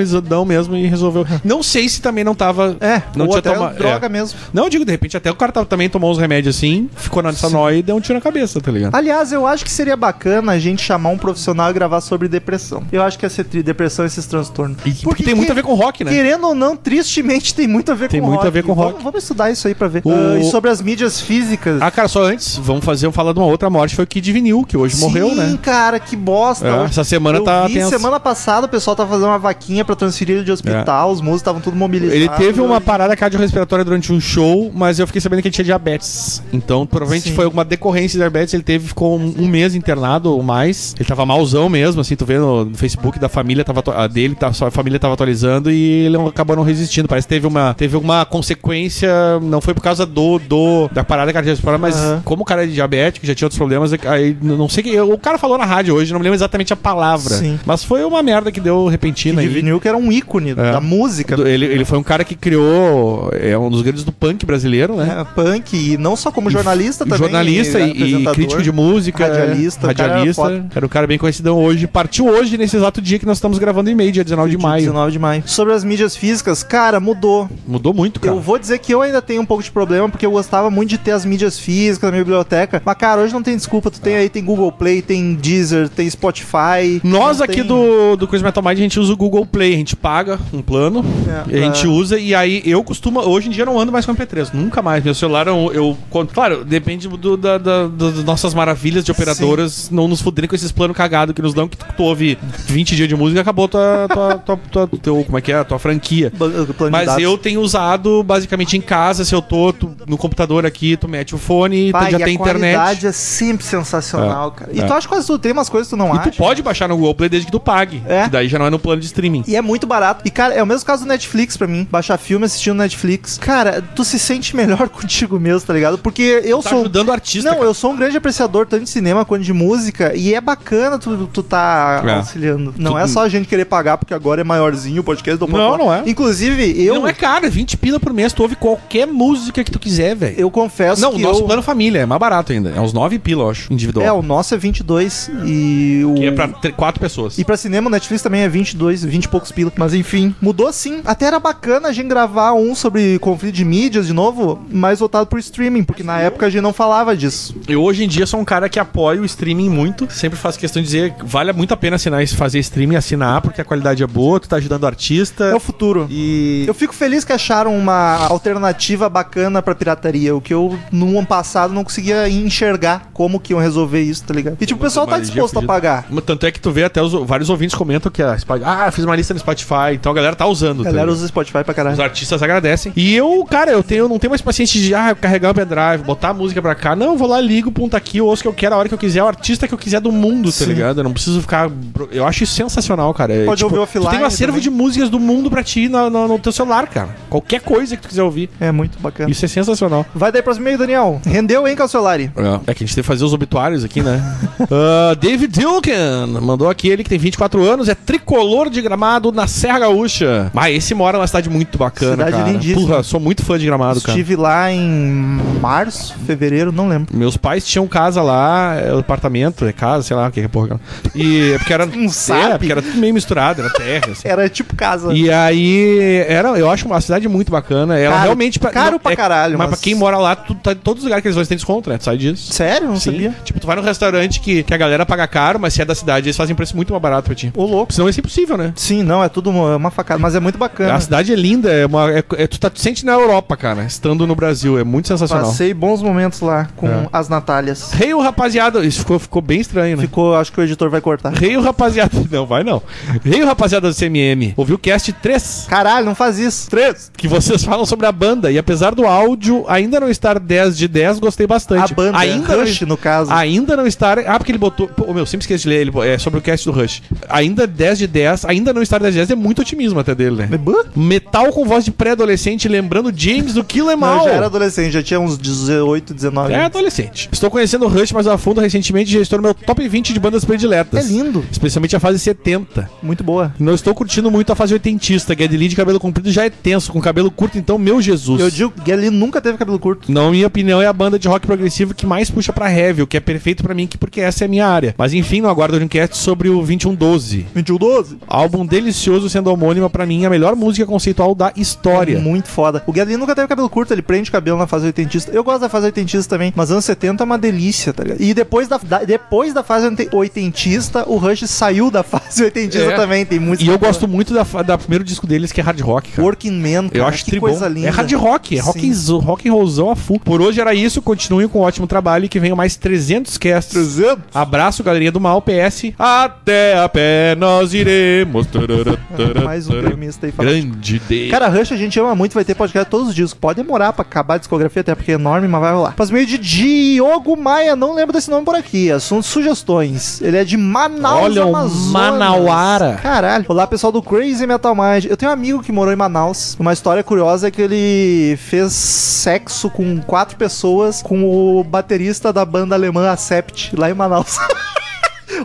[0.47, 1.27] mesmo e resolveu.
[1.45, 2.77] Não sei se também não tava.
[2.81, 4.09] É, não tinha até toma- droga é.
[4.09, 4.39] mesmo.
[4.53, 7.22] Não, eu digo, de repente, até o cara tava- também tomou uns remédios assim, ficou
[7.22, 8.95] nessa nóia e deu um tiro na cabeça, tá ligado?
[8.95, 12.82] Aliás, eu acho que seria bacana a gente chamar um profissional e gravar sobre depressão.
[12.93, 14.76] Eu acho que ia ser tri- depressão e esses transtornos.
[14.84, 16.11] E- porque tem muito a ver com rock, né?
[16.12, 18.47] Querendo ou não, tristemente tem muito a ver Tem com muito rock.
[18.49, 19.05] a ver com Vamos- rock.
[19.05, 20.03] Vamos estudar isso aí pra ver.
[20.05, 21.80] O- Ah, e sobre as mídias físicas.
[21.80, 24.32] Ah, cara, só antes, vamos fazer, vamos falar de uma outra morte, foi o Kid
[24.32, 25.59] Vinil, que hoje morreu, Sim, né?
[25.62, 26.66] cara, que bosta.
[26.68, 27.90] É, essa semana eu tá vi tenso.
[27.90, 31.40] semana passada o pessoal tava fazendo uma vaquinha pra transferir ele de hospital, os músicos
[31.40, 32.14] estavam tudo mobilizados.
[32.16, 35.64] Ele teve uma parada cardiorrespiratória durante um show, mas eu fiquei sabendo que ele tinha
[35.64, 36.43] diabetes.
[36.53, 37.35] Então, provavelmente Sim.
[37.35, 38.55] foi alguma decorrência de diabetes.
[38.55, 40.95] Ele teve, ficou um, um mês internado ou mais.
[40.99, 44.35] Ele tava malzão mesmo, assim, tu vê no, no Facebook da família, tava, a dele,
[44.35, 47.07] tá, só a família tava atualizando e ele acabou não resistindo.
[47.09, 49.11] Parece que teve uma, teve uma consequência,
[49.43, 52.23] não foi por causa do, do da parada cardiorrespiratória, mas Aham.
[52.25, 55.01] como o cara é diabético, já tinha outros problemas, aí n- não sei que.
[55.01, 57.35] O cara falou na rádio hoje, não me lembro exatamente a palavra.
[57.35, 57.59] Sim.
[57.66, 59.49] Mas foi uma merda que deu repentina aí.
[59.49, 60.55] vinil que era um ícone É.
[60.55, 61.35] da música.
[61.41, 63.31] Ele, ele foi um cara que criou.
[63.33, 65.05] É um dos grandes do punk brasileiro, né?
[65.07, 67.19] né, punk, e não só como jornalista também.
[67.19, 68.35] jornalista e, e apresentador.
[68.35, 69.27] crítico de música.
[69.27, 70.77] radialista, o cara era Radialista.
[70.85, 71.87] um cara bem conhecidão hoje.
[71.87, 74.81] Partiu hoje, nesse exato dia que nós estamos gravando em meio, dia 19 de maio.
[74.83, 75.43] 19 de maio.
[75.47, 77.49] Sobre as mídias físicas, cara, mudou.
[77.67, 78.35] Mudou muito, cara.
[78.35, 80.91] Eu vou dizer que eu ainda tenho um pouco de problema, porque eu gostava muito
[80.91, 82.81] de ter as mídias físicas na minha biblioteca.
[82.85, 83.91] Mas, cara, hoje não tem desculpa.
[83.91, 87.01] Tu tem aí, tem Google Play, tem Deezer, tem Spotify.
[87.03, 89.77] Nós aqui tem- do, do Crazy Metal Mind, a gente usa o Google Play, a
[89.77, 91.05] gente paga um plano,
[91.51, 93.93] É, a gente pra- usa, e aí eu costumo, hoje em dia eu não ando
[93.93, 95.03] mais com MP3, nunca mais.
[95.05, 99.91] Meu celular, eu, eu conto- claro, depende do, da, da- das nossas maravilhas de operadoras
[99.91, 102.97] não nos fuderem com esses planos cagados que nos dão, que tu, tu ouve 20
[102.97, 105.79] dias de música e acabou tua, tua, tua, tua- teu, como é que é, tua
[105.79, 106.31] franquia.
[106.31, 110.97] De Mas eu tenho usado basicamente em casa, se eu tô tu- no computador aqui,
[110.97, 112.67] tu mete o fone, tu Pai, já e tem a qualidade
[112.99, 113.07] internet.
[113.07, 114.70] é sempre sensacional, É, cara.
[114.74, 114.85] E é.
[114.87, 116.31] tu acha que quase tu tem umas coisas que tu não E acha?
[116.31, 118.03] tu pode baixar no Google Play desde que tu pague.
[118.07, 118.24] É.
[118.24, 119.45] Que daí já não é no plano de streaming.
[119.47, 120.23] E é muito barato.
[120.24, 121.87] E, cara, é o mesmo caso do Netflix pra mim.
[121.91, 123.39] Baixar filme assistindo Netflix.
[123.39, 125.99] cara, tu se sente melhor contigo mesmo, tá ligado?
[125.99, 126.81] Porque eu Tá sou.
[126.81, 127.48] ajudando o artista.
[127.51, 127.69] Não, cara.
[127.69, 131.27] eu sou um grande apreciador tanto de cinema quanto de música e é bacana tu,
[131.32, 132.14] tu tá É.
[132.14, 132.74] auxiliando.
[132.77, 135.47] Não Tu- é só a gente querer pagar porque agora é maiorzinho o podcast do
[135.47, 136.02] Não, não é.
[136.06, 138.32] Inclusive, eu Não é caro, é 20 pila por mês.
[138.32, 140.35] Tu ouve qualquer música que tu quiser, velho.
[140.39, 142.70] eu confesso Não, o que nosso eu plano família é mais barato ainda.
[142.70, 144.05] É uns 9 pila, eu acho, individual.
[144.06, 147.39] É, o nosso é 22 e o Que é pra tre- quatro pessoas.
[147.39, 149.73] E pra cinema, o Netflix também é 22, 20 e poucos pila.
[149.77, 151.01] Mas enfim, mudou sim.
[151.05, 155.27] Até era bacana a gente gravar um sobre conflito de mídias de novo, mais voltado
[155.27, 157.55] pro streaming, porque na época a gente não falava disso.
[157.69, 160.11] Eu hoje em dia sou um cara que apoia o streaming muito.
[160.13, 163.61] Sempre faço questão de dizer que vale muito a pena assinar, fazer streaming, assinar, porque
[163.61, 165.45] a qualidade é boa, tu tá ajudando o artista.
[165.45, 166.07] É o futuro.
[166.11, 166.65] E.
[166.67, 171.27] Eu fico feliz que acharam uma alternativa bacana pra pirataria, o que eu no ano
[171.27, 174.57] passado não conseguia enxergar como que iam resolver isso, tá ligado?
[174.61, 176.07] E tipo, o pessoal tá disposto a pagar.
[176.25, 179.05] Tanto é que tu vê até os, vários ouvintes comentam que a Spotify, ah, fiz
[179.05, 180.81] uma lista no Spotify, então a galera tá usando.
[180.81, 181.17] A tá galera ligado?
[181.17, 182.03] usa Spotify pra Os caralho.
[182.03, 182.93] artistas agradecem.
[182.97, 186.22] E eu, cara, eu tenho, não tenho mais paciência de ah, carregar o pendrive, botar
[186.31, 186.94] a música pra cá.
[186.97, 188.89] Não, eu vou lá, ligo, tá aqui, eu ouço o que eu quero, a hora
[188.89, 190.66] que eu quiser, o artista que eu quiser do mundo, tá Sim.
[190.73, 190.99] ligado?
[191.01, 191.70] Eu não preciso ficar.
[192.11, 193.32] Eu acho isso sensacional, cara.
[193.32, 194.62] É, Pode ouvir offline Tu tem um acervo também.
[194.62, 197.11] de músicas do mundo pra ti no, no- no teu celular, cara.
[197.28, 198.49] Qualquer coisa que tu quiser ouvir.
[198.61, 199.31] É muito bacana.
[199.31, 200.05] Isso é sensacional.
[200.15, 201.20] Vai daí próximo meio, Daniel.
[201.24, 202.31] Rendeu, hein, Calciolari?
[202.66, 204.20] É que a gente tem que fazer os obituários aqui, né?
[204.70, 209.47] Ah, David Duncan mandou aqui ele que tem 24 anos, é tricolor de gramado na
[209.47, 210.51] Serra Gaúcha.
[210.55, 212.51] Ah, esse mora numa cidade muito bacana, Cidade cara.
[212.51, 212.86] lindíssima.
[212.86, 214.12] Porra, sou muito fã de gramado, cara.
[214.19, 217.16] Estive lá em março, fevereiro, não lembro.
[217.16, 220.80] Meus pais tinham casa lá, é, apartamento, é casa, sei lá o que é porra.
[221.14, 221.86] E é porque era.
[221.93, 222.59] Não é, sabe?
[222.59, 224.26] porque era tudo meio misturado, era terra, assim.
[224.32, 225.12] Era tipo casa.
[225.12, 227.98] E aí, era, eu acho uma cidade muito bacana.
[227.98, 228.59] Ela Caro- realmente.
[228.59, 231.28] caro pra caralho, Mas, mas- pra quem mora lá, tu, tá, todos os lugares que
[231.28, 231.98] eles vão, têm desconto, né?
[231.98, 232.52] Tu sai disso.
[232.52, 232.89] Sério?
[232.89, 233.12] Não Sim.
[233.12, 233.34] sabia.
[233.44, 235.94] Tipo, tu vai num restaurante que, que a galera paga caro, mas se é da
[235.94, 237.52] cidade, eles fazem preço muito mais barato pra ti.
[237.56, 237.93] Ô, louco.
[237.93, 238.72] Senão isso é impossível, né?
[238.76, 240.94] Sim, não, é tudo uma, uma facada, mas é muito bacana.
[240.94, 243.84] A cidade é linda, é uma, é- é- tu tá, tu sente na Europa, cara,
[243.84, 244.78] estando no Brasil.
[244.78, 245.47] É muito sensacional.
[245.47, 247.07] Passei bons momentos lá com É.
[247.12, 247.93] as Natálias.
[247.93, 248.85] Rei, o rapaziada.
[248.85, 250.03] Isso ficou, ficou bem estranho, né?
[250.03, 251.33] Ficou, acho que o editor vai cortar.
[251.33, 252.11] Rei, o rapaziada.
[252.31, 252.83] Não, vai não.
[253.24, 254.55] Rei, o rapaziada do CMM.
[254.57, 255.66] Ouviu o cast 3?
[255.69, 256.69] Caralho, não faz isso.
[256.70, 257.11] Três.
[257.16, 258.51] Que vocês falam sobre a banda.
[258.51, 261.95] E apesar do áudio ainda não estar 10 de 10, gostei A bastante.
[261.95, 263.31] banda, ainda Rush, no caso.
[263.33, 264.19] Ainda não estar.
[264.20, 264.89] Ah, porque ele botou.
[264.89, 265.81] Pô, meu, sempre esqueço de ler.
[265.83, 267.03] Ele, é sobre o cast do Rush.
[267.29, 270.37] Ainda 10 de 10, ainda não estar 10 de 10 é muito otimismo até dele,
[270.37, 270.49] né?
[270.97, 274.19] Metal com voz de pré-adolescente, lembrando James do Kill Em Não, All.
[274.20, 277.28] eu já era adolescente, já tinha uns 18, 19 É adolescente.
[277.32, 280.12] Estou conhecendo o Rush mais a fundo recentemente e já estou no meu top 20
[280.12, 281.05] de bandas prediletas.
[281.05, 281.44] É lindo.
[281.51, 282.89] Especialmente a fase 70.
[283.02, 283.55] Muito boa.
[283.59, 285.35] Não estou curtindo muito a fase oitentista.
[285.36, 286.93] Geddy Lee de cabelo comprido já é tenso.
[286.93, 288.40] Com cabelo curto, então, meu Jesus.
[288.40, 290.10] Eu digo que ele nunca teve cabelo curto.
[290.10, 293.06] Na minha opinião, é a banda de rock progressivo que mais puxa pra heavy, o
[293.06, 294.94] que é perfeito pra mim, que- porque essa é a minha área.
[294.98, 297.47] Mas enfim, no aguardo um cast sobre o 2112.
[297.55, 298.19] 21, 12.
[298.27, 302.19] Álbum delicioso, sendo homônima pra mim, a melhor música conceitual da história.
[302.20, 302.82] Muito foda.
[302.86, 305.31] O Guedlin nunca teve cabelo curto, ele prende cabelo na fase oitentista.
[305.32, 308.20] Eu gosto da fase oitentista também, mas anos 70 é uma delícia, tá ligado?
[308.20, 312.90] E depois da, da- depois da fase oite- oitentista, o Rush saiu da fase oitentista
[312.93, 312.97] É.
[312.97, 313.24] também.
[313.24, 313.89] Tem música E eu boa.
[313.90, 316.23] gosto muito da, da primeiro disco deles, que é hard rock, cara.
[316.23, 317.89] Working Man, cara, Eu acho que coisa linda.
[317.89, 319.15] É hard rock, é rock, Sim.
[319.15, 320.20] and, rock and rollzão a full.
[320.20, 323.73] Por hoje era isso, continuem com um ótimo trabalho e que venham mais 300 casts.
[323.73, 324.19] 300?
[324.35, 325.93] Abraço, galerinha do Mal, PS.
[325.99, 328.47] Até a pé nós iremos.
[328.47, 330.53] Tarará, tarará, Mais um gremista aí falando.
[330.53, 331.28] Grande.
[331.31, 333.32] Cara, Rush a gente ama muito, vai ter podcast todos os dias.
[333.35, 335.94] Pode demorar pra acabar a discografia, até porque é enorme, mas vai rolar.
[335.97, 338.90] Faz meio de Diogo Maia, não lembro desse nome por aqui.
[338.90, 340.20] Assuntos sugestões.
[340.20, 341.86] Ele é de Manaus, Olha, o Amazonas.
[341.86, 342.98] Manauara.
[343.02, 343.44] Caralho.
[343.48, 345.06] Olá, pessoal do Crazy Metal Mind.
[345.06, 346.56] Eu tenho um amigo que morou em Manaus.
[346.59, 352.44] Uma história curiosa é que ele fez sexo com quatro pessoas com o baterista da
[352.44, 354.36] banda alemã Acept, lá em Manaus.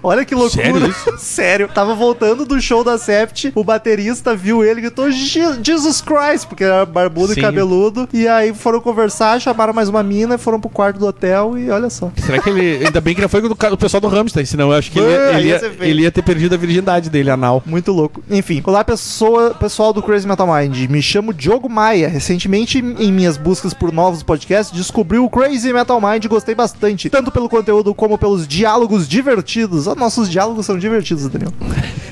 [0.04, 0.64] Olha que loucura.
[0.64, 1.14] Sério isso?
[1.18, 1.70] Sério.
[1.74, 6.48] Tava voltando do show da Sept, o baterista viu ele e gritou "Je- Jesus Christ,
[6.48, 7.40] porque era barbudo Sim.
[7.40, 8.08] e cabeludo.
[8.14, 11.90] E aí foram conversar, chamaram mais uma mina, foram pro quarto do hotel e olha
[11.90, 12.12] só.
[12.26, 12.86] Será que ele.
[12.86, 15.32] Ainda bem que não foi do pessoal do Rammstein, senão eu acho que ele, ia-
[15.40, 17.62] ele ia ele ia ter perdido a virgindade dele, anal.
[17.66, 18.24] Muito louco.
[18.30, 20.90] Enfim, olá pessoa, pessoal do Crazy Metal Mind.
[20.90, 22.08] Me chamo Diogo Maia.
[22.08, 27.10] Recentemente, em minhas buscas por novos podcasts, descobri o Crazy Metal Mind e gostei bastante,
[27.10, 29.77] tanto pelo conteúdo como pelos diálogos divertidos.
[29.86, 31.52] Os nossos diálogos são divertidos, Daniel.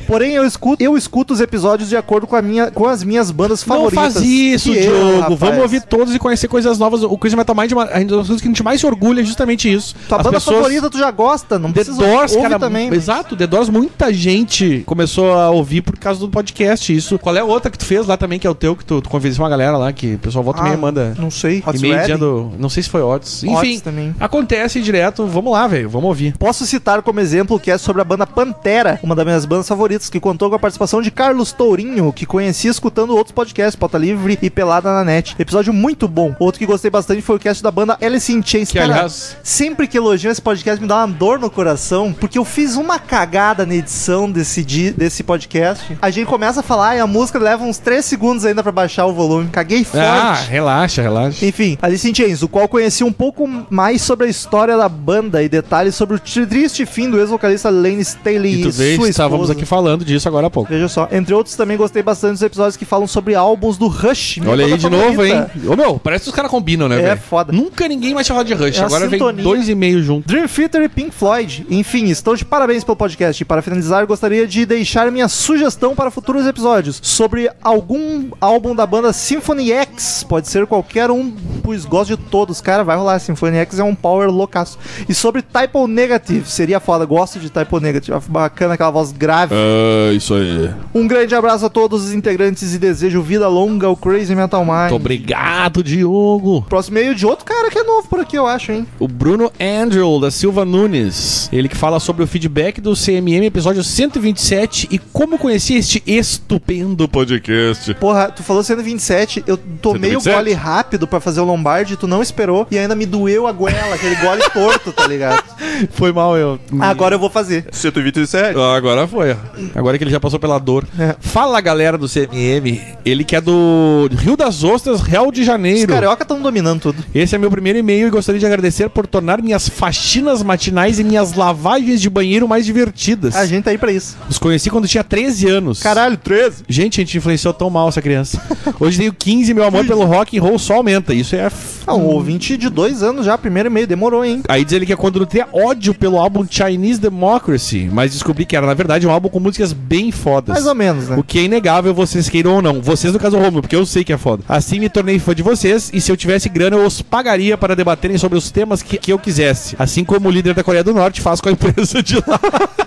[0.08, 3.32] Porém, eu escuto, eu escuto os episódios de acordo com, a minha, com as minhas
[3.32, 3.96] bandas favoritas.
[3.96, 5.20] Não faz isso, Que eu, Diogo.
[5.22, 5.40] rapaz.
[5.40, 7.02] Vamos ouvir todos e conhecer coisas novas.
[7.02, 9.22] O Crazy Metal Mind é uma, uma das coisas que a gente mais se orgulha
[9.22, 9.96] é justamente isso.
[10.08, 12.94] Tua banda favorita tu já gosta, não The precisa Doors, ouvir cara, também.
[12.94, 17.18] exato, The Doors, muita gente começou a ouvir por causa do podcast, isso.
[17.18, 19.02] Qual é a outra que tu fez lá também, que é o teu, que tu,
[19.02, 21.64] tu convenceu uma galera lá, que o pessoal volta e Ah, meia manda Não sei.
[21.74, 23.44] E-mail dizendo, não sei se foi Otis.
[23.44, 24.14] Enfim, Otis também.
[24.20, 26.38] acontece direto, vamos lá, velho, vamos ouvir.
[26.38, 30.10] Posso citar como exemplo que é sobre a banda Pantera, uma das minhas bandas favoritas
[30.10, 34.38] que contou com a participação de Carlos Tourinho, que conheci escutando outros podcasts, Pauta Livre
[34.42, 35.36] e Pelada na Net.
[35.40, 36.36] Episódio muito bom.
[36.40, 38.72] Outro que gostei bastante foi o cast da banda Alice in Chains.
[38.72, 42.46] Que, aliás- sempre que elogiam esse podcast me dá uma dor no coração, porque eu
[42.46, 45.98] fiz uma cagada na edição desse, desse podcast.
[46.02, 49.06] A gente começa a falar e a música leva uns 3 segundos ainda pra baixar
[49.06, 49.50] o volume.
[49.50, 50.06] Caguei forte.
[50.06, 51.46] Ah, relaxa, relaxa.
[51.46, 55.42] Enfim, Alice in Chains, o qual conheci um pouco mais sobre a história da banda
[55.44, 59.50] e detalhes sobre o triste fim do ex-vocalista Lane Staley E tu vê, sua estávamos
[59.50, 60.70] aqui falando disso agora há pouco.
[60.70, 61.08] Veja só.
[61.12, 64.40] Entre outros, também gostei bastante dos episódios que falam sobre álbuns do Rush.
[64.46, 65.34] Olha aí de novo, hein?
[65.34, 65.72] favorita.
[65.72, 67.22] Ô meu, parece que os caras combinam, né, É velho?
[67.22, 67.52] foda.
[67.52, 68.78] Nunca ninguém mais chamava de Rush.
[68.80, 70.28] É Agora vem dois e meio junto.
[70.28, 71.66] Dream Theater e Pink Floyd.
[71.70, 73.42] Enfim, estou de parabéns pelo podcast.
[73.42, 78.86] E para finalizar, gostaria de deixar minha sugestão para futuros episódios sobre algum álbum da
[78.86, 80.26] banda Symphony X.
[80.28, 81.34] Pode ser qualquer um,
[81.64, 82.62] pois gosto de todos.
[82.62, 83.20] Cara, vai rolar.
[83.20, 84.78] Symphony X é um power loucaço.
[85.08, 86.50] E sobre Typo Negative.
[86.50, 87.06] Seria foda.
[87.06, 88.20] Gosto de Typo Negative.
[88.30, 89.54] Bacana aquela voz grave.
[89.56, 90.70] Ah, isso aí.
[90.94, 94.80] Um grande abraço a todos os integrantes e desejo vida longa ao Crazy Metal Mind.
[94.80, 96.62] Muito obrigado, Diogo.
[96.70, 98.88] Próximo meio de outro cara que é novo por aqui, eu acho, hein?
[99.00, 101.50] O Bruno Andrew, da Silva Nunes.
[101.52, 107.08] Ele que fala sobre o feedback do CMM, episódio 127, e como conheci este estupendo
[107.08, 107.94] podcast.
[107.96, 110.30] Porra, tu falou 127, eu tomei 127?
[110.30, 113.52] o gole rápido pra fazer o Lombardi, tu não esperou e ainda me doeu a
[113.52, 115.44] goela, aquele gole torto, tá ligado?
[115.92, 116.60] Foi mal, eu.
[116.80, 117.66] Agora eu vou fazer.
[117.72, 118.58] 127.
[118.58, 119.32] Ah, Agora foi.
[119.32, 119.36] ó.
[119.74, 120.86] Agora que ele já passou pela dor.
[121.00, 121.16] É.
[121.20, 122.80] Fala, galera do CMM.
[123.06, 125.92] Ele que é do Rio das Ostras, Real de Os Janeiro.
[125.92, 127.04] carioca estão dominando tudo.
[127.14, 131.04] Esse é meu primeiro e-mail e gostaria de agradecer por tornar minhas faxinas matinais e
[131.04, 133.36] minhas lavagens de banheiro mais divertidas.
[133.36, 134.18] A gente tá aí pra isso.
[134.30, 135.82] Os conheci quando tinha 13 anos.
[135.82, 136.64] Caralho, 13.
[136.68, 138.42] Gente, a gente influenciou tão mal essa criança.
[138.80, 141.14] Hoje tenho 15 meu amor pelo rock and roll só aumenta.
[141.14, 141.46] Isso é.
[141.46, 144.42] f- Ah, um ouvinte de dois anos já, primeiro e-mail, demorou, hein?
[144.48, 148.56] Aí diz ele que é quando nutria ódio pelo álbum Chinese Democracy, mas descobri que
[148.56, 150.54] era, na verdade, um álbum com músicas bem fodas.
[150.54, 151.16] Mais ou menos, né?
[151.18, 152.82] O que é inegável, vocês queiram ou não.
[152.82, 154.44] Vocês, no caso, Romulo, porque eu sei que é foda.
[154.50, 157.76] Assim me tornei fã de vocês e se eu tivesse grana, eu os pagaria para
[157.76, 159.76] debaterem sobre os temas que, que eu quisesse.
[159.78, 162.40] Assim como o líder da Coreia do Norte faz com a empresa de lá.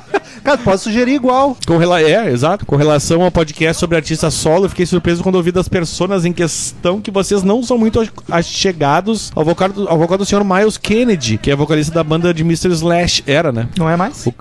[0.45, 1.57] Cara, pode sugerir igual.
[1.67, 2.01] Com rela...
[2.01, 2.65] É, exato.
[2.65, 6.33] Com relação ao podcast sobre artista solo, eu fiquei surpreso quando ouvi das personas em
[6.33, 10.77] questão que vocês não são muito achegados ao vocal do, ao vocal do senhor Miles
[10.77, 12.69] Kennedy, que é vocalista da banda de Mr.
[12.73, 13.23] Slash.
[13.27, 13.69] Era, né?
[13.77, 14.27] Não é mais?
[14.27, 14.35] O...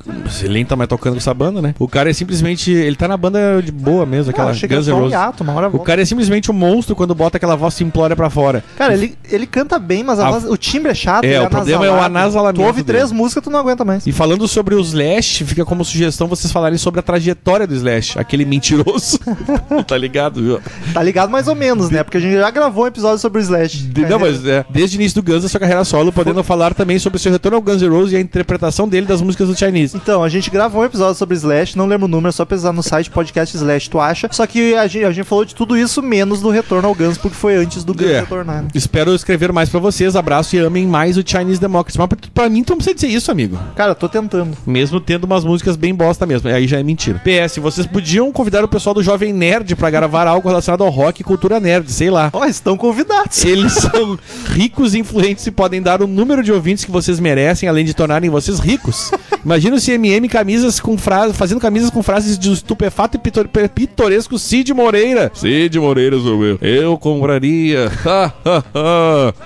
[0.43, 1.75] Ele nem tá mais tocando com essa banda, né?
[1.79, 2.71] O cara é simplesmente.
[2.71, 5.11] Ele tá na banda de boa mesmo, aquela Ah, Guns N' um Roses.
[5.11, 8.29] hiato, uma hora O cara é simplesmente um monstro quando bota aquela voz simplória pra
[8.29, 8.63] fora.
[8.77, 11.25] Cara, ele, ele canta bem, mas a A- voz- o timbre é chato.
[11.25, 12.97] É, o problema é o anasalamento Tu ouve dele.
[12.99, 14.05] três músicas, tu não aguenta mais.
[14.07, 18.19] E falando sobre o Slash, fica como sugestão vocês falarem sobre a trajetória do Slash,
[18.19, 19.17] aquele mentiroso.
[19.87, 20.41] tá ligado?
[20.41, 20.59] viu?
[20.93, 22.03] Tá ligado mais ou menos, né?
[22.03, 23.77] Porque a gente já gravou um episódio sobre o Slash.
[23.77, 26.73] De- não, mas é, desde o início do Guns, a sua carreira solo, podendo falar
[26.75, 29.47] também sobre o seu retorno ao Guns N' Roses e a interpretação dele das músicas
[29.47, 29.97] do Chinese.
[29.97, 32.71] Então, a gente gravou um episódio sobre Slash, não lembro o número, é só pesquisar
[32.73, 34.29] no site podcast Slash, tu acha?
[34.31, 37.17] Só que a gente, a gente falou de tudo isso menos do retorno ao Guns,
[37.17, 38.19] porque foi antes do Guns É.
[38.19, 38.61] retornar.
[38.61, 38.67] né?
[38.75, 40.15] Espero escrever mais pra vocês.
[40.15, 41.97] Abraço e amem mais o Chinese Democracy.
[41.97, 43.57] Mas pra, pra mim, tu não precisa dizer isso, amigo.
[43.75, 44.55] Cara, tô tentando.
[44.65, 46.49] Mesmo tendo umas músicas bem bosta mesmo.
[46.49, 47.19] Aí já é mentira.
[47.23, 51.21] PS, vocês podiam convidar o pessoal do Jovem Nerd pra gravar algo relacionado ao rock
[51.21, 52.29] e cultura nerd, sei lá.
[52.33, 53.43] Ó, estão convidados.
[53.45, 54.17] Eles são
[54.49, 57.93] ricos e influentes e podem dar o número de ouvintes que vocês merecem, além de
[57.93, 59.11] tornarem vocês ricos.
[59.43, 64.37] Imagina o CMM camisas com frases, fazendo camisas com frases de estupefato e pitor- pitoresco
[64.37, 65.31] Cid Moreira.
[65.33, 66.57] Cid Moreira sou eu.
[66.61, 67.89] Eu compraria.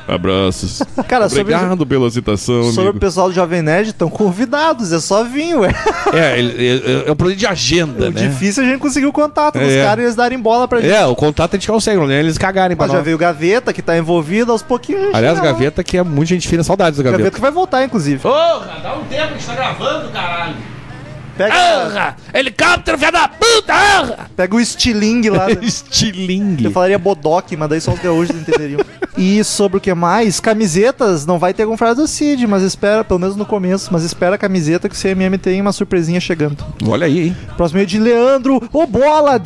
[0.07, 0.82] Abraços.
[1.07, 2.99] Cara, sobre, Obrigado pela citação, sobre o amigo.
[2.99, 5.69] pessoal do Jovem Nerd, estão convidados, é só vir, ué.
[6.13, 8.22] É, ele- é, é um problema de agenda, O né?
[8.27, 9.84] difícil é a gente conseguir o contato dos É.
[9.84, 10.91] caras e eles darem bola pra gente.
[10.91, 12.19] É, o contato a gente consegue, né?
[12.19, 13.05] Eles cagarem pra Mas já nós.
[13.05, 15.45] veio o Gaveta, que tá envolvido, aos pouquinhos a gente Aliás, lá.
[15.45, 17.35] Gaveta que é muita gente fina, saudades do Gaveta Gaveta.
[17.35, 18.19] que vai voltar, inclusive.
[18.19, 20.55] Porra, dá um tempo que está gravando, caralho.
[21.37, 22.15] Pega, Porra!
[22.33, 23.73] Helicóptero, filha da puta!
[23.73, 24.31] Porra!
[24.35, 25.47] pega o estilingue lá.
[25.47, 25.57] né?
[25.63, 26.65] Estilingue.
[26.65, 28.79] Eu falaria bodoque, mas daí só os gaúchos entenderiam.
[29.17, 30.39] E sobre o que mais?
[30.39, 34.03] Camisetas, não vai ter com frase do Cid, mas espera, pelo menos no começo, mas
[34.03, 36.63] espera a camiseta que o CMM tem uma surpresinha chegando.
[36.87, 37.37] Olha aí, hein?
[37.57, 39.37] Próximo meio de Leandro, ô bola!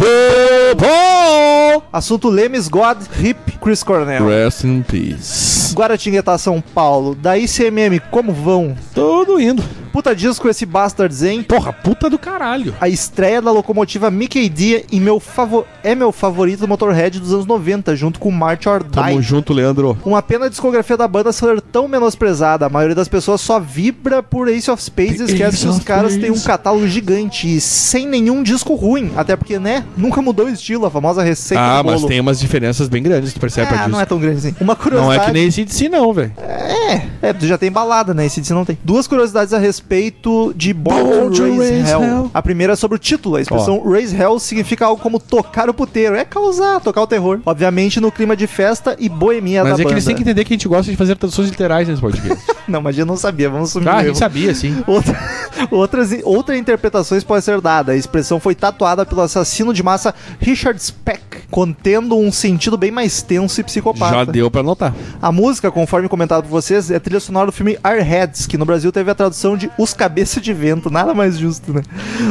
[0.77, 1.83] Bom!
[1.91, 4.27] Assunto Lemes God, Hip, Chris Cornell.
[4.27, 5.73] Rest in peace.
[5.73, 7.15] Guaratinguetá, São Paulo.
[7.15, 8.75] Daí CMM, como vão?
[8.93, 9.63] Tudo indo.
[9.95, 11.41] Puta disco esse Bastards, hein?
[11.41, 12.75] Porra, puta do caralho.
[12.81, 15.65] A estreia da locomotiva Mickey D em meu favor...
[15.81, 18.91] é meu favorito do Motorhead dos anos 90, junto com March or Die.
[18.91, 19.97] Tamo junto, Leandro.
[20.03, 22.65] Uma pena a discografia da banda ser tão menosprezada.
[22.65, 26.17] A maioria das pessoas só vibra por Ace of Spades e esquece que os caras
[26.17, 29.13] têm um catálogo gigante e sem nenhum disco ruim.
[29.15, 32.89] Até porque, né, nunca mudou o estilo, a famosa receita Ah, mas tem umas diferenças
[32.89, 34.55] bem grandes, tu percebe Ah, não é tão grande assim.
[34.59, 35.21] Uma Não curiosidade...
[35.21, 36.33] é que nem esse de si, não, velho.
[36.37, 38.25] É, é, tu já tem balada, né?
[38.25, 38.77] Esse DC não tem.
[38.83, 42.03] Duas curiosidades a respeito respeito de Born to Raise Raise Hell.
[42.03, 42.31] Hell.
[42.33, 43.35] A primeira é sobre o título.
[43.35, 46.15] A expressão Raise Hell significa algo como tocar o puteiro.
[46.15, 47.39] É causar, tocar o terror.
[47.45, 49.93] Obviamente no clima de festa e boemia Mas da é que banda.
[49.93, 52.43] eles têm que entender que a gente gosta de fazer traduções literais nesse podcast.
[52.67, 53.47] Não, mas eu não sabia.
[53.47, 54.83] Vamos sumir ah, a gente sabia, sim.
[54.87, 55.15] Outra,
[55.69, 57.93] outras, outras interpretações podem ser dadas.
[57.93, 63.21] A expressão foi tatuada pelo assassino de massa Richard Speck, contendo um sentido bem mais
[63.21, 64.15] tenso e psicopata.
[64.15, 64.95] Já deu pra notar.
[65.21, 68.91] A música, conforme comentado por vocês, é trilha sonora do filme Airheads, que no Brasil
[68.91, 70.89] teve a tradução de Os Cabeças de Vento.
[70.89, 71.81] Nada mais justo, né?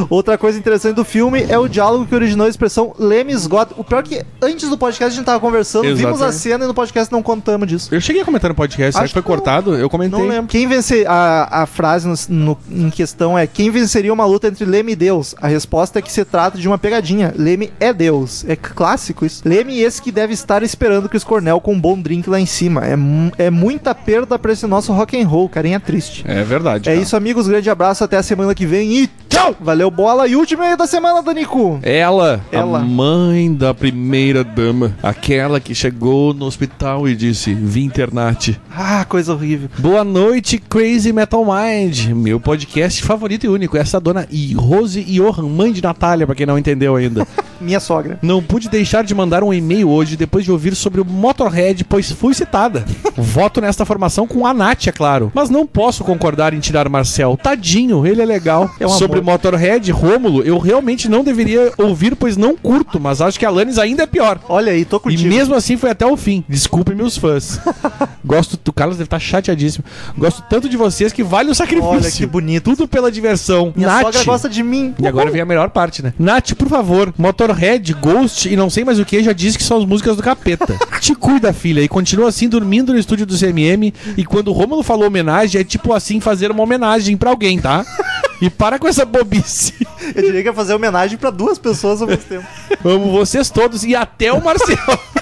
[0.09, 3.69] Outra coisa interessante do filme é o diálogo que originou a expressão Lemes God.
[3.77, 6.37] O pior é que antes do podcast a gente tava conversando, vimos a Exatamente.
[6.37, 7.95] cena e no podcast não contamos disso.
[7.95, 9.37] Eu cheguei a comentar no podcast, Acho que foi que não.
[9.37, 9.75] cortado?
[9.77, 10.19] Eu comentei.
[10.19, 10.47] Não lembro.
[10.49, 14.65] Quem vencer a, a frase no- no- em questão é quem venceria uma luta entre
[14.65, 15.35] Leme e Deus?
[15.41, 17.33] A resposta é que se trata de uma pegadinha.
[17.37, 18.45] Leme é Deus.
[18.49, 19.43] É clássico isso.
[19.47, 22.83] Leme esse que deve estar esperando Chris Cornell com um bom drink lá em cima.
[22.87, 26.25] É, é muita perda pra esse nosso rock and roll, carinha triste.
[26.27, 26.89] É verdade.
[26.89, 27.03] É cara.
[27.03, 27.48] isso, amigos.
[27.48, 28.05] Grande abraço.
[28.05, 29.55] Até a semana que vem e tchau!
[29.61, 30.27] Valeu, bola.
[30.28, 31.78] E último aí da semana, Danico.
[31.82, 32.78] Ela, Ela.
[32.78, 38.61] a mãe da primeira dama, aquela que chegou no hospital e disse: Vim internate.
[38.74, 39.69] Ah, coisa horrível.
[39.78, 43.77] Boa noite, Crazy Metal Mind, meu podcast favorito e único.
[43.77, 47.27] Essa dona I- Rose Johan, mãe de Natália, pra quem não entendeu ainda.
[47.61, 48.19] Minha sogra.
[48.20, 52.11] Não pude deixar de mandar um e-mail hoje depois de ouvir sobre o Motorhead, pois
[52.12, 52.85] fui citada.
[53.16, 55.31] Voto nesta formação com a Nath, é claro.
[55.35, 57.39] Mas não posso concordar em tirar Marcel.
[57.41, 58.69] Tadinho, ele é legal.
[58.81, 59.32] É um sobre amor.
[59.35, 63.78] Motorhead, Rômulo, eu realmente não deveria ouvir, pois não curto, mas acho que a Alanis
[63.78, 64.41] ainda é pior.
[64.49, 65.28] Olha aí, tô E contigo.
[65.28, 66.43] mesmo assim foi até o fim.
[66.49, 67.61] Desculpe meus fãs.
[68.24, 69.85] Gosto, o Carlos deve estar chateadíssimo.
[70.16, 71.89] Gosto tanto de vocês que vale o sacrifício.
[71.91, 72.65] Olha que bonito.
[72.65, 73.73] Tudo pela diversão.
[73.77, 74.03] Minha Nath.
[74.03, 74.95] sogra gosta de mim.
[74.99, 76.12] E agora vem a melhor parte, né?
[76.19, 79.78] Nath, por favor, Motorhead, Ghost e não sei mais o que já disse que são
[79.78, 80.74] as músicas do capeta.
[81.01, 83.93] Te cuida, filha, e continua assim dormindo no estúdio do CMM.
[84.16, 87.85] E quando o Rômulo falou homenagem, é tipo assim fazer uma homenagem pra alguém, tá?
[88.40, 89.74] E para com essa bobice.
[90.14, 92.47] Eu diria que ia fazer homenagem pra duas pessoas ao mesmo tempo.
[92.85, 94.76] Amo vocês todos e até o Marcel.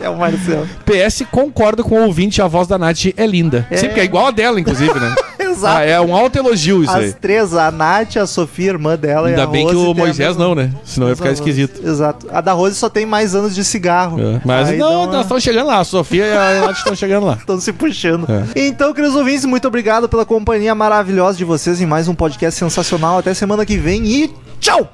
[0.00, 0.68] É o Marcelo.
[0.86, 3.66] PS, concordo com o ouvinte, a voz da Nath é linda.
[3.68, 3.76] É.
[3.76, 5.12] Sempre que é igual a dela, inclusive, né?
[5.58, 5.78] Exato.
[5.78, 7.12] Ah, é um alto elogio isso As aí.
[7.12, 10.28] três, a Nath, a Sofia, irmã dela e Ainda a bem Rose que o Moisés
[10.30, 10.70] mesma- não, né?
[10.84, 11.80] Senão ia ficar esquisito.
[11.86, 12.26] Exato.
[12.30, 14.20] A da Rose só tem mais anos de cigarro.
[14.20, 14.40] É.
[14.44, 15.78] Mas Aí não, nós estamos chegando lá.
[15.80, 17.34] A Sofia e a Nath estão chegando lá.
[17.48, 18.26] Estão se puxando.
[18.30, 18.66] É.
[18.66, 23.18] Então, queridos ouvintes, muito obrigado pela companhia maravilhosa de vocês em mais um podcast sensacional.
[23.18, 24.30] Até semana que vem e
[24.60, 24.92] tchau!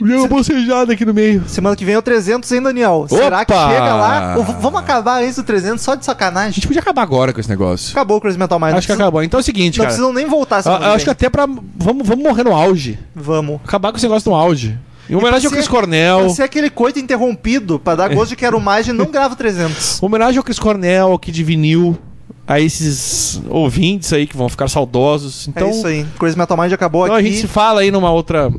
[0.00, 1.44] Deu uma bocejada aqui no meio.
[1.46, 3.06] Semana que vem é o 300, hein, Daniel?
[3.08, 3.68] Será que Opa!
[3.70, 4.34] chega lá?
[4.36, 6.52] Ou v- vamos acabar antes do 300 só de A sacanagem?
[6.52, 7.90] gente podia acabar agora com esse negócio.
[7.92, 8.74] Acabou o Crazy Metal Mind.
[8.74, 9.22] Acho que acabou.
[9.22, 9.94] Então é o seguinte, Não cara.
[9.94, 11.12] precisam nem voltar Eu, semana eu acho que vem.
[11.12, 11.46] até pra.
[11.46, 12.98] Vamos, vamos morrer no auge.
[13.14, 13.60] Vamos.
[13.64, 14.78] Acabar com esse negócio no auge.
[15.08, 16.20] Em homenagem ao Chris Cornell.
[16.20, 19.36] Pra ser aquele coito interrompido, pra dar gosto de quero mais e não grava o
[19.36, 20.00] 300.
[20.02, 21.98] Homenagem ao Chris Cornell, aqui de vinil.
[22.46, 25.46] A esses ouvintes aí que vão ficar saudosos.
[25.48, 26.06] Então, é isso aí.
[26.18, 27.28] Crazy Metal Mind acabou então a aqui.
[27.28, 28.50] gente se fala aí numa outra.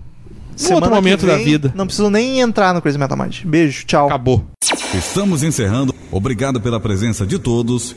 [0.56, 1.73] Semana outro momento da vem, vida.
[1.76, 3.44] Não preciso nem entrar no Crazy Metal Mind.
[3.44, 4.07] Beijo, tchau.
[4.07, 4.45] Acabou.
[4.94, 5.94] Estamos encerrando.
[6.11, 7.90] Obrigado pela presença de todos